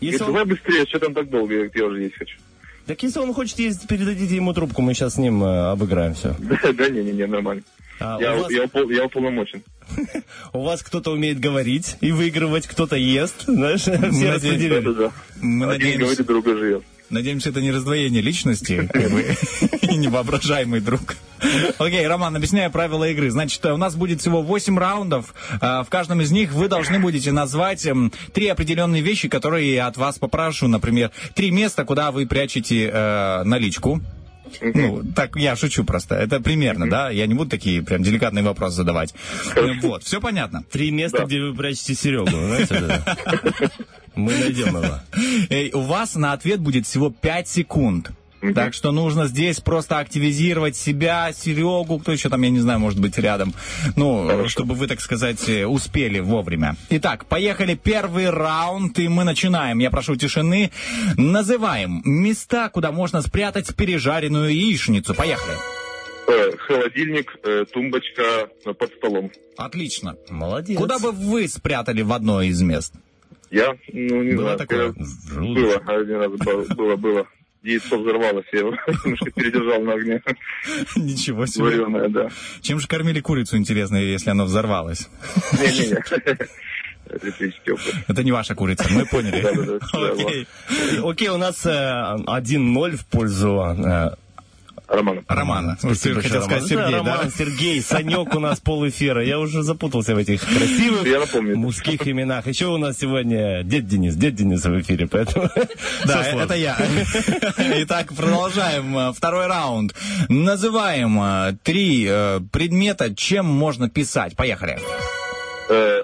есть... 0.00 0.18
давай. 0.18 0.44
Быстрее, 0.44 0.86
что 0.86 0.98
там 1.00 1.14
так 1.14 1.28
долго? 1.30 1.68
Я 1.74 1.84
уже 1.86 2.02
есть 2.02 2.16
хочу. 2.16 2.38
Так 2.86 3.02
если 3.02 3.18
он 3.20 3.32
хочет 3.34 3.58
есть, 3.58 3.86
передадите 3.86 4.34
ему 4.36 4.52
трубку, 4.52 4.82
мы 4.82 4.94
сейчас 4.94 5.14
с 5.14 5.18
ним 5.18 5.42
э, 5.44 5.70
обыграем 5.70 6.14
все. 6.14 6.34
Да, 6.38 6.72
да, 6.72 6.88
не-не-не, 6.88 7.26
нормально. 7.26 7.62
А, 8.00 8.18
Я, 8.20 8.34
вас- 8.34 8.50
я, 8.50 8.64
упол- 8.64 8.92
я 8.92 9.04
уполномочен. 9.04 9.62
У 10.52 10.62
вас 10.62 10.82
кто-то 10.82 11.10
умеет 11.12 11.40
говорить 11.40 11.96
и 12.00 12.12
выигрывать, 12.12 12.66
кто-то 12.66 12.96
ест, 12.96 13.44
знаешь, 13.46 13.80
все 13.82 13.92
надеемся, 13.98 14.32
распределили. 14.34 14.80
Да-да-да. 14.80 15.12
Мы 15.40 15.66
Один 15.66 15.68
надеемся, 15.68 15.98
говорит, 16.04 16.26
другой 16.26 16.56
живет. 16.58 16.82
надеемся, 17.10 17.50
это 17.50 17.60
не 17.60 17.70
раздвоение 17.70 18.22
личности, 18.22 18.88
как 18.92 19.10
бы, 19.10 19.24
и 19.82 19.96
невоображаемый 19.96 20.80
друг. 20.80 21.16
Окей, 21.78 22.06
Роман, 22.06 22.36
объясняю 22.36 22.70
правила 22.70 23.08
игры. 23.08 23.30
Значит, 23.30 23.64
у 23.64 23.76
нас 23.78 23.94
будет 23.96 24.20
всего 24.20 24.42
8 24.42 24.78
раундов. 24.78 25.34
А, 25.62 25.82
В 25.84 25.88
каждом 25.88 26.20
из 26.20 26.30
них 26.30 26.52
вы 26.52 26.68
должны 26.68 26.98
будете 26.98 27.32
назвать 27.32 27.86
эм, 27.86 28.12
три 28.34 28.48
определенные 28.48 29.00
вещи, 29.00 29.28
которые 29.28 29.72
я 29.74 29.86
от 29.86 29.96
вас 29.96 30.18
попрошу. 30.18 30.68
Например, 30.68 31.10
три 31.34 31.50
места, 31.50 31.86
куда 31.86 32.10
вы 32.12 32.26
прячете 32.26 32.90
э, 32.92 33.42
наличку. 33.44 34.02
Ну, 34.60 35.02
так 35.14 35.36
я 35.36 35.56
шучу 35.56 35.84
просто. 35.84 36.14
Это 36.14 36.40
примерно, 36.40 36.88
да? 36.88 37.10
Я 37.10 37.26
не 37.26 37.34
буду 37.34 37.50
такие 37.50 37.82
прям 37.82 38.02
деликатные 38.02 38.44
вопросы 38.44 38.76
задавать. 38.76 39.14
Вот, 39.82 40.04
все 40.04 40.20
понятно. 40.20 40.64
Три 40.70 40.90
места, 40.90 41.24
где 41.24 41.40
вы 41.40 41.54
прячете 41.54 41.94
Серегу? 41.94 42.30
Мы 44.16 44.32
найдем 44.32 44.76
его. 44.76 45.00
Эй, 45.50 45.70
у 45.72 45.80
вас 45.80 46.16
на 46.16 46.32
ответ 46.32 46.60
будет 46.60 46.86
всего 46.86 47.10
5 47.10 47.48
секунд. 47.48 48.10
Так 48.54 48.72
что 48.74 48.90
нужно 48.90 49.26
здесь 49.26 49.60
просто 49.60 49.98
активизировать 49.98 50.74
себя, 50.76 51.30
Серегу, 51.32 51.98
кто 51.98 52.12
еще 52.12 52.28
там, 52.30 52.40
я 52.42 52.50
не 52.50 52.60
знаю, 52.60 52.78
может 52.80 52.98
быть, 52.98 53.18
рядом. 53.18 53.52
Ну, 53.96 54.48
чтобы 54.48 54.74
вы, 54.74 54.86
так 54.86 55.00
сказать, 55.00 55.46
э, 55.48 55.66
успели 55.66 56.20
вовремя. 56.20 56.76
Итак, 56.88 57.26
поехали. 57.26 57.74
Первый 57.74 58.30
раунд, 58.30 58.98
и 58.98 59.08
мы 59.08 59.24
начинаем. 59.24 59.78
Я 59.78 59.90
прошу 59.90 60.16
тишины. 60.16 60.70
Называем 61.16 62.00
места, 62.04 62.68
куда 62.70 62.92
можно 62.92 63.20
спрятать 63.22 63.74
пережаренную 63.76 64.54
яичницу. 64.54 65.14
Поехали. 65.14 65.56
Э, 66.28 66.56
Холодильник, 66.58 67.36
э, 67.44 67.64
тумбочка 67.72 68.48
под 68.64 68.92
столом. 68.96 69.30
Отлично. 69.56 70.16
Молодец. 70.30 70.78
Куда 70.78 70.98
бы 70.98 71.12
вы 71.12 71.46
спрятали 71.48 72.02
в 72.02 72.12
одно 72.12 72.40
из 72.42 72.62
мест? 72.62 72.94
Я, 73.50 73.74
ну, 73.92 74.22
не 74.22 74.32
Было 74.34 74.54
знаю. 74.54 74.58
такое? 74.58 74.86
я- 74.86 75.40
Было, 75.40 75.76
один 75.86 76.16
раз 76.16 76.30
было, 76.32 76.64
было, 76.74 76.96
было. 76.96 77.26
Яйцо 77.62 77.98
взорвалось, 77.98 78.46
я 78.52 78.60
его 78.60 78.70
немножко 79.04 79.30
передержал 79.32 79.82
на 79.82 79.92
огне. 79.92 80.22
Ничего 80.96 81.46
себе. 81.46 81.64
Вареное, 81.64 82.08
да. 82.08 82.28
Чем 82.62 82.80
же 82.80 82.88
кормили 82.88 83.20
курицу, 83.20 83.58
интересно, 83.58 83.96
если 83.96 84.30
она 84.30 84.44
взорвалось? 84.44 85.08
Не-не-не. 85.52 85.98
Это 88.08 88.22
не 88.22 88.32
ваша 88.32 88.54
курица, 88.54 88.86
мы 88.90 89.04
поняли. 89.04 89.42
Окей. 91.10 91.28
У 91.28 91.36
нас 91.36 91.66
э, 91.66 91.70
1-0 91.70 92.96
в 92.96 93.06
пользу 93.06 94.16
Роман. 94.90 95.24
Романа. 95.28 95.76
Ты 95.80 95.94
Спасибо 95.94 96.20
хотел 96.20 96.42
сказать. 96.42 96.64
Сергей, 96.68 96.90
да? 96.90 96.98
Роман, 96.98 97.30
Сергей, 97.30 97.80
Санек 97.80 98.34
у 98.34 98.40
нас 98.40 98.58
полэфира. 98.58 99.24
Я 99.24 99.38
уже 99.38 99.62
запутался 99.62 100.16
в 100.16 100.18
этих 100.18 100.42
красивых 100.42 101.06
Я 101.06 101.20
напомню. 101.20 101.56
мужских 101.56 102.06
именах. 102.08 102.46
Еще 102.48 102.66
у 102.66 102.76
нас 102.76 102.98
сегодня 102.98 103.62
дед 103.62 103.86
Денис. 103.86 104.16
Дед 104.16 104.34
Денис 104.34 104.64
в 104.64 104.80
эфире, 104.80 105.06
поэтому... 105.06 105.48
Да, 106.06 106.24
это 106.26 106.54
я. 106.54 106.76
Итак, 107.82 108.12
продолжаем. 108.14 108.96
Э, 108.98 109.12
Второй 109.12 109.46
раунд. 109.46 109.94
Называем 110.28 111.20
э, 111.22 111.56
три 111.62 112.06
э, 112.08 112.40
предмета, 112.52 113.14
чем 113.14 113.46
можно 113.46 113.88
писать. 113.88 114.34
Поехали. 114.34 114.78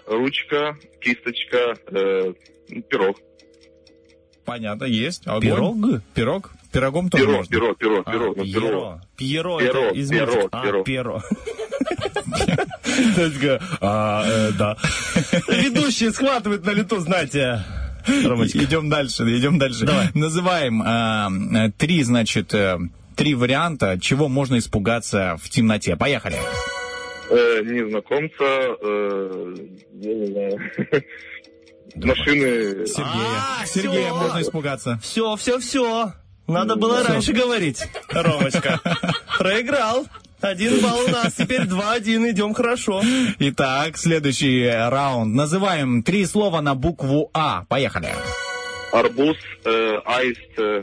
Ручка, 0.07 0.77
кисточка, 1.01 1.75
э, 1.91 2.35
пирог. 2.89 3.17
Понятно, 4.45 4.85
есть. 4.85 5.27
Огонь. 5.27 5.41
Пирог? 5.43 5.77
Пирог? 6.15 6.53
Пирогом 6.77 7.09
тоже 7.09 7.25
Перо, 7.25 7.37
можно. 7.39 7.51
перо, 7.51 7.75
перо, 7.75 8.03
А, 8.05 8.13
перо, 8.13 8.27
ну, 8.37 8.45
перо. 8.45 8.47
Пьеро. 8.61 9.01
Пьеро, 9.17 9.59
это 9.61 9.89
из 9.95 10.11
мультика. 10.11 10.49
А. 10.53 10.63
То 13.17 13.23
есть, 13.25 13.43
э, 13.43 13.59
а, 13.81 14.25
э, 14.27 14.53
Да. 14.59 14.77
Ведущий 15.49 16.11
схватывает 16.11 16.67
на 16.67 16.73
лету, 16.73 16.99
знаете. 17.01 17.65
Ромочка. 18.07 18.59
Идем 18.59 18.91
дальше, 18.91 19.23
идем 19.25 19.59
дальше. 19.59 19.87
Давай. 19.87 20.09
Называем 20.13 20.83
э, 20.83 21.29
э, 21.67 21.71
три, 21.79 22.03
значит, 22.03 22.53
э, 22.53 22.79
три 23.17 23.35
варианта, 23.35 23.99
чего 23.99 24.29
можно 24.29 24.59
испугаться 24.59 25.39
в 25.43 25.49
темноте. 25.49 25.97
Поехали. 25.97 26.37
Э, 27.31 27.63
незнакомца, 27.65 28.45
э, 28.45 29.55
я 29.95 30.15
не 30.15 30.27
знаю, 30.27 30.61
машины. 31.97 32.87
Сергея. 32.87 33.41
А, 33.63 33.67
Сергея 33.67 34.09
всё. 34.11 34.17
можно 34.17 34.43
испугаться. 34.43 34.99
Все, 35.03 35.37
все, 35.37 35.59
все. 35.59 36.13
Надо 36.47 36.77
было 36.77 37.03
раньше 37.03 37.33
говорить, 37.33 37.83
Ромочка. 38.09 38.81
Проиграл. 39.39 40.07
Один 40.41 40.81
балл 40.81 41.01
у 41.07 41.09
нас, 41.09 41.33
теперь 41.33 41.65
два-один, 41.65 42.29
идем 42.31 42.53
хорошо. 42.55 43.03
Итак, 43.39 43.97
следующий 43.97 44.67
раунд. 44.69 45.35
Называем 45.35 46.03
три 46.03 46.27
слова 46.27 46.61
на 46.61 46.75
букву 46.75 47.31
А. 47.33 47.65
Поехали. 47.69 48.11
Арбуз, 48.93 49.37
э, 49.65 49.97
аист, 50.05 50.59
э, 50.59 50.83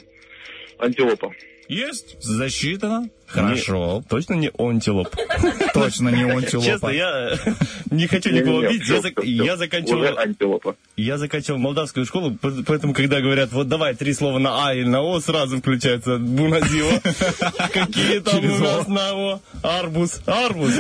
антилопа. 0.80 1.32
Есть. 1.74 2.22
Засчитано. 2.22 3.10
Хорошо. 3.26 4.04
Не- 4.04 4.10
точно 4.10 4.34
не 4.36 4.52
антилоп. 4.60 5.08
Точно 5.74 6.10
не 6.10 6.24
антилопа. 6.30 6.66
Честно, 6.68 6.88
я 6.90 7.30
э, 7.32 7.38
не 7.92 8.06
хочу 8.06 8.30
никого 8.30 8.60
обидеть. 8.60 8.88
Я, 9.24 9.58
заканчивал... 9.58 10.76
Я 10.98 11.18
заканчивал 11.18 11.58
молдавскую 11.58 12.06
школу, 12.06 12.36
по- 12.36 12.52
поэтому, 12.64 12.94
когда 12.94 13.22
говорят, 13.22 13.52
вот 13.52 13.68
давай 13.70 13.96
три 13.96 14.14
слова 14.14 14.38
на 14.38 14.68
А 14.68 14.76
или 14.76 14.84
на 14.86 15.02
О, 15.02 15.20
сразу 15.20 15.58
включается 15.58 16.18
бунадио. 16.20 17.00
Какие 17.74 18.20
там 18.20 18.46
у 18.46 18.58
нас 18.60 18.88
на 18.88 19.14
О? 19.14 19.40
Арбуз. 19.64 20.22
Арбуз. 20.28 20.78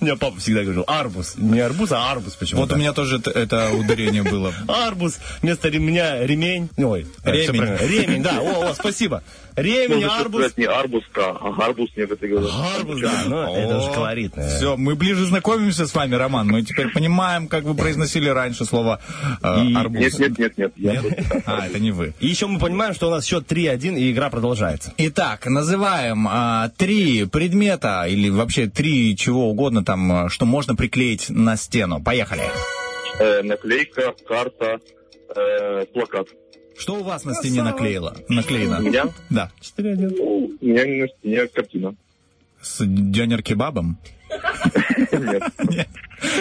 Не, 0.00 0.16
папа 0.16 0.38
всегда 0.38 0.62
говорил 0.62 0.84
арбуз. 0.86 1.34
Не 1.36 1.60
арбуз, 1.60 1.92
а 1.92 2.10
арбуз 2.10 2.34
почему-то. 2.36 2.68
Вот 2.68 2.76
у 2.76 2.78
меня 2.80 2.94
тоже 2.94 3.20
это- 3.34 3.70
ударение 3.74 4.22
было. 4.22 4.54
Арбуз. 4.66 5.18
Вместо 5.42 5.68
ремня 5.68 6.24
ремень. 6.26 6.70
Ой, 6.78 7.06
Ремень. 7.24 7.76
Ремень, 7.86 8.22
да. 8.22 8.38
О, 8.40 8.72
спасибо. 8.72 9.22
Ремень, 9.62 10.02
Можно 10.04 10.18
арбуз. 10.20 10.40
сказать 10.40 10.58
не 10.58 10.64
арбузка, 10.64 11.30
а 11.30 11.38
А 11.48 11.52
гарбуз 11.52 11.90
некоторые 11.96 12.36
говорят. 12.38 12.52
Гарбуз, 12.74 13.00
да, 13.00 13.12
ну, 13.26 13.54
это 13.54 13.80
же 13.80 13.92
колоритно. 13.92 14.42
Все, 14.48 14.76
мы 14.76 14.94
ближе 14.94 15.24
знакомимся 15.26 15.86
с 15.86 15.94
вами, 15.94 16.14
Роман. 16.14 16.46
Мы 16.48 16.62
теперь 16.62 16.88
понимаем, 16.88 17.48
как 17.48 17.64
вы 17.64 17.74
произносили 17.74 18.28
раньше 18.28 18.64
слово 18.64 19.00
э, 19.42 19.64
И- 19.64 19.74
арбуз. 19.74 20.18
Нет, 20.18 20.18
нет, 20.18 20.38
нет, 20.38 20.58
нет. 20.58 20.76
Нет? 20.76 21.42
А, 21.46 21.66
это 21.66 21.78
не 21.78 21.90
вы. 21.92 22.14
И 22.20 22.26
еще 22.26 22.46
мы 22.46 22.58
понимаем, 22.58 22.94
что 22.94 23.08
у 23.08 23.10
нас 23.10 23.24
счет 23.24 23.50
3-1, 23.50 23.98
и 23.98 24.10
игра 24.12 24.30
продолжается. 24.30 24.92
Итак, 24.96 25.46
называем 25.46 26.26
а, 26.28 26.70
три 26.76 27.24
предмета 27.26 28.04
или 28.08 28.28
вообще 28.30 28.66
три 28.68 29.16
чего 29.16 29.50
угодно 29.50 29.84
там, 29.84 30.12
а, 30.12 30.28
что 30.28 30.46
можно 30.46 30.74
приклеить 30.74 31.28
на 31.30 31.56
стену. 31.56 32.02
Поехали. 32.02 32.42
э, 33.18 33.42
наклейка, 33.42 34.14
карта, 34.26 34.78
э, 35.36 35.84
плакат. 35.92 36.28
Что 36.80 36.94
у 36.96 37.02
вас 37.02 37.24
на 37.24 37.34
стене 37.34 37.62
наклеило? 37.62 38.16
Наклеено? 38.28 38.78
У 38.78 38.82
меня? 38.82 39.04
Да. 39.28 39.50
4-1. 39.60 40.14
Ну, 40.16 40.50
у 40.60 40.64
меня 40.66 40.84
на 41.04 41.08
стене 41.08 41.46
картина. 41.46 41.94
С 42.62 42.80
дёнер-кебабом? 42.86 43.98
Нет. 45.12 45.88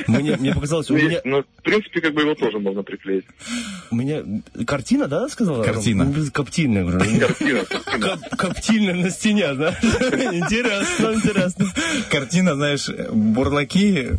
Мне, 0.08 0.36
мне 0.38 0.54
показалось, 0.54 0.90
у 0.92 0.96
меня, 0.96 1.22
ну, 1.24 1.42
в 1.42 1.64
принципе, 1.64 2.02
как 2.02 2.14
бы 2.14 2.22
его 2.22 2.36
тоже 2.36 2.60
можно 2.60 2.84
приклеить. 2.84 3.26
у 3.92 3.96
меня 3.96 4.24
картина, 4.66 5.08
да, 5.08 5.28
сказала? 5.30 5.64
Картина. 5.64 6.06
Ну, 6.06 6.26
Коптильная, 6.32 6.84
говорю. 6.84 7.00
Картина, 7.00 7.66
картина. 7.66 8.00
Коп- 8.00 8.36
Коптильная 8.38 8.94
на 8.96 9.10
стене, 9.10 9.54
да? 9.56 9.72
Интересно, 9.82 11.14
интересно. 11.16 11.66
Картина, 12.12 12.56
знаешь, 12.56 12.90
бурлаки 13.12 14.10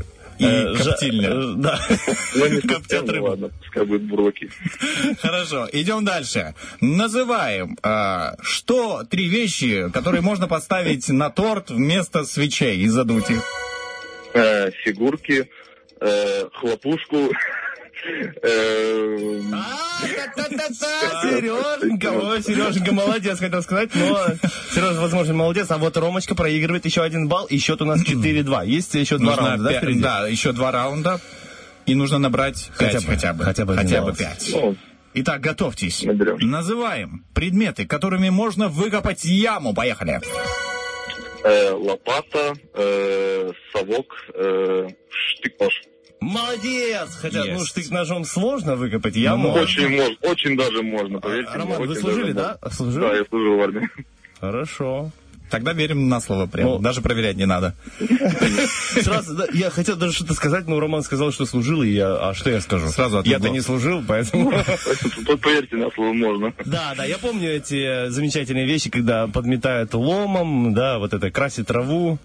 и 0.41 0.45
Э, 0.47 0.75
коптильня. 0.77 1.29
э, 1.29 1.55
Да. 1.57 1.79
Коптят 2.69 3.09
рыбу. 3.11 3.27
ладно, 3.29 3.51
пускай 3.61 3.85
будет 3.85 4.03
бурлаки. 4.03 4.49
Хорошо, 5.21 5.69
идем 5.73 6.05
дальше. 6.05 6.55
Называем, 6.81 7.77
а, 7.83 8.35
что 8.43 9.05
три 9.05 9.29
вещи, 9.29 9.91
которые 9.93 10.23
можно 10.23 10.49
поставить 10.49 11.09
на 11.09 11.31
торт 11.31 11.71
вместо 11.71 12.25
свечей 12.25 12.79
и 12.79 12.89
задуть 12.89 13.31
их. 13.31 13.43
Э, 14.33 14.71
фигурки, 14.85 15.51
э, 16.01 16.49
хлопушку, 16.55 17.31
Сереженька, 21.23 22.07
ой, 22.13 22.43
Сереженька, 22.43 22.93
молодец, 22.93 23.39
хотел 23.39 23.63
сказать, 23.63 23.91
но 23.95 24.27
Сережа, 24.73 25.01
возможно, 25.01 25.35
молодец, 25.35 25.71
а 25.71 25.79
вот 25.79 25.97
Ромочка 25.97 26.35
проигрывает 26.35 26.85
еще 26.85 27.03
один 27.03 27.29
балл, 27.29 27.47
и 27.47 27.59
счет 27.59 27.81
у 27.83 27.85
нас 27.85 28.03
4-2. 28.03 28.67
Есть 28.67 28.95
еще 28.95 29.19
два 29.19 29.37
раунда, 29.37 29.65
да, 29.65 29.79
впереди? 29.79 30.01
да, 30.01 30.27
еще 30.29 30.53
два 30.53 30.71
раунда. 30.73 31.21
И 31.87 31.95
нужно 31.95 32.19
набрать 32.19 32.71
Хотя 32.75 33.01
бы, 33.01 33.07
хотя 33.07 33.33
бы. 33.33 33.45
хотя 33.45 33.65
бы 33.65 33.75
Хотя 33.75 34.01
бы 34.01 34.07
балл. 34.09 34.17
пять. 34.17 34.49
ну, 34.53 34.77
Итак, 35.15 35.41
готовьтесь. 35.41 36.05
Называем 36.05 37.25
предметы, 37.35 37.85
которыми 37.87 38.29
можно 38.29 38.69
выкопать 38.69 39.25
яму. 39.25 39.75
Поехали. 39.75 40.21
э, 41.43 41.71
лопата, 41.73 42.53
э, 42.75 43.51
совок, 43.73 44.15
э, 44.35 44.89
штык-нож. 45.11 45.83
Молодец! 46.21 47.17
Хотя, 47.21 47.45
ну, 47.45 47.53
Есть. 47.53 47.69
штык 47.69 47.91
ножом 47.91 48.25
сложно 48.25 48.77
выкопать 48.77 49.17
яму. 49.17 49.49
можно. 49.49 49.63
Очень, 49.63 49.99
мож- 49.99 50.17
очень 50.23 50.57
даже 50.57 50.83
можно, 50.83 51.19
поверьте. 51.19 51.51
мне, 51.51 51.59
Роман, 51.65 51.87
вы 51.87 51.97
служили, 51.97 52.33
да? 52.33 52.59
можно. 52.63 52.77
Служили? 52.77 53.01
Да, 53.05 53.17
я 53.17 53.25
служил 53.25 53.57
в 53.57 53.63
армии. 53.63 53.89
Хорошо. 54.41 55.11
Тогда 55.51 55.73
верим 55.73 56.09
на 56.09 56.21
слово 56.21 56.47
прям. 56.47 56.67
Ну. 56.69 56.79
Даже 56.79 57.01
проверять 57.01 57.37
не 57.37 57.45
надо. 57.45 57.75
Сразу, 59.03 59.35
да, 59.35 59.47
я 59.53 59.69
хотел 59.71 59.97
даже 59.97 60.13
что-то 60.13 60.35
сказать, 60.35 60.69
но 60.69 60.79
Роман 60.79 61.03
сказал, 61.03 61.33
что 61.33 61.45
служил, 61.45 61.83
и 61.83 61.89
я, 61.89 62.29
а 62.29 62.35
что 62.35 62.51
я 62.51 62.61
скажу? 62.61 62.87
Сразу 62.89 63.19
отлегло. 63.19 63.39
Я-то 63.39 63.53
не 63.53 63.61
служил, 63.61 64.03
поэтому... 64.07 64.53
Тут 65.27 65.41
поверьте 65.41 65.75
на 65.77 65.91
слово 65.91 66.13
можно. 66.13 66.53
Да, 66.65 66.95
да, 66.97 67.05
я 67.05 67.19
помню 67.19 67.51
эти 67.57 68.09
замечательные 68.11 68.65
вещи, 68.67 68.91
когда 68.91 69.27
подметают 69.27 69.93
ломом, 69.93 70.73
да, 70.73 70.99
вот 71.01 71.15
это 71.15 71.33
красит 71.33 71.67
траву. 71.67 72.19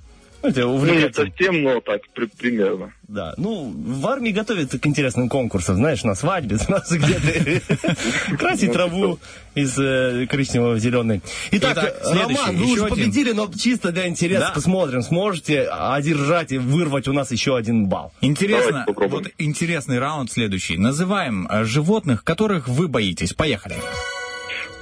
Ну, 0.45 0.51
это 0.51 0.61
Ну, 0.61 0.67
не 0.67 0.75
увлекательно. 0.75 1.27
совсем, 1.27 1.63
но 1.63 1.81
так, 1.81 2.01
при- 2.13 2.27
примерно. 2.27 2.93
Да, 3.07 3.33
ну, 3.37 3.73
в 3.75 4.05
армии 4.07 4.29
готовятся 4.31 4.77
к 4.79 4.85
интересным 4.85 5.27
конкурсам, 5.29 5.75
знаешь, 5.77 6.03
на 6.03 6.13
свадьбе, 6.15 6.57
знаешь, 6.57 6.89
где-то 6.91 8.37
красить 8.37 8.71
траву 8.73 9.19
из 9.55 9.77
э, 9.79 10.27
коричневого 10.29 10.73
в 10.73 10.79
зеленый. 10.79 11.21
Итак, 11.51 11.95
Роман, 12.03 12.55
вы 12.57 12.71
уже 12.73 12.85
победили, 12.87 13.31
но 13.31 13.49
чисто 13.51 13.91
для 13.91 14.07
интереса 14.07 14.51
посмотрим, 14.53 15.01
сможете 15.01 15.63
одержать 15.63 16.51
и 16.51 16.57
вырвать 16.57 17.07
у 17.07 17.13
нас 17.13 17.31
еще 17.31 17.57
один 17.57 17.87
балл. 17.87 18.11
Интересно, 18.21 18.85
вот 18.87 19.27
интересный 19.39 19.97
раунд 19.99 20.31
следующий. 20.31 20.77
Называем 20.77 21.47
э, 21.49 21.63
животных, 21.63 22.23
которых 22.23 22.67
вы 22.67 22.87
боитесь. 22.87 23.33
Поехали. 23.33 23.75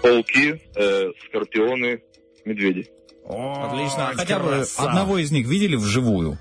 Пауки, 0.01 0.61
э, 0.76 1.11
скорпионы, 1.30 2.01
медведи. 2.45 2.89
Отлично. 3.26 4.10
Ой, 4.10 4.16
Хотя 4.16 4.40
бы 4.40 4.66
одного 4.78 5.18
из 5.18 5.32
них 5.32 5.48
видели 5.48 5.76
вживую? 5.76 6.38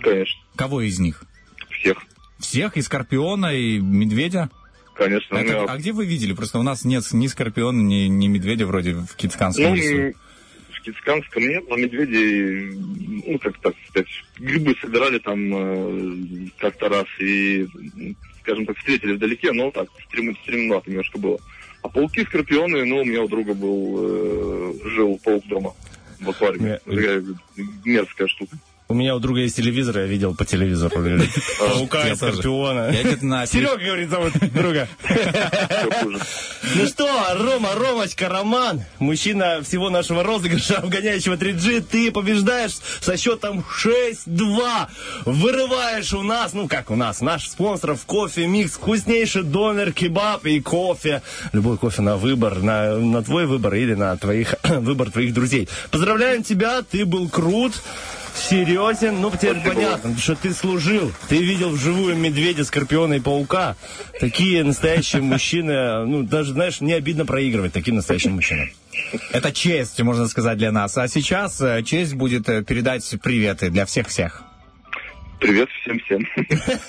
Конечно. 0.00 0.40
Кого 0.56 0.80
из 0.80 0.98
них? 0.98 1.24
Всех. 1.70 1.98
Всех? 2.38 2.76
И 2.76 2.82
Скорпиона, 2.82 3.54
и 3.54 3.78
Медведя? 3.78 4.50
Конечно. 4.94 5.34
Это- 5.36 5.58
у 5.58 5.62
меня- 5.62 5.72
а 5.72 5.76
где 5.76 5.92
вы 5.92 6.06
видели? 6.06 6.34
Просто 6.34 6.58
у 6.58 6.62
нас 6.62 6.84
нет 6.84 7.04
ни 7.12 7.26
Скорпиона, 7.26 7.80
ни, 7.80 8.06
ни 8.06 8.28
Медведя 8.28 8.66
вроде 8.66 8.94
в 8.94 9.14
Китсканском 9.16 9.64
Ну, 9.64 9.74
лесу. 9.74 10.16
в 10.72 10.80
Китсканском 10.82 11.42
нет, 11.48 11.64
но 11.68 11.76
медведи, 11.76 12.76
ну, 13.26 13.38
как 13.38 13.58
так 13.58 13.74
сказать, 13.88 14.08
грибы 14.38 14.76
собирали 14.80 15.18
там 15.18 15.54
э, 15.54 16.48
как-то 16.58 16.88
раз 16.88 17.06
и, 17.20 17.66
скажем 18.42 18.66
так, 18.66 18.76
встретили 18.78 19.14
вдалеке, 19.14 19.52
но 19.52 19.70
так, 19.72 19.88
стрем, 20.06 20.36
стремновато 20.42 20.90
немножко 20.90 21.18
было. 21.18 21.38
А 21.82 21.88
пауки, 21.88 22.24
скорпионы, 22.24 22.84
ну, 22.84 22.98
у 23.00 23.04
меня 23.04 23.22
у 23.22 23.28
друга 23.28 23.54
был, 23.54 23.96
э, 23.98 24.72
жил 24.90 25.18
паук 25.24 25.44
дома 25.48 25.72
в 26.24 26.30
аквариуме. 26.30 26.80
Такая 26.84 27.24
мерзкая 27.84 28.28
штука. 28.28 28.56
У 28.86 28.92
меня 28.92 29.16
у 29.16 29.18
друга 29.18 29.40
есть 29.40 29.56
телевизор, 29.56 29.98
я 30.00 30.04
видел 30.04 30.34
по 30.34 30.44
телевизору. 30.44 30.94
Паука 31.58 32.14
скорпиона. 32.16 32.92
Серега, 33.46 33.78
говорит, 33.78 34.10
зовут 34.10 34.32
друга. 34.52 34.88
Ну 36.76 36.86
что, 36.86 37.08
Рома, 37.34 37.70
Ромочка, 37.74 38.28
Роман, 38.28 38.82
мужчина 38.98 39.62
всего 39.62 39.88
нашего 39.88 40.22
розыгрыша, 40.22 40.76
обгоняющего 40.78 41.36
3G, 41.36 41.80
ты 41.80 42.12
побеждаешь 42.12 42.72
со 43.00 43.16
счетом 43.16 43.64
6-2. 43.82 44.88
Вырываешь 45.24 46.12
у 46.12 46.22
нас, 46.22 46.52
ну 46.52 46.68
как 46.68 46.90
у 46.90 46.96
нас, 46.96 47.22
наш 47.22 47.48
спонсоров 47.48 48.04
кофе 48.04 48.46
микс, 48.46 48.72
вкуснейший 48.72 49.44
донор, 49.44 49.92
кебаб 49.92 50.44
и 50.44 50.60
кофе. 50.60 51.22
Любой 51.52 51.78
кофе 51.78 52.02
на 52.02 52.16
выбор, 52.16 52.58
на, 52.60 52.98
на 52.98 53.22
твой 53.22 53.46
выбор 53.46 53.74
или 53.74 53.94
на 53.94 54.14
твоих, 54.18 54.56
выбор 54.62 55.10
твоих 55.10 55.32
друзей. 55.32 55.70
Поздравляем 55.90 56.42
тебя, 56.42 56.82
ты 56.82 57.06
был 57.06 57.30
крут. 57.30 57.72
Серьезен, 58.34 59.20
ну 59.20 59.30
теперь 59.30 59.52
Спасибо. 59.52 59.74
понятно, 59.74 60.18
что 60.18 60.34
ты 60.34 60.52
служил, 60.52 61.12
ты 61.28 61.38
видел 61.42 61.70
вживую 61.70 62.16
медведя, 62.16 62.64
скорпиона 62.64 63.14
и 63.14 63.20
паука. 63.20 63.76
Такие 64.20 64.64
настоящие 64.64 65.22
мужчины, 65.22 66.04
ну 66.04 66.22
даже, 66.22 66.52
знаешь, 66.52 66.80
не 66.80 66.92
обидно 66.92 67.26
проигрывать 67.26 67.72
таким 67.72 67.94
настоящим 67.94 68.32
мужчинам. 68.32 68.68
Это 69.32 69.52
честь, 69.52 70.00
можно 70.02 70.26
сказать, 70.26 70.58
для 70.58 70.72
нас. 70.72 70.96
А 70.98 71.08
сейчас 71.08 71.60
э, 71.60 71.82
честь 71.84 72.14
будет 72.14 72.48
э, 72.48 72.62
передать 72.62 73.08
приветы 73.22 73.70
для 73.70 73.86
всех-всех. 73.86 74.42
Привет 75.40 75.68
всем-всем. 75.82 76.26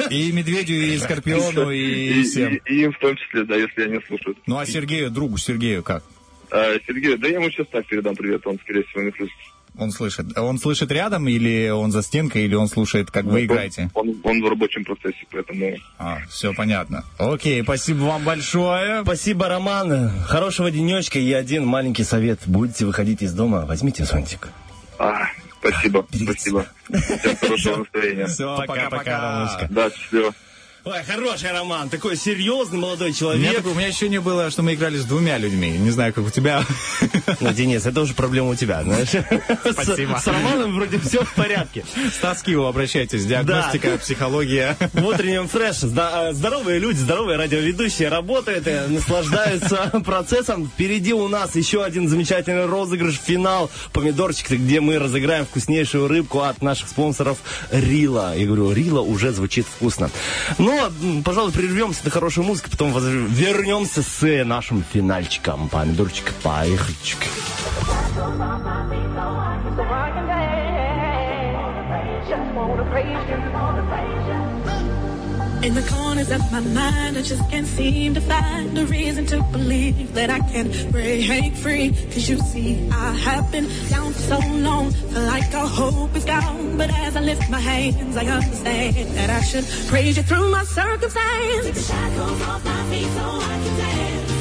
И 0.10 0.32
Медведю, 0.32 0.76
и 0.76 0.98
Скорпиону, 0.98 1.72
и 1.72 2.24
всем. 2.24 2.56
И, 2.56 2.62
и 2.74 2.84
им 2.84 2.94
в 2.94 3.00
том 3.00 3.16
числе, 3.18 3.44
да, 3.44 3.56
если 3.56 3.84
они 3.84 4.00
слушают. 4.08 4.38
Ну 4.48 4.58
а 4.58 4.66
Сергею, 4.66 5.12
другу 5.12 5.38
Сергею 5.38 5.84
как? 5.84 6.04
А, 6.52 6.74
Сергей, 6.88 7.18
да 7.18 7.28
я 7.28 7.36
ему 7.36 7.50
сейчас 7.50 7.68
так 7.68 7.86
передам 7.86 8.16
привет, 8.16 8.46
он, 8.48 8.58
скорее 8.60 8.84
всего, 8.84 9.02
не 9.02 9.12
слышит. 9.12 9.36
Он 9.78 9.92
слышит. 9.92 10.38
Он 10.38 10.58
слышит 10.58 10.92
рядом, 10.92 11.28
или 11.28 11.70
он 11.70 11.92
за 11.92 12.02
стенкой, 12.02 12.46
или 12.46 12.56
он 12.56 12.68
слушает, 12.68 13.12
как 13.12 13.26
вы 13.26 13.46
играете? 13.46 13.90
Он, 13.94 14.16
он 14.24 14.42
в 14.42 14.48
рабочем 14.48 14.86
процессе, 14.86 15.26
поэтому... 15.32 15.76
А, 15.98 16.20
все 16.30 16.54
понятно. 16.54 17.04
Окей, 17.18 17.62
спасибо 17.64 18.04
вам 18.04 18.24
большое. 18.24 19.02
Спасибо, 19.04 19.48
Роман. 19.50 20.12
Хорошего 20.28 20.72
денечка 20.72 21.20
и 21.20 21.32
один 21.34 21.66
маленький 21.66 22.04
совет. 22.04 22.40
Будете 22.46 22.86
выходить 22.86 23.22
из 23.22 23.34
дома, 23.34 23.66
возьмите 23.66 24.06
зонтик. 24.06 24.50
А, 24.98 25.28
спасибо, 25.60 26.06
спасибо. 26.14 26.66
Всем 26.90 27.36
хорошего 27.38 27.78
настроения. 27.78 28.28
Все, 28.28 28.58
Пока-пока. 28.66 29.68
Да, 29.70 29.90
счастливо. 29.90 30.34
Ой, 30.88 31.02
хороший 31.04 31.52
Роман, 31.52 31.90
такой 31.90 32.16
серьезный 32.16 32.78
молодой 32.78 33.08
У 33.08 33.10
меня, 33.10 33.18
человек. 33.20 33.56
такое- 33.56 33.72
у 33.72 33.76
меня 33.76 33.88
ощущение 33.88 34.22
было, 34.22 34.52
что 34.52 34.62
мы 34.62 34.76
играли 34.76 34.98
с 34.98 35.06
двумя 35.06 35.40
людьми. 35.40 35.72
Не 35.80 35.90
знаю, 35.90 36.14
как 36.14 36.28
у 36.28 36.30
тебя. 36.30 36.64
Ну, 37.40 37.52
Денис, 37.54 37.84
это 37.88 38.02
уже 38.02 38.14
проблема 38.14 38.50
у 38.50 38.56
тебя, 38.56 38.84
знаешь. 38.84 39.08
Спасибо. 39.72 40.18
С, 40.20 40.24
с 40.24 40.28
Романом 40.28 40.76
вроде 40.76 41.00
все 41.00 41.24
в 41.26 41.34
порядке. 41.34 41.84
С 42.14 42.18
Таскиву 42.18 42.66
обращайтесь. 42.68 43.26
Диагностика, 43.26 43.98
психология. 43.98 44.78
В 44.94 45.04
утреннем 45.08 45.48
фреш 45.48 45.78
зда- 45.78 46.30
э, 46.30 46.34
здоровые 46.34 46.78
люди, 46.78 46.98
здоровые 46.98 47.40
радиоведущие 47.40 48.10
работают 48.10 48.68
и 48.68 48.80
наслаждаются 48.88 49.92
процессом. 50.06 50.68
Впереди 50.68 51.14
у 51.14 51.28
нас 51.28 51.56
еще 51.56 51.84
один 51.84 52.08
замечательный 52.10 52.68
розыгрыш, 52.68 53.16
финал 53.26 53.72
помидорчик, 53.92 54.52
где 54.52 54.82
мы 54.82 55.00
разыграем 55.00 55.48
вкуснейшую 55.48 56.08
рыбку 56.08 56.42
от 56.42 56.62
наших 56.62 56.90
спонсоров 56.90 57.40
Рила. 57.72 58.38
Я 58.38 58.46
говорю, 58.46 58.72
Рила 58.72 59.02
уже 59.02 59.32
звучит 59.32 59.66
вкусно. 59.66 60.12
Но, 60.76 61.22
пожалуй, 61.24 61.52
прервемся 61.52 62.02
на 62.06 62.12
хорошую 62.12 62.46
музыку, 62.46 62.70
потом 62.70 62.92
вернемся 62.92 64.02
с 64.02 64.24
э, 64.24 64.44
нашим 64.44 64.84
финальчиком. 64.84 65.70
Помидорчик, 65.70 66.34
поехальчик. 66.44 67.20
Just 72.28 72.56
wanna 72.56 72.84
praise 72.90 73.30
you, 73.30 73.38
wanna 73.54 73.84
praise 73.88 74.28
you. 74.28 74.45
In 75.66 75.74
the 75.74 75.82
corners 75.82 76.30
of 76.30 76.52
my 76.52 76.60
mind, 76.60 77.18
I 77.18 77.24
just 77.24 77.42
can't 77.50 77.66
seem 77.66 78.14
to 78.14 78.22
find 78.22 78.78
a 78.78 78.86
reason 78.86 79.26
to 79.26 79.42
believe 79.52 80.14
that 80.14 80.30
I 80.30 80.40
can 80.42 80.70
break 80.92 81.56
free. 81.56 81.90
Cause 82.14 82.30
you 82.30 82.38
see, 82.38 82.88
I 82.92 83.14
have 83.14 83.52
been 83.52 83.68
down 83.90 84.14
for 84.14 84.20
so 84.20 84.40
long, 84.68 84.92
feel 84.92 85.24
like 85.24 85.52
all 85.56 85.68
hope 85.68 86.16
is 86.16 86.24
gone. 86.24 86.78
But 86.78 86.92
as 86.92 87.16
I 87.16 87.22
lift 87.22 87.50
my 87.50 87.60
hands, 87.60 88.16
I 88.16 88.26
understand 88.28 88.96
that 89.18 89.32
I 89.32 89.42
should 89.42 89.66
praise 89.88 90.18
you 90.18 90.22
through 90.22 90.52
my 90.52 90.64
circumstance. 90.66 91.66
Take 91.66 91.74
the 91.74 91.82
shackles 91.82 92.42
off 92.44 92.64
my 92.64 92.84
feet 92.92 93.10
so 93.18 93.26
I 93.26 93.56
can 93.64 93.76
dance. 93.82 94.32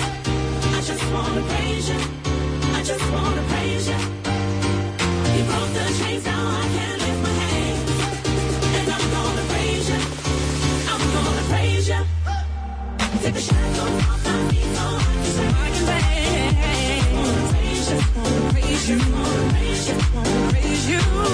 I 0.77 0.81
just 0.91 1.05
wanna 1.11 1.43
praise 1.49 1.89
you. 1.89 2.01
I 2.79 2.83
just 2.85 3.13
wanna 3.13 3.43
praise 3.49 3.89
you. 3.89 4.01
You 5.37 5.45
broke 5.49 5.73
the 5.73 5.85
chains, 6.05 6.25
now 6.27 6.61
I 6.61 6.69
can. 6.75 6.84
you 20.87 21.34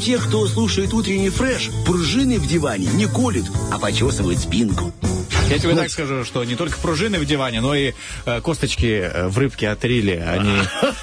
тех, 0.00 0.26
кто 0.26 0.48
слушает 0.48 0.94
утренний 0.94 1.30
фреш, 1.30 1.70
пружины 1.84 2.38
в 2.38 2.46
диване 2.46 2.86
не 2.94 3.06
колют, 3.06 3.46
а 3.70 3.78
почесывают 3.78 4.38
спинку. 4.40 4.92
Я 5.48 5.58
тебе 5.58 5.74
так 5.74 5.90
скажу, 5.90 6.24
что 6.24 6.44
не 6.44 6.54
только 6.54 6.78
пружины 6.78 7.18
в 7.18 7.26
диване, 7.26 7.60
но 7.60 7.74
и 7.74 7.92
э, 8.24 8.40
косточки 8.40 9.02
э, 9.02 9.28
в 9.28 9.36
рыбке 9.36 9.68
от 9.68 9.84
рили, 9.84 10.12
они 10.12 10.52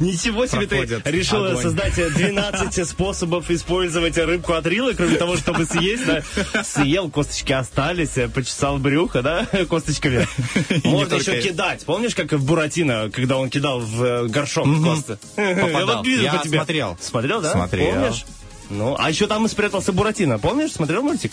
Ничего 0.00 0.46
себе 0.46 0.66
Проходят 0.66 1.02
ты 1.04 1.10
решила 1.10 1.50
огонь. 1.50 1.62
создать 1.62 1.94
12 1.94 2.88
способов 2.88 3.50
использовать 3.50 4.16
рыбку 4.16 4.52
от 4.52 4.66
рилы, 4.66 4.94
кроме 4.94 5.16
того, 5.16 5.36
чтобы 5.36 5.64
съесть. 5.64 6.04
да. 6.06 6.22
Съел, 6.62 7.10
косточки 7.10 7.52
остались, 7.52 8.16
э, 8.16 8.28
почесал 8.28 8.78
брюхо, 8.78 9.22
да, 9.22 9.46
косточками. 9.68 10.26
Можно 10.84 11.16
еще 11.16 11.40
кидать. 11.40 11.84
Помнишь, 11.84 12.14
как 12.14 12.32
в 12.32 12.44
Буратино, 12.44 13.10
когда 13.10 13.36
он 13.38 13.50
кидал 13.50 13.80
в 13.80 14.02
э, 14.02 14.26
горшок 14.28 14.66
косты? 14.82 15.18
Попадал. 15.36 16.04
Я 16.04 16.42
смотрел. 16.44 16.96
Смотрел, 17.00 17.40
да? 17.40 17.52
Смотрел. 17.52 17.94
Помнишь? 17.94 18.24
Ну, 18.70 18.96
а 18.98 19.08
еще 19.08 19.26
там 19.26 19.46
и 19.46 19.48
спрятался 19.48 19.92
Буратино. 19.92 20.38
Помнишь? 20.38 20.72
Смотрел 20.72 21.02
мультик? 21.02 21.32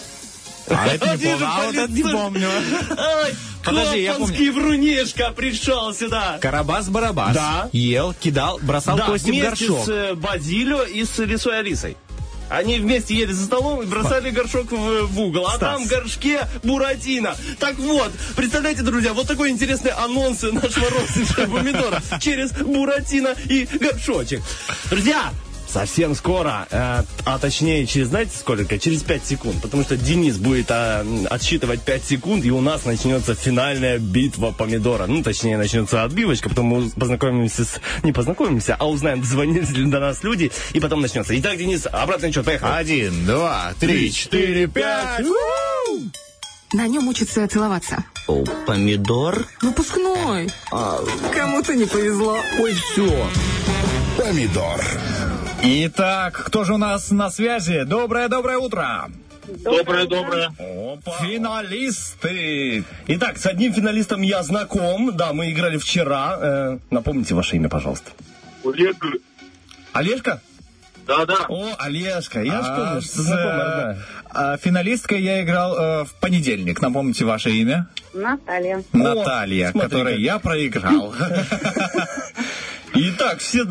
А 0.68 0.88
это 0.88 1.16
не 1.16 1.26
помню, 1.26 1.46
а 1.48 1.66
вот 1.66 1.76
это 1.76 1.92
не 1.92 2.02
помню. 2.02 2.50
Подожди, 3.66 4.02
я 4.04 4.14
помню. 4.14 4.54
Врунишка 4.54 5.32
пришел 5.32 5.94
сюда. 5.94 6.38
Карабас-барабас. 6.42 7.34
Да. 7.34 7.70
Ел, 7.74 8.14
кидал, 8.14 8.60
бросал 8.62 8.98
Да, 8.98 9.06
кости 9.06 9.26
в 9.26 9.30
вместе 9.30 9.68
горшок. 9.68 9.86
с 9.86 9.90
э, 9.90 10.14
Базилио 10.16 10.84
и 10.84 11.04
с 11.04 11.18
Лисой 11.20 11.60
Алисой. 11.60 11.98
Они 12.48 12.78
вместе 12.78 13.16
ели 13.16 13.32
за 13.32 13.44
столом 13.46 13.82
и 13.82 13.86
бросали 13.88 14.30
горшок 14.30 14.72
в, 14.72 15.08
в 15.08 15.20
угол. 15.20 15.48
А 15.48 15.56
Стас. 15.56 15.60
там 15.60 15.84
в 15.86 15.88
горшке 15.88 16.42
Буратино. 16.64 17.36
Так 17.60 17.76
вот, 17.80 18.12
представляете, 18.36 18.84
друзья, 18.84 19.14
вот 19.14 19.28
такой 19.28 19.50
интересный 19.50 19.90
анонс 19.92 20.44
нашего 20.44 20.90
розыгрыша 20.92 21.48
помидора 21.52 22.04
через 22.22 22.52
Буратино 22.52 23.34
и 23.46 23.68
горшочек. 23.80 24.44
Друзья, 24.92 25.32
Совсем 25.76 26.16
скоро, 26.16 26.70
э, 26.72 27.04
а 27.26 27.38
точнее 27.38 27.86
через, 27.86 28.08
знаете 28.08 28.32
сколько? 28.40 28.80
Через 28.80 29.04
5 29.04 29.26
секунд. 29.26 29.62
Потому 29.62 29.84
что 29.84 29.98
Денис 29.98 30.38
будет 30.38 30.68
э, 30.70 31.26
отсчитывать 31.30 31.82
5 31.82 32.06
секунд, 32.06 32.46
и 32.46 32.50
у 32.50 32.62
нас 32.62 32.86
начнется 32.86 33.36
финальная 33.36 34.00
битва 34.00 34.54
помидора. 34.58 35.06
Ну, 35.06 35.22
точнее, 35.22 35.58
начнется 35.58 36.06
отбивочка, 36.06 36.48
потом 36.48 36.68
мы 36.68 36.90
познакомимся 36.92 37.66
с... 37.66 37.82
Не 38.04 38.14
познакомимся, 38.14 38.78
а 38.80 38.88
узнаем, 38.88 39.20
дозвонились 39.20 39.70
ли 39.72 39.84
до 39.92 40.00
нас 40.00 40.24
люди, 40.24 40.50
и 40.72 40.80
потом 40.80 41.02
начнется. 41.02 41.38
Итак, 41.38 41.58
Денис, 41.58 41.86
обратный 41.92 42.32
счет, 42.32 42.46
поехали. 42.46 42.72
Один, 42.72 43.26
два, 43.26 43.74
три, 43.78 44.14
четыре, 44.14 44.68
пять. 44.68 45.26
На 46.72 46.88
нем 46.88 47.06
учатся 47.10 47.46
целоваться. 47.50 48.06
О, 48.28 48.46
помидор? 48.66 49.46
Выпускной. 49.62 50.50
Кому-то 50.72 51.76
не 51.76 51.84
повезло. 51.84 52.38
Ой, 52.62 52.74
все. 52.74 53.30
Помидор. 54.18 54.80
Итак, 55.64 56.34
кто 56.46 56.64
же 56.64 56.74
у 56.74 56.78
нас 56.78 57.12
на 57.12 57.30
связи? 57.30 57.84
Доброе-доброе 57.84 58.58
утро. 58.58 59.10
Доброе-доброе. 59.48 60.52
Финалисты. 61.22 62.84
Итак, 63.08 63.38
с 63.38 63.46
одним 63.46 63.74
финалистом 63.74 64.22
я 64.22 64.44
знаком. 64.44 65.16
Да, 65.16 65.34
мы 65.34 65.52
играли 65.52 65.78
вчера. 65.78 66.38
Э, 66.40 66.78
напомните 66.90 67.36
ваше 67.36 67.56
имя, 67.58 67.70
пожалуйста. 67.70 68.12
Олег. 68.64 68.98
Олежка? 69.94 70.42
Да-да. 71.08 71.46
О, 71.50 71.76
Олежка, 71.78 72.42
я 72.42 72.62
же 72.64 72.68
А 72.68 72.76
помню, 72.76 73.02
с, 73.02 73.14
что 73.14 73.22
знакомая 73.22 73.58
родная. 73.76 73.98
а, 74.32 74.58
финалисткой 74.58 75.22
я 75.22 75.44
играл 75.44 75.76
э, 75.78 76.04
в 76.06 76.16
понедельник. 76.20 76.82
Напомните 76.82 77.26
ваше 77.26 77.52
имя. 77.52 77.88
Наталья. 78.14 78.84
Наталья, 78.92 79.70
смотри-ка. 79.72 79.90
которой 79.96 80.22
я 80.22 80.40
проиграл. 80.40 81.14
Итак, 82.98 83.40
все, 83.40 83.66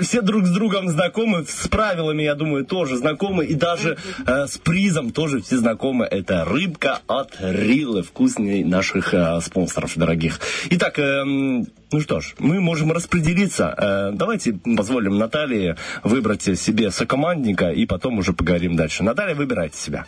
все 0.00 0.20
друг 0.20 0.46
с 0.46 0.50
другом 0.50 0.88
знакомы, 0.88 1.44
с 1.44 1.68
правилами, 1.68 2.24
я 2.24 2.34
думаю, 2.34 2.64
тоже 2.64 2.96
знакомы, 2.96 3.44
и 3.44 3.54
даже 3.54 3.96
э, 4.26 4.46
с 4.48 4.58
призом 4.58 5.12
тоже 5.12 5.40
все 5.40 5.58
знакомы. 5.58 6.04
Это 6.06 6.44
рыбка 6.44 6.98
от 7.06 7.36
Рилы, 7.40 8.02
вкусный 8.02 8.64
наших 8.64 9.14
э, 9.14 9.40
спонсоров 9.42 9.96
дорогих. 9.96 10.40
Итак, 10.70 10.98
эм, 10.98 11.66
ну 11.92 12.00
что 12.00 12.20
ж, 12.20 12.34
мы 12.40 12.60
можем 12.60 12.90
распределиться. 12.90 13.74
Э, 13.76 14.10
давайте 14.12 14.58
позволим 14.76 15.18
Наталье 15.18 15.76
выбрать 16.02 16.42
себе 16.42 16.90
сокомандника, 16.90 17.70
и 17.70 17.86
потом 17.86 18.18
уже 18.18 18.32
поговорим 18.32 18.74
дальше. 18.74 19.04
Наталья, 19.04 19.36
выбирайте 19.36 19.78
себя. 19.78 20.04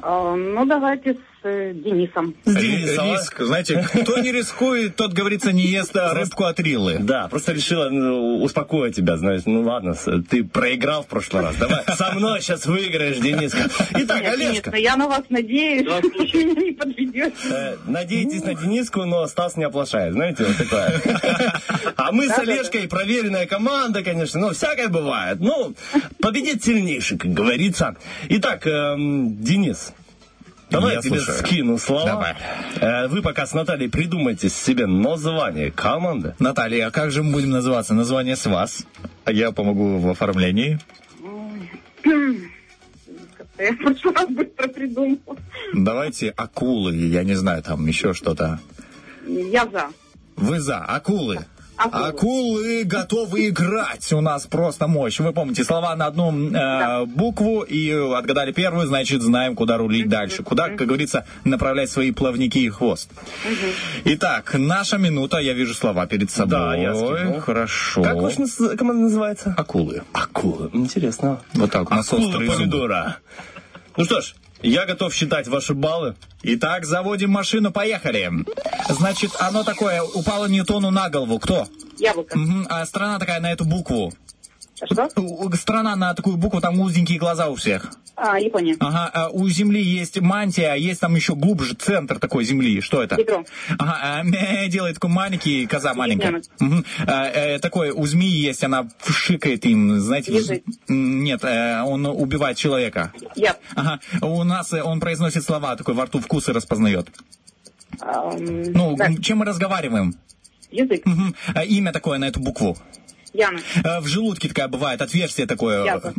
А, 0.00 0.36
ну, 0.36 0.64
давайте 0.66 1.16
с 1.42 1.46
э, 1.46 1.72
Денисом. 1.74 2.34
С 2.44 2.54
Денисом, 2.54 3.10
а? 3.10 3.14
Риск. 3.14 3.40
Знаете, 3.40 3.86
кто 3.92 4.18
не 4.18 4.32
рискует, 4.32 4.96
тот, 4.96 5.12
говорится, 5.12 5.52
не 5.52 5.66
ест 5.66 5.94
рыбку 5.94 6.44
от 6.44 6.60
рилы. 6.60 6.98
Да, 7.00 7.28
просто 7.28 7.52
решила 7.52 7.88
ну, 7.90 8.42
успокоить 8.42 8.96
тебя, 8.96 9.16
знаешь, 9.16 9.42
ну 9.46 9.62
ладно, 9.62 9.94
ты 10.28 10.44
проиграл 10.44 11.02
в 11.02 11.06
прошлый 11.06 11.42
раз, 11.42 11.56
давай 11.56 11.84
со 11.96 12.12
мной 12.12 12.40
сейчас 12.40 12.66
выиграешь, 12.66 13.18
Дениска. 13.18 13.68
Итак, 13.90 14.22
Денис, 14.22 14.50
Олежка, 14.50 14.76
я 14.76 14.96
на 14.96 15.08
вас 15.08 15.22
надеюсь, 15.28 15.86
не 15.86 16.72
подведете. 16.72 17.32
э, 17.50 17.76
надейтесь 17.86 18.44
на 18.44 18.54
Дениску, 18.54 19.04
но 19.04 19.26
Стас 19.26 19.56
не 19.56 19.64
оплошает, 19.64 20.12
знаете, 20.12 20.44
вот 20.44 20.56
такое. 20.56 21.00
А 21.96 22.12
мы 22.12 22.28
с. 22.28 22.38
Олежкой 22.42 22.88
проверенная 22.88 23.46
команда, 23.46 24.02
конечно, 24.02 24.40
но 24.40 24.50
всякое 24.50 24.88
бывает. 24.88 25.38
Ну, 25.40 25.74
победит 26.20 26.64
сильнейший, 26.64 27.18
как 27.18 27.32
говорится. 27.32 27.96
Итак, 28.28 28.66
эм, 28.66 29.36
Денис, 29.42 29.92
Давай 30.72 30.90
Я 30.90 30.96
я 30.96 31.02
тебе 31.02 31.20
слушаю. 31.20 31.38
скину 31.46 31.78
слова. 31.78 32.06
Давай. 32.06 32.34
Э, 32.80 33.06
Вы 33.08 33.22
пока 33.22 33.46
с 33.46 33.52
Натальей 33.54 33.88
придумайте 33.88 34.48
себе 34.48 34.86
название 34.86 35.70
команды. 35.70 36.34
Наталья, 36.38 36.86
а 36.88 36.90
как 36.90 37.10
же 37.10 37.22
мы 37.22 37.32
будем 37.32 37.50
называться? 37.50 37.94
Название 37.94 38.36
с 38.36 38.46
вас. 38.46 38.84
А 39.24 39.32
я 39.32 39.52
помогу 39.52 39.98
в 39.98 40.08
оформлении. 40.10 40.78
Как-то 42.02 43.62
Я 43.62 43.72
в 43.72 43.76
прошлый 43.78 44.14
раз 44.14 44.28
быстро 44.30 44.68
придумала. 44.68 45.36
Давайте 45.74 46.30
акулы, 46.30 46.94
я 46.96 47.22
не 47.24 47.34
знаю, 47.34 47.62
там 47.62 47.86
еще 47.86 48.12
что-то. 48.14 48.58
Я 49.26 49.66
за. 49.68 49.88
Вы 50.36 50.60
за 50.60 50.78
акулы. 50.78 51.44
Акулы. 51.84 52.08
Акулы 52.08 52.84
готовы 52.84 53.48
играть. 53.48 54.12
У 54.12 54.20
нас 54.20 54.46
просто 54.46 54.86
мощь. 54.86 55.20
Вы 55.20 55.32
помните 55.32 55.64
слова 55.64 55.94
на 55.96 56.06
одну 56.06 56.32
э, 56.32 57.06
букву 57.06 57.62
и 57.62 57.90
отгадали 57.90 58.52
первую, 58.52 58.86
значит, 58.86 59.22
знаем, 59.22 59.54
куда 59.54 59.76
рулить 59.78 60.08
дальше. 60.08 60.42
Куда, 60.42 60.68
как 60.68 60.86
говорится, 60.86 61.24
направлять 61.44 61.90
свои 61.90 62.12
плавники 62.12 62.58
и 62.58 62.68
хвост. 62.68 63.10
Итак, 64.04 64.54
наша 64.54 64.98
минута. 64.98 65.38
Я 65.38 65.52
вижу 65.54 65.74
слова 65.74 66.06
перед 66.06 66.30
собой. 66.30 66.50
Да, 66.50 66.74
я 66.76 66.94
скинул. 66.94 67.40
Хорошо. 67.40 68.02
Как 68.02 68.16
ваша 68.16 68.44
команда 68.76 69.02
называется? 69.02 69.54
Акулы. 69.56 70.02
Акулы. 70.12 70.70
Интересно. 70.72 71.40
Вот 71.54 71.70
так, 71.70 71.90
у 71.90 71.94
нас 71.94 72.06
Акула 72.08 72.26
острые 72.28 72.50
зубы. 72.50 72.62
помидора. 72.62 73.16
Ну 73.96 74.04
что 74.04 74.20
ж, 74.20 74.34
я 74.62 74.86
готов 74.86 75.14
считать 75.14 75.48
ваши 75.48 75.74
баллы. 75.74 76.14
Итак, 76.42 76.84
заводим 76.84 77.30
машину, 77.30 77.70
поехали. 77.72 78.30
Значит, 78.88 79.32
оно 79.38 79.64
такое, 79.64 80.02
упало 80.02 80.46
Ньютону 80.46 80.90
на 80.90 81.08
голову. 81.10 81.38
Кто? 81.38 81.68
Яблоко. 81.98 82.36
Мгм, 82.38 82.66
А 82.70 82.84
страна 82.86 83.18
такая 83.18 83.40
на 83.40 83.52
эту 83.52 83.64
букву. 83.64 84.12
Что? 84.84 85.08
Страна 85.56 85.96
на 85.96 86.14
такую 86.14 86.36
букву, 86.36 86.60
там 86.60 86.80
узенькие 86.80 87.18
глаза 87.18 87.48
у 87.48 87.54
всех. 87.54 87.90
А, 88.14 88.38
Япония. 88.38 88.76
Ага, 88.78 89.10
а 89.12 89.28
у 89.30 89.48
Земли 89.48 89.82
есть 89.82 90.20
мантия, 90.20 90.72
а 90.72 90.76
есть 90.76 91.00
там 91.00 91.14
еще 91.14 91.34
глубже 91.34 91.74
центр 91.74 92.18
такой 92.18 92.44
Земли. 92.44 92.80
Что 92.80 93.02
это? 93.02 93.18
Ядро. 93.18 93.44
Ага, 93.78 93.98
а, 94.02 94.22
мя, 94.22 94.66
делает 94.68 94.94
такой 94.94 95.10
маленький, 95.10 95.66
коза 95.66 95.94
маленькая. 95.94 96.42
А, 97.06 97.26
э, 97.26 97.58
такой 97.58 97.90
у 97.90 98.04
змеи 98.06 98.28
есть, 98.28 98.62
она 98.64 98.88
шикает 99.06 99.64
им, 99.64 99.98
знаете. 99.98 100.32
Язык. 100.34 100.62
Нет, 100.88 101.42
э, 101.42 101.82
он 101.82 102.06
убивает 102.06 102.56
человека. 102.56 103.12
Я. 103.34 103.56
Ага, 103.74 104.00
у 104.20 104.44
нас 104.44 104.72
э, 104.72 104.82
он 104.82 105.00
произносит 105.00 105.44
слова, 105.44 105.74
такой 105.76 105.94
во 105.94 106.04
рту 106.04 106.20
вкусы 106.20 106.52
распознает. 106.52 107.08
Ну, 108.00 108.96
чем 109.20 109.38
мы 109.38 109.46
разговариваем? 109.46 110.14
Язык. 110.70 111.04
А, 111.54 111.64
Имя 111.64 111.92
такое 111.92 112.18
на 112.18 112.26
эту 112.26 112.40
букву. 112.40 112.76
Яна. 113.34 113.60
Э, 113.84 114.00
В 114.00 114.06
желудке 114.06 114.48
такая 114.48 114.68
бывает, 114.68 115.00
отверстие 115.00 115.46
такое. 115.46 115.84
Ясно. 115.84 116.12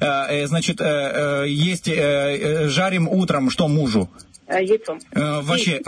Э, 0.00 0.06
э, 0.28 0.46
Значит, 0.46 0.80
есть, 0.80 1.86
жарим 1.86 3.08
утром, 3.08 3.50
что 3.50 3.68
мужу? 3.68 4.10
Яйцо. 4.48 4.98
Вообще, 5.12 5.82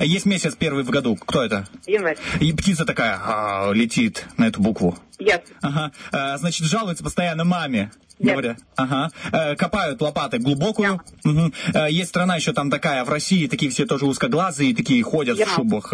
есть 0.00 0.26
месяц 0.26 0.54
первый 0.54 0.84
в 0.84 0.90
году. 0.90 1.16
Кто 1.16 1.42
это? 1.42 1.66
Январь. 1.86 2.16
И 2.40 2.52
птица 2.52 2.84
такая 2.84 3.18
а, 3.20 3.72
летит 3.72 4.24
на 4.36 4.46
эту 4.46 4.62
букву. 4.62 4.96
Ясно. 5.18 5.54
Ага. 5.62 5.92
Э, 6.12 6.36
Значит, 6.38 6.66
жалуется 6.66 7.04
постоянно 7.04 7.44
маме. 7.44 7.90
Ясно. 8.18 8.32
Говорят. 8.32 8.58
Ага. 8.76 9.10
Э, 9.32 9.56
Копают 9.56 10.00
лопатой 10.00 10.38
глубокую. 10.38 11.00
Мгм. 11.24 11.52
Э, 11.74 11.90
Есть 11.90 12.10
страна 12.10 12.36
еще 12.36 12.52
там 12.52 12.70
такая, 12.70 13.04
в 13.04 13.08
России 13.10 13.46
такие 13.48 13.70
все 13.70 13.86
тоже 13.86 14.06
узкоглазые, 14.06 14.74
такие 14.74 15.02
ходят 15.02 15.36
в 15.36 15.40
Ямал. 15.40 15.54
шубах. 15.56 15.92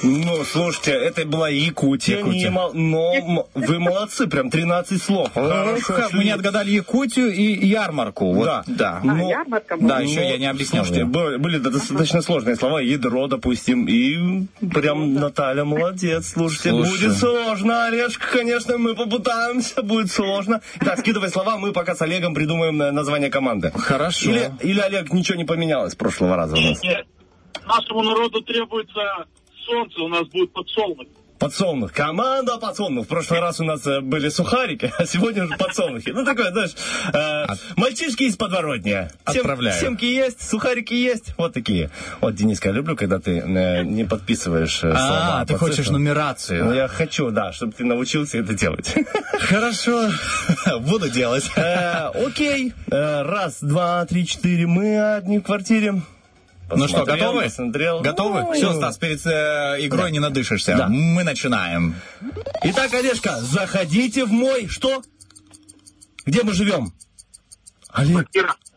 Ну, 0.00 0.44
слушайте, 0.44 0.92
это 0.92 1.24
была 1.26 1.48
Якутия. 1.48 2.18
Якутия. 2.18 2.50
не 2.50 2.80
но 2.80 3.48
вы 3.54 3.80
молодцы, 3.80 4.28
прям 4.28 4.48
13 4.48 5.02
слов. 5.02 5.32
Хорошо, 5.34 5.92
Как 5.92 6.08
что 6.08 6.16
мы 6.18 6.22
не 6.24 6.30
отгадали 6.30 6.70
Якутию 6.70 7.32
и 7.34 7.66
ярмарку. 7.66 8.32
Вот, 8.32 8.44
Да. 8.44 8.62
да. 8.68 8.98
А, 9.02 9.04
Ну, 9.04 9.28
ярмарка 9.28 9.76
была. 9.76 9.88
Да, 9.96 10.00
еще 10.00 10.20
Ну, 10.20 10.28
я 10.28 10.38
не 10.38 10.46
объяснял. 10.46 10.84
Слушайте, 10.84 11.10
её. 11.10 11.38
были, 11.40 11.58
достаточно 11.58 12.22
сложные 12.22 12.54
слова. 12.54 12.78
Ядро, 12.80 13.26
допустим. 13.26 13.86
И 13.88 14.46
прям 14.72 15.14
Наталья 15.14 15.64
молодец. 15.64 16.28
Слушайте, 16.28 16.70
Слушай. 16.70 16.90
будет 17.08 17.16
сложно, 17.18 17.88
Олежка, 18.08 18.26
конечно, 18.38 18.78
мы 18.78 18.94
попытаемся, 18.94 19.82
будет 19.82 20.10
сложно. 20.10 20.62
Итак, 20.80 21.00
скидывай 21.00 21.28
слова, 21.28 21.58
мы 21.58 21.72
пока 21.72 21.94
с 21.94 22.00
Олегом 22.00 22.34
придумаем 22.34 22.80
э, 22.80 22.90
название 22.90 23.28
команды. 23.28 23.70
Хорошо. 23.70 24.30
Или, 24.30 24.50
или 24.62 24.80
Олег, 24.80 25.12
ничего 25.12 25.36
не 25.36 25.44
поменялось 25.44 25.92
с 25.92 25.94
прошлого 25.94 26.34
раза 26.34 26.56
у 26.56 26.60
нас? 26.60 26.82
Нет. 26.82 27.06
Нашему 27.66 28.02
народу 28.02 28.40
требуется 28.40 29.26
солнце, 29.66 30.00
у 30.00 30.08
нас 30.08 30.26
будет 30.28 30.54
подсолнух. 30.54 31.06
Подсолнух. 31.38 31.92
Команда 31.92 32.58
подсолнух. 32.58 33.06
В 33.06 33.08
прошлый 33.08 33.40
раз 33.40 33.60
у 33.60 33.64
нас 33.64 33.86
э, 33.86 34.00
были 34.00 34.28
сухарики, 34.28 34.92
а 34.98 35.06
сегодня 35.06 35.44
уже 35.44 35.56
подсолнухи. 35.56 36.10
Ну, 36.10 36.24
такое, 36.24 36.50
знаешь, 36.52 36.72
э, 37.12 37.46
мальчишки 37.76 38.24
из 38.24 38.36
подворотня. 38.36 39.10
Сем- 39.28 39.40
Отправляю. 39.42 39.80
Семки 39.80 40.04
есть, 40.04 40.48
сухарики 40.48 40.94
есть. 40.94 41.34
Вот 41.36 41.52
такие. 41.54 41.90
Вот, 42.20 42.34
Дениска, 42.34 42.68
я 42.70 42.74
люблю, 42.74 42.96
когда 42.96 43.18
ты 43.18 43.38
э, 43.38 43.82
не 43.84 44.04
подписываешь 44.04 44.78
э, 44.82 44.90
слова. 44.92 45.40
А, 45.40 45.46
ты 45.46 45.54
хочешь 45.56 45.88
нумерацию. 45.90 46.64
Ну, 46.64 46.72
я 46.74 46.88
хочу, 46.88 47.30
да, 47.30 47.52
чтобы 47.52 47.72
ты 47.72 47.84
научился 47.84 48.38
это 48.38 48.54
делать. 48.54 48.94
Хорошо, 49.40 50.10
буду 50.80 51.08
делать. 51.08 51.50
Э, 51.56 52.08
Окей. 52.14 52.72
Э, 52.90 53.22
Раз, 53.22 53.58
два, 53.60 54.04
три, 54.06 54.26
четыре. 54.26 54.66
Мы 54.66 55.14
одни 55.16 55.38
в 55.38 55.42
квартире. 55.42 56.02
Ну 56.70 56.86
что, 56.86 56.98
Посмотрел, 56.98 57.26
готовы? 57.26 57.44
посмотрел. 57.44 58.00
Готовы? 58.00 58.40
Ну, 58.42 58.52
Все, 58.52 58.74
Стас, 58.74 58.98
перед 58.98 59.24
э, 59.26 59.76
игрой 59.86 60.10
не 60.12 60.18
надышишься. 60.18 60.76
Да. 60.76 60.88
Мы 60.88 61.24
начинаем. 61.24 61.94
Итак, 62.62 62.92
Олежка, 62.92 63.40
заходите 63.40 64.26
в 64.26 64.32
мой... 64.32 64.68
Что? 64.68 65.02
Где 66.26 66.42
мы 66.42 66.52
живем? 66.52 66.92
Олег. 67.90 68.28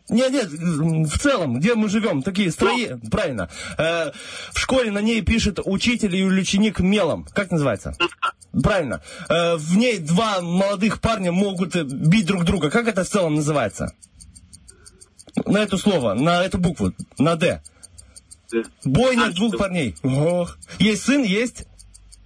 Нет, 0.08 0.32
нет, 0.32 0.48
в 0.50 1.18
целом, 1.18 1.58
где 1.58 1.74
мы 1.74 1.88
живем, 1.88 2.22
такие 2.22 2.50
строи... 2.50 2.98
Правильно. 3.10 3.50
Э, 3.78 4.10
в 4.52 4.58
школе 4.58 4.90
на 4.90 5.00
ней 5.00 5.20
пишет 5.22 5.58
учитель 5.64 6.16
и 6.16 6.24
ученик 6.24 6.80
мелом. 6.80 7.26
Как 7.34 7.50
называется? 7.50 7.94
Правильно. 8.62 9.02
Э, 9.28 9.56
в 9.56 9.76
ней 9.76 9.98
два 9.98 10.40
молодых 10.40 11.00
парня 11.00 11.30
могут 11.30 11.76
э, 11.76 11.84
бить 11.84 12.26
друг 12.26 12.44
друга. 12.44 12.70
Как 12.70 12.88
это 12.88 13.04
в 13.04 13.08
целом 13.08 13.34
называется? 13.34 13.94
На 15.46 15.58
это 15.58 15.78
слово, 15.78 16.14
на 16.14 16.42
эту 16.42 16.58
букву, 16.58 16.92
на 17.18 17.36
«Д». 17.36 17.62
Бойня 18.84 19.30
двух 19.30 19.56
парней. 19.56 19.94
Ох. 20.02 20.56
Есть 20.78 21.04
сын, 21.04 21.22
есть? 21.22 21.64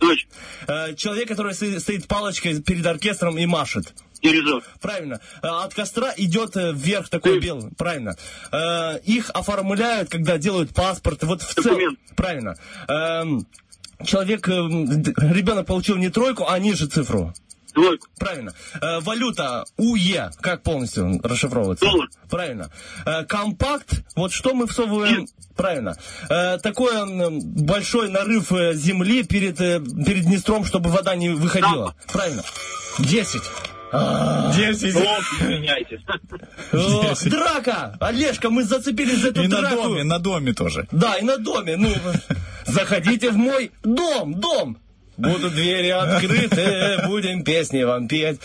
Дочь. 0.00 0.28
Э, 0.68 0.94
человек, 0.94 1.28
который 1.28 1.54
стоит 1.54 2.06
палочкой 2.06 2.60
перед 2.62 2.84
оркестром 2.86 3.38
и 3.38 3.46
машет. 3.46 3.94
Дирижер. 4.22 4.62
Правильно. 4.80 5.20
Э, 5.42 5.46
От 5.64 5.74
костра 5.74 6.12
идет 6.16 6.56
э, 6.56 6.72
вверх 6.74 7.08
такой 7.08 7.40
белый. 7.40 7.70
Правильно. 7.76 8.16
Э, 8.52 8.98
Их 9.04 9.30
оформляют, 9.30 10.10
когда 10.10 10.36
делают 10.38 10.74
паспорт. 10.74 11.22
Вот 11.24 11.42
в 11.42 11.54
целом. 11.54 11.96
Правильно. 12.14 12.56
Эм, 12.88 13.46
Человек, 14.04 14.46
эм, 14.48 15.02
ребенок 15.16 15.66
получил 15.66 15.96
не 15.96 16.10
тройку, 16.10 16.44
а 16.46 16.58
ниже 16.58 16.86
цифру. 16.86 17.32
Двойку. 17.76 18.08
Правильно. 18.18 18.52
Э, 18.80 19.00
валюта 19.00 19.64
УЕ, 19.76 20.30
как 20.40 20.62
полностью 20.62 21.20
расшифровывается? 21.22 21.84
Доллар. 21.84 22.08
Правильно. 22.28 22.70
Э, 23.04 23.24
компакт, 23.24 24.02
вот 24.16 24.32
что 24.32 24.54
мы 24.54 24.66
всовываем? 24.66 25.26
Правильно. 25.54 25.96
Э, 26.30 26.58
такой 26.58 26.94
м, 26.94 27.38
большой 27.40 28.08
нарыв 28.10 28.50
э, 28.52 28.72
земли 28.74 29.22
перед, 29.24 29.60
э, 29.60 29.80
перед 29.80 30.24
Днестром, 30.24 30.64
чтобы 30.64 30.90
вода 30.90 31.14
не 31.14 31.28
выходила. 31.30 31.94
Правильно. 32.12 32.42
Десять. 32.98 33.42
А, 33.92 34.52
Десять. 34.52 34.94
Извиняйте. 34.96 36.00
О, 36.72 37.14
Драка! 37.28 37.96
Олежка, 38.00 38.50
мы 38.50 38.64
зацепились 38.64 39.20
за 39.20 39.28
эту 39.28 39.42
И 39.44 39.48
на 39.48 39.60
драку. 39.60 39.82
доме, 39.84 40.02
на 40.02 40.18
доме 40.18 40.52
тоже. 40.54 40.88
Да, 40.90 41.14
и 41.16 41.22
на 41.24 41.36
доме. 41.38 41.76
Ну, 41.76 41.92
заходите 42.66 43.30
в 43.30 43.36
мой 43.36 43.70
дом, 43.84 44.34
дом. 44.34 44.78
Будут 45.16 45.54
двери 45.54 45.88
открыты, 45.88 47.06
будем 47.06 47.42
песни 47.44 47.82
вам 47.84 48.06
петь. 48.08 48.38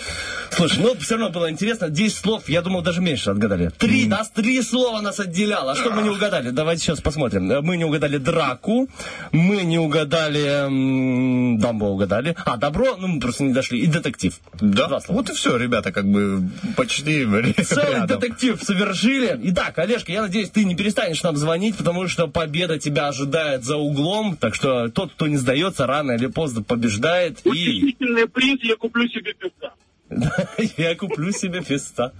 Слушай, 0.52 0.80
ну 0.84 0.95
все 0.99 1.15
равно 1.15 1.30
было 1.30 1.49
интересно. 1.49 1.89
10 1.89 2.18
слов, 2.18 2.49
я 2.49 2.61
думал, 2.61 2.81
даже 2.81 3.02
меньше 3.02 3.30
отгадали. 3.31 3.72
Три, 3.77 4.06
нас 4.07 4.30
три 4.30 4.61
слова 4.61 5.02
нас 5.02 5.19
отделяло. 5.19 5.72
А 5.72 5.76
что 5.76 5.91
мы 5.91 6.02
не 6.03 6.10
угадали? 6.10 6.49
Давайте 6.52 6.84
сейчас 6.84 6.99
посмотрим. 7.02 7.49
Э, 7.52 7.61
Мы 7.61 7.77
не 7.77 7.85
угадали 7.85 8.18
драку, 8.18 8.89
мы 9.31 9.64
не 9.64 9.80
угадали... 9.80 11.57
Дамбо 11.57 11.85
угадали. 11.85 12.35
А, 12.45 12.57
добро, 12.57 12.95
ну 12.98 13.07
мы 13.07 13.19
просто 13.19 13.43
не 13.43 13.53
дошли. 13.53 13.80
И 13.80 13.88
детектив. 13.88 14.39
Да, 14.60 14.88
Два 14.88 14.99
слова. 14.99 15.19
вот 15.19 15.30
и 15.30 15.34
все, 15.34 15.57
ребята, 15.57 15.91
как 15.91 16.06
бы 16.06 16.49
почти 16.76 17.26
Целый 17.64 17.91
рядом. 17.93 18.07
детектив 18.19 18.61
совершили. 18.61 19.39
Итак, 19.45 19.77
Олежка, 19.80 20.11
я 20.11 20.22
надеюсь, 20.22 20.49
ты 20.49 20.65
не 20.65 20.76
перестанешь 20.76 21.23
нам 21.23 21.35
звонить, 21.38 21.77
потому 21.77 22.07
что 22.07 22.27
победа 22.27 22.77
тебя 22.80 23.07
ожидает 23.07 23.64
за 23.64 23.77
углом. 23.77 24.38
Так 24.38 24.56
что 24.56 24.89
тот, 24.89 25.11
кто 25.14 25.27
не 25.27 25.38
сдается, 25.38 25.85
рано 25.88 26.11
или 26.14 26.27
поздно 26.27 26.61
побеждает. 26.68 27.46
И 27.46 27.96
принц, 28.34 28.62
я 28.64 28.76
куплю 28.76 29.08
себе 29.08 29.34
певца. 29.34 29.74
я 30.78 30.96
куплю 30.96 31.32
себе 31.32 31.64
песта. 31.64 32.14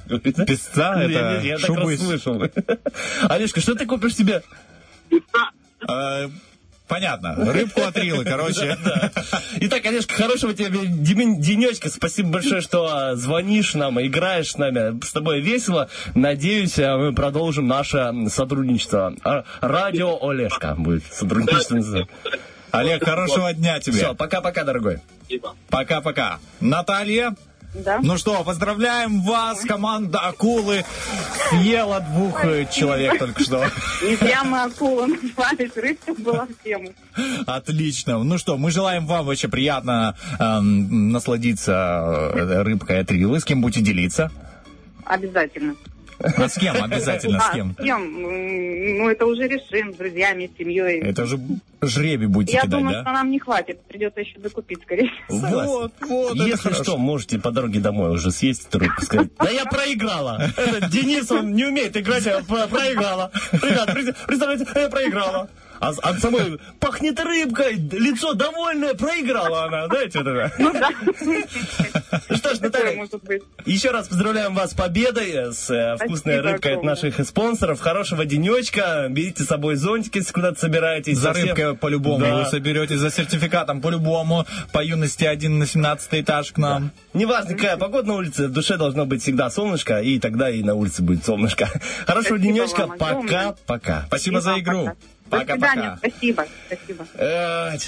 Песца? 0.48 1.02
Я, 1.02 1.10
Это 1.10 1.42
я 1.46 1.58
так 1.58 1.70
расслышал. 1.70 2.42
Олежка, 3.30 3.60
что 3.60 3.76
ты 3.76 3.86
купишь 3.86 4.16
себе? 4.16 4.44
Э, 5.88 6.30
Понятно. 6.92 7.36
Рыбку 7.54 7.84
от 7.84 7.96
Рилы, 7.96 8.26
короче. 8.26 8.78
Итак, 9.62 9.86
Олежка, 9.86 10.14
хорошего 10.14 10.54
тебе 10.54 10.70
денечка. 10.86 11.90
Спасибо 11.90 12.32
большое, 12.32 12.60
что 12.60 12.86
а, 12.94 13.16
звонишь 13.16 13.76
нам, 13.76 14.06
играешь 14.06 14.52
с 14.52 14.58
нами. 14.58 15.02
С 15.02 15.14
тобой 15.14 15.40
весело. 15.40 15.90
Надеюсь, 16.16 16.78
а, 16.80 16.98
мы 16.98 17.14
продолжим 17.14 17.66
наше 17.66 18.12
сотрудничество. 18.28 19.16
А, 19.24 19.46
Радио 19.62 20.20
Олежка 20.22 20.76
будет 20.78 21.06
сотрудничество. 21.14 22.10
Олег, 22.72 23.04
хорошего 23.04 23.54
дня 23.54 23.80
тебе. 23.80 23.98
Все, 23.98 24.16
пока-пока, 24.16 24.64
дорогой. 24.64 25.00
Пока-пока. 25.70 26.40
Наталья? 26.60 27.36
Да. 27.74 28.00
Ну 28.02 28.18
что, 28.18 28.44
поздравляем 28.44 29.22
вас, 29.22 29.62
команда 29.62 30.20
Акулы 30.20 30.84
съела 31.50 32.02
двух 32.02 32.44
э, 32.44 32.68
человек 32.70 33.18
только 33.18 33.42
что. 33.44 33.66
Не 34.04 34.16
зря 34.18 34.44
мы 34.44 34.64
акула 34.64 35.06
назвались, 35.06 35.76
рыбка 35.78 36.14
была 36.16 36.48
в 36.48 36.64
тему. 36.66 36.92
Отлично. 37.48 38.22
Ну 38.24 38.38
что, 38.38 38.58
мы 38.58 38.72
желаем 38.72 39.06
вам 39.06 39.26
вообще 39.26 39.48
приятно 39.48 40.18
эм, 40.38 41.12
насладиться 41.14 42.32
э, 42.34 42.62
рыбкой 42.64 43.00
от 43.00 43.12
Рилы. 43.12 43.40
С 43.40 43.46
кем 43.46 43.62
будете 43.62 43.82
делиться? 43.82 44.32
Обязательно. 45.06 45.76
А 46.38 46.48
с 46.50 46.56
кем? 46.58 46.82
Обязательно 46.84 47.40
с 47.40 47.50
А, 47.50 47.54
кем? 47.54 47.76
с 47.78 47.84
кем? 47.84 48.22
Ну, 48.22 49.10
это 49.10 49.26
уже 49.26 49.48
решим, 49.48 49.94
с 49.94 49.98
друзьями, 49.98 50.50
с 50.54 50.58
семьей. 50.58 51.02
Это 51.02 51.26
же 51.26 51.40
жребий 51.82 52.28
будете 52.28 52.54
Я 52.54 52.62
кидать, 52.62 52.80
думаю, 52.80 52.96
да? 52.98 53.02
что 53.02 53.12
нам 53.12 53.32
не 53.32 53.40
хватит, 53.40 53.82
придется 53.88 54.20
еще 54.22 54.40
докупить, 54.40 54.80
скорее 54.84 55.10
всего. 55.28 55.62
Вот, 55.64 55.94
вот, 56.02 56.36
Если 56.36 56.74
что, 56.74 56.98
можете 56.98 57.40
по 57.40 57.52
дороге 57.52 57.80
домой 57.80 58.12
уже 58.12 58.32
съесть 58.32 58.68
эту 58.68 58.80
рыбку, 58.80 59.02
сказать, 59.04 59.30
да 59.40 59.50
я 59.50 59.66
проиграла. 59.66 60.52
Этот 60.58 60.90
Денис, 60.90 61.30
он 61.32 61.54
не 61.54 61.66
умеет 61.66 61.96
играть, 61.98 62.28
а 62.28 62.44
про- 62.44 62.68
проиграла. 62.68 63.32
Ребят, 63.52 63.94
пред- 63.94 64.16
представляете, 64.28 64.66
я 64.76 64.90
проиграла. 64.90 65.50
А, 65.82 65.94
с- 65.94 66.00
а 66.04 66.14
самой 66.20 66.60
пахнет 66.80 67.20
рыбкой, 67.20 67.74
лицо 67.74 68.34
довольное, 68.36 68.94
проиграла 68.94 69.66
она, 69.66 69.88
знаете, 69.88 70.20
это. 70.20 70.52
Ну 70.60 70.72
да. 70.74 70.90
Ну 72.30 72.36
что 72.38 72.54
ж, 72.56 72.60
Наталья, 72.60 73.08
еще 73.66 73.90
раз 73.90 74.08
поздравляем 74.08 74.54
вас 74.54 74.72
с 74.72 74.74
победой, 74.76 75.52
с 75.54 75.70
э, 75.72 75.96
вкусной 75.98 76.36
Спасибо 76.36 76.52
рыбкой 76.52 76.76
от 76.76 76.84
наших 76.84 77.20
спонсоров. 77.28 77.80
Хорошего 77.80 78.26
денечка, 78.26 79.08
берите 79.10 79.44
с 79.44 79.48
собой 79.48 79.76
зонтик, 79.76 80.16
если 80.18 80.32
куда-то 80.32 80.60
собираетесь. 80.60 81.18
За 81.18 81.30
Совсем- 81.34 81.48
рыбкой 81.48 81.76
по-любому 81.76 82.20
Да. 82.26 82.36
вы 82.38 82.46
соберете, 82.46 82.98
за 82.98 83.10
сертификатом 83.10 83.82
по-любому, 83.82 84.46
по 84.72 84.84
юности 84.84 85.24
один 85.26 85.58
на 85.58 85.66
17 85.66 86.22
этаж 86.22 86.52
к 86.52 86.58
нам. 86.60 86.92
Неважно, 87.16 87.56
какая 87.56 87.78
погода 87.78 88.08
на 88.08 88.14
улице, 88.16 88.48
в 88.48 88.52
душе 88.52 88.78
должно 88.78 89.06
быть 89.06 89.24
всегда 89.24 89.50
солнышко, 89.50 90.00
и 90.00 90.20
тогда 90.20 90.50
и 90.52 90.62
на 90.64 90.76
улице 90.76 91.02
будет 91.02 91.26
солнышко. 91.26 91.66
Хорошего 92.06 92.38
Спасибо 92.38 92.40
денечка, 92.40 92.88
пока-пока. 92.88 94.04
Спасибо 94.08 94.42
за 94.42 94.60
игру. 94.60 94.90
До 95.32 95.38
свидания. 95.40 95.58
Пока-пока. 95.58 95.98
Спасибо. 95.98 96.46
Спасибо. 96.68 97.06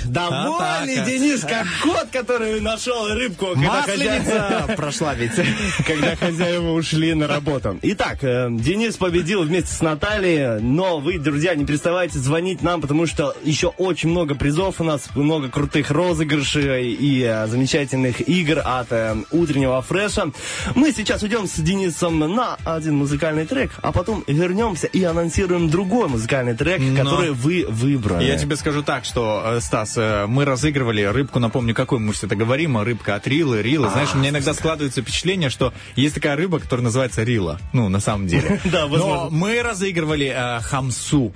Довольный 0.05 0.95
Атака. 0.95 1.09
Денис, 1.11 1.41
как 1.41 1.67
кот, 1.83 2.07
который 2.11 2.61
нашел 2.61 3.09
рыбку, 3.13 3.47
когда 3.53 3.81
Масленица 3.81 4.73
прошла 4.77 5.13
ведь. 5.13 5.31
когда 5.85 6.15
хозяева 6.15 6.71
ушли 6.71 7.13
на 7.13 7.27
работу. 7.27 7.77
Итак, 7.81 8.19
э, 8.23 8.47
Денис 8.51 8.95
победил 8.97 9.43
вместе 9.43 9.73
с 9.73 9.81
Натальей, 9.81 10.61
но 10.61 10.99
вы, 10.99 11.19
друзья, 11.19 11.55
не 11.55 11.65
переставайте 11.65 12.19
звонить 12.19 12.61
нам, 12.61 12.81
потому 12.81 13.05
что 13.07 13.35
еще 13.43 13.67
очень 13.67 14.09
много 14.09 14.35
призов 14.35 14.79
у 14.79 14.83
нас, 14.83 15.09
много 15.15 15.49
крутых 15.49 15.91
розыгрышей 15.91 16.93
и 16.93 17.23
э, 17.23 17.47
замечательных 17.47 18.27
игр 18.27 18.61
от 18.63 18.91
э, 18.91 19.15
утреннего 19.31 19.81
фреша. 19.81 20.31
Мы 20.75 20.91
сейчас 20.91 21.23
уйдем 21.23 21.47
с 21.47 21.55
Денисом 21.59 22.19
на 22.19 22.57
один 22.63 22.95
музыкальный 22.95 23.45
трек, 23.45 23.71
а 23.81 23.91
потом 23.91 24.23
вернемся 24.27 24.87
и 24.87 25.03
анонсируем 25.03 25.69
другой 25.69 26.07
музыкальный 26.07 26.55
трек, 26.55 26.79
Но- 26.79 27.03
который 27.03 27.32
вы 27.33 27.65
выбрали. 27.67 28.25
Я 28.25 28.37
тебе 28.37 28.55
скажу 28.55 28.83
так, 28.83 29.05
что, 29.05 29.41
э, 29.45 29.61
Стас, 29.61 29.97
э, 29.97 30.25
мы 30.27 30.45
разыгрывали 30.45 31.01
рыбку, 31.01 31.39
напомню, 31.39 31.75
какой 31.75 31.99
мы 31.99 32.13
всегда 32.13 32.35
говорим, 32.35 32.77
а 32.77 32.83
рыбка 32.83 33.15
от 33.15 33.27
Рилы, 33.27 33.61
Рилы. 33.61 33.89
Знаешь, 33.89 34.09
у 34.13 34.17
меня 34.17 34.29
иногда 34.29 34.53
складывается 34.53 35.01
впечатление, 35.01 35.49
что 35.49 35.73
есть 35.95 36.15
такая 36.15 36.35
рыба, 36.35 36.59
которая 36.59 36.85
называется 36.85 37.23
Рила. 37.23 37.59
Ну, 37.73 37.89
на 37.89 37.99
самом 37.99 38.27
деле. 38.27 38.59
Да, 38.73 38.87
возможно. 38.87 39.25
Но 39.25 39.29
мы 39.29 39.61
разыгрывали 39.61 40.33
э, 40.35 40.59
хамсу. 40.61 41.33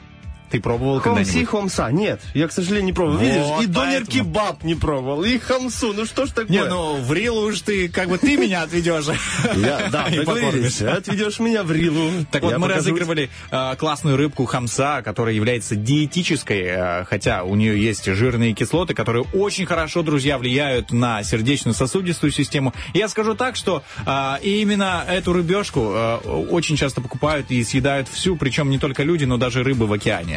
Ты 0.49 0.61
пробовал 0.61 0.99
Хомси, 1.01 1.23
когда-нибудь? 1.25 1.49
хомса. 1.49 1.91
Нет, 1.91 2.21
я, 2.33 2.47
к 2.47 2.51
сожалению, 2.51 2.85
не 2.85 2.93
пробовал. 2.93 3.17
Вот 3.17 3.25
Видишь, 3.25 3.63
и 3.63 3.65
донер 3.67 4.05
кебаб 4.05 4.63
не 4.63 4.75
пробовал, 4.75 5.23
и 5.23 5.37
хамсу. 5.37 5.93
Ну 5.93 6.05
что 6.05 6.25
ж 6.25 6.29
такое? 6.29 6.47
Не, 6.47 6.63
ну 6.65 6.95
в 7.01 7.11
Рилу 7.11 7.47
уж 7.47 7.61
ты, 7.61 7.89
как 7.89 8.07
бы 8.07 8.17
ты 8.17 8.37
меня 8.37 8.63
отведешь. 8.63 9.05
Я- 9.55 9.89
да, 9.91 10.07
договорились. 10.09 10.81
Отведешь 10.81 11.39
меня 11.39 11.63
в 11.63 11.71
Рилу. 11.71 12.11
Так 12.31 12.43
вот, 12.43 12.57
мы 12.57 12.67
разыгрывали 12.67 13.29
э, 13.51 13.75
классную 13.77 14.15
рыбку 14.17 14.45
хамса, 14.45 15.01
которая 15.03 15.33
является 15.35 15.75
диетической, 15.75 16.61
э, 16.63 17.05
хотя 17.05 17.43
у 17.43 17.55
нее 17.55 17.81
есть 17.81 18.05
жирные 18.05 18.53
кислоты, 18.53 18.93
которые 18.93 19.25
очень 19.33 19.65
хорошо, 19.65 20.01
друзья, 20.01 20.37
влияют 20.37 20.91
на 20.91 21.23
сердечно-сосудистую 21.23 22.31
систему. 22.31 22.73
Я 22.93 23.09
скажу 23.09 23.35
так, 23.35 23.55
что 23.55 23.83
э, 24.05 24.35
именно 24.43 25.03
эту 25.07 25.33
рыбешку 25.33 25.81
очень 26.51 26.75
часто 26.77 27.01
покупают 27.01 27.51
и 27.51 27.63
съедают 27.63 28.07
всю, 28.07 28.35
причем 28.35 28.69
не 28.69 28.79
только 28.79 29.03
люди, 29.03 29.25
но 29.25 29.37
даже 29.37 29.63
рыбы 29.63 29.87
в 29.87 29.93
океане. 29.93 30.36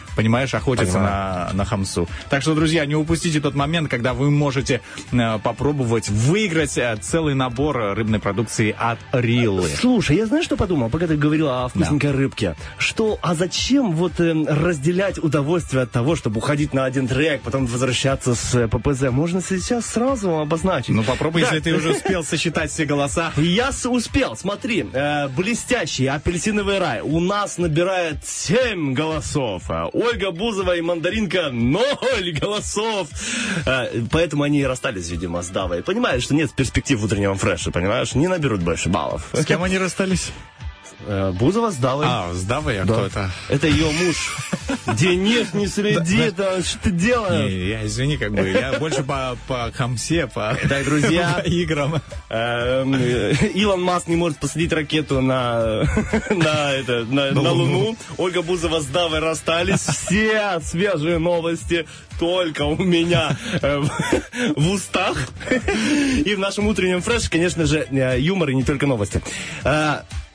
Понимаешь, 0.15 0.53
охотятся 0.53 0.99
на, 0.99 1.49
на 1.53 1.65
хамсу. 1.65 2.07
Так 2.29 2.41
что, 2.41 2.53
друзья, 2.55 2.85
не 2.85 2.95
упустите 2.95 3.39
тот 3.39 3.55
момент, 3.55 3.89
когда 3.89 4.13
вы 4.13 4.29
можете 4.29 4.81
э, 5.11 5.39
попробовать 5.39 6.09
выиграть 6.09 6.77
э, 6.77 6.97
целый 7.01 7.33
набор 7.35 7.77
рыбной 7.95 8.19
продукции 8.19 8.75
от 8.77 8.99
Риллы. 9.11 9.69
Слушай, 9.69 10.17
я 10.17 10.25
знаешь, 10.25 10.45
что 10.45 10.57
подумал, 10.57 10.89
пока 10.89 11.07
ты 11.07 11.15
говорила 11.15 11.65
о 11.65 11.67
вкусненькой 11.69 12.11
рыбке? 12.11 12.55
Что, 12.77 13.19
а 13.21 13.35
зачем 13.35 13.91
вот 13.93 14.19
э, 14.19 14.33
разделять 14.47 15.17
удовольствие 15.17 15.83
от 15.83 15.91
того, 15.91 16.15
чтобы 16.15 16.37
уходить 16.39 16.73
на 16.73 16.85
один 16.85 17.07
трек, 17.07 17.41
потом 17.41 17.65
возвращаться 17.65 18.35
с 18.35 18.55
э, 18.55 18.67
ППЗ? 18.67 19.11
Можно 19.11 19.41
сейчас 19.41 19.85
сразу 19.85 20.39
обозначить. 20.39 20.89
Ну 20.89 21.03
попробуй, 21.03 21.41
Да. 21.41 21.47
если 21.47 21.59
ты 21.59 21.75
уже 21.75 21.91
успел 21.91 22.23
сосчитать 22.23 22.71
все 22.71 22.85
голоса. 22.85 23.31
Я 23.37 23.71
успел, 23.85 24.35
смотри, 24.35 24.85
э, 24.91 25.27
блестящий 25.29 26.07
апельсиновый 26.07 26.79
рай 26.79 27.01
у 27.01 27.19
нас 27.19 27.57
набирает 27.57 28.25
7 28.25 28.93
голосов. 28.93 29.63
Ольга 30.01 30.31
Бузова 30.31 30.75
и 30.75 30.81
Мандаринка 30.81 31.49
0 31.51 31.83
голосов. 32.39 33.07
Э, 33.65 34.01
поэтому 34.11 34.43
они 34.43 34.61
и 34.61 34.63
расстались, 34.63 35.09
видимо, 35.09 35.41
с 35.41 35.49
Давой. 35.49 35.83
Понимаешь, 35.83 36.23
что 36.23 36.33
нет 36.33 36.51
перспектив 36.51 36.99
в 36.99 37.05
утреннем 37.05 37.35
фреше, 37.35 37.71
понимаешь? 37.71 38.15
Не 38.15 38.27
наберут 38.27 38.61
больше 38.61 38.89
баллов. 38.89 39.29
С 39.33 39.45
кем 39.45 39.63
они 39.63 39.77
расстались? 39.77 40.31
Э, 41.07 41.31
Бузова 41.31 41.71
с 41.71 41.75
Давой. 41.77 42.05
А, 42.07 42.33
с 42.33 42.43
Давой, 42.43 42.79
а 42.79 42.85
Да. 42.85 42.93
кто 42.93 43.05
это? 43.05 43.31
Это 43.49 43.67
ее 43.67 43.91
муж. 43.91 44.37
Денег 44.95 45.53
не 45.53 45.67
следи, 45.67 46.17
это 46.17 46.63
что 46.63 46.79
ты 46.79 46.91
делаешь? 46.91 47.51
Не, 47.51 47.69
я, 47.69 47.85
извини, 47.85 48.17
как 48.17 48.31
бы, 48.31 48.47
я 48.47 48.73
больше 48.79 49.03
по, 49.03 49.37
по 49.47 49.71
хамсе, 49.73 50.27
по, 50.27 50.57
Итак, 50.63 50.85
друзья, 50.85 51.41
по 51.43 51.47
играм. 51.47 52.01
Эм, 52.29 52.95
э, 52.95 53.33
Илон 53.53 53.81
Маск 53.81 54.07
не 54.07 54.15
может 54.15 54.37
посадить 54.37 54.71
ракету 54.73 55.21
на, 55.21 55.83
на, 56.29 56.73
это, 56.73 57.05
на, 57.05 57.31
на 57.31 57.51
Луну. 57.51 57.97
Ольга 58.17 58.41
Бузова 58.41 58.79
с 58.79 58.85
Давой 58.85 59.19
расстались. 59.19 59.81
Все 59.81 60.59
свежие 60.63 61.17
новости 61.17 61.87
только 62.19 62.63
у 62.63 62.77
меня 62.77 63.35
э, 63.61 63.81
в, 64.55 64.71
устах. 64.71 65.17
И 66.25 66.35
в 66.35 66.39
нашем 66.39 66.67
утреннем 66.67 67.01
фреше, 67.01 67.29
конечно 67.29 67.65
же, 67.65 67.87
юмор 68.19 68.51
и 68.51 68.55
не 68.55 68.63
только 68.63 68.85
новости. 68.85 69.21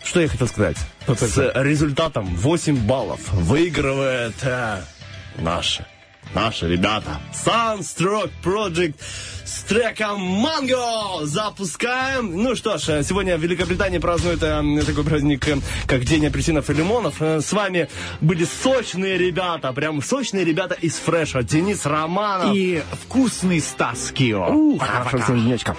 Что 0.06 0.20
я 0.20 0.28
хотел 0.28 0.46
сказать? 0.46 0.76
С 1.08 1.52
результатом 1.56 2.26
8 2.36 2.76
баллов 2.86 3.20
выигрывает 3.32 4.34
э, 4.42 4.80
наши, 5.38 5.84
наши 6.34 6.68
ребята. 6.68 7.20
Sunstroke 7.44 8.30
Project 8.42 8.94
с 9.44 9.62
треком 9.64 10.20
Манго 10.20 11.24
запускаем. 11.26 12.40
Ну 12.40 12.54
что 12.54 12.78
ж, 12.78 12.88
э, 12.88 13.02
сегодня 13.02 13.36
Великобритания 13.36 13.98
празднует 14.00 14.42
э, 14.42 14.82
такой 14.86 15.04
праздник, 15.04 15.46
э, 15.48 15.56
как 15.88 16.04
День 16.04 16.26
апельсинов 16.26 16.70
и 16.70 16.74
лимонов. 16.74 17.20
Э, 17.20 17.40
С 17.40 17.52
вами 17.52 17.88
были 18.20 18.44
сочные 18.44 19.18
ребята, 19.18 19.72
прям 19.72 20.00
сочные 20.02 20.44
ребята 20.44 20.74
из 20.74 20.94
Фреша. 20.96 21.42
Денис 21.42 21.84
Романов. 21.84 22.54
И 22.54 22.82
вкусный 23.02 23.60
Стас 23.60 24.12
Кио. 24.12 24.46
Ух, 24.52 24.82
Хорошо, 24.86 25.18
всем 25.18 25.44
денечка. 25.44 25.76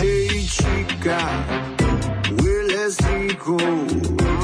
Hey 0.00 0.44
chica, 0.46 1.18
rico, 3.44 3.56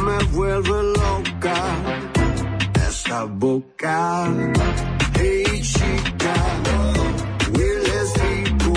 me 0.03 0.25
vuelve 0.33 0.83
loca 0.83 1.55
esta 2.87 3.25
boca. 3.27 4.27
Hey 5.15 5.61
chica, 5.63 6.35
huele 7.53 8.03
rico, 8.15 8.73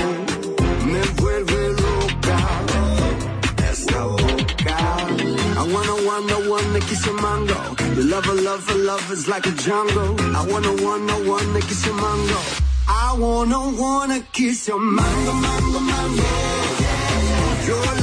me 0.86 1.02
vuelve 1.16 1.70
loca 1.70 2.38
esta 3.70 4.04
boca. 4.08 4.78
I 5.56 5.74
wanna 5.74 5.95
wanna 6.08 6.50
wanna 6.50 6.80
kiss 6.80 7.06
your 7.06 7.22
mango. 7.22 7.56
Your 7.95 8.06
love, 8.06 8.28
love, 8.41 8.76
love 8.76 9.12
is 9.12 9.28
like 9.28 9.45
a 9.45 9.52
jungle. 9.52 10.16
I 10.36 10.45
wanna 10.48 10.74
wanna 10.84 11.18
wanna 11.30 11.60
kiss 11.62 11.86
your 11.86 11.95
mango. 11.95 12.40
I 12.88 13.16
wanna 13.18 13.60
wanna 13.82 14.20
kiss 14.32 14.68
your 14.68 14.80
mango, 14.80 15.34
mango, 15.34 15.80
mango. 15.80 16.24
Your 17.66 18.03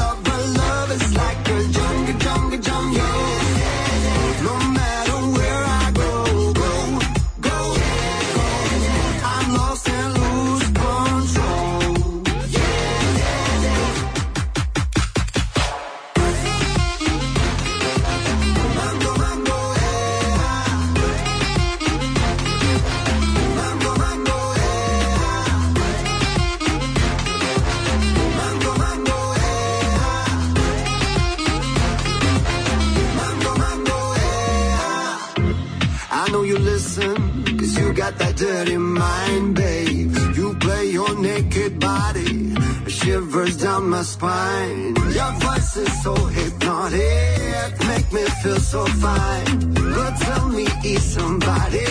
dirty 38.41 38.79
mind, 38.79 39.55
babe. 39.55 40.17
You 40.35 40.55
play 40.55 40.87
your 40.91 41.15
naked 41.21 41.79
body, 41.79 42.55
shivers 42.89 43.59
down 43.59 43.91
my 43.91 44.03
spine. 44.03 44.95
Your 45.19 45.33
voice 45.45 45.77
is 45.77 46.03
so 46.03 46.15
hypnotic, 46.15 47.71
make 47.91 48.11
me 48.17 48.25
feel 48.43 48.61
so 48.61 48.87
fine. 49.05 49.75
But 49.75 50.13
tell 50.25 50.49
me, 50.49 50.65
is 50.85 51.03
somebody 51.17 51.85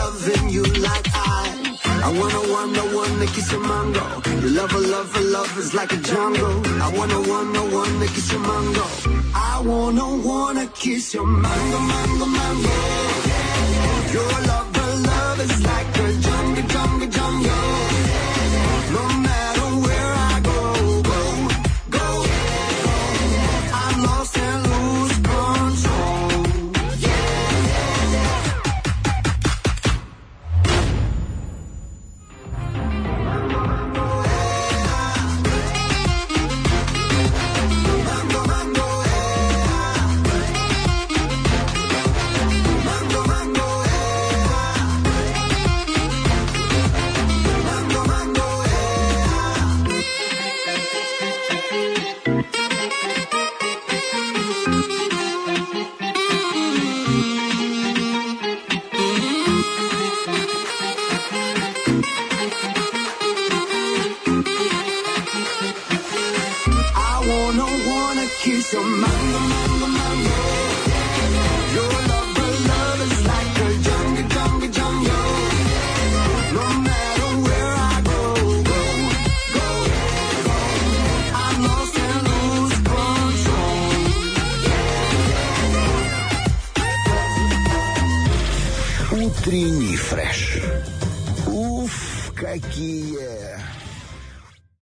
loving 0.00 0.48
you 0.48 0.64
like 0.88 1.08
I? 1.12 1.76
I 2.06 2.08
wanna, 2.18 2.42
wanna, 2.52 2.84
wanna 2.96 3.26
kiss 3.26 3.52
your 3.52 3.60
mango. 3.60 4.04
Your 4.40 4.52
love, 4.58 4.72
love, 4.72 5.12
love 5.36 5.58
is 5.58 5.74
like 5.74 5.92
a 5.92 5.98
jungle. 5.98 6.56
I 6.80 6.88
wanna, 6.96 7.20
wanna, 7.30 7.62
wanna 7.74 8.06
kiss 8.06 8.32
your 8.32 8.40
mango. 8.40 8.86
I 9.34 9.60
wanna, 9.62 10.06
wanna 10.28 10.66
kiss 10.68 11.12
your 11.12 11.26
mango, 11.26 11.78
mango, 11.92 12.26
mango. 12.38 12.74
Your 14.14 14.32
love, 14.48 14.67
it's 15.50 15.64
like 15.64 15.98
a 15.98 16.20
jungle. 16.20 16.57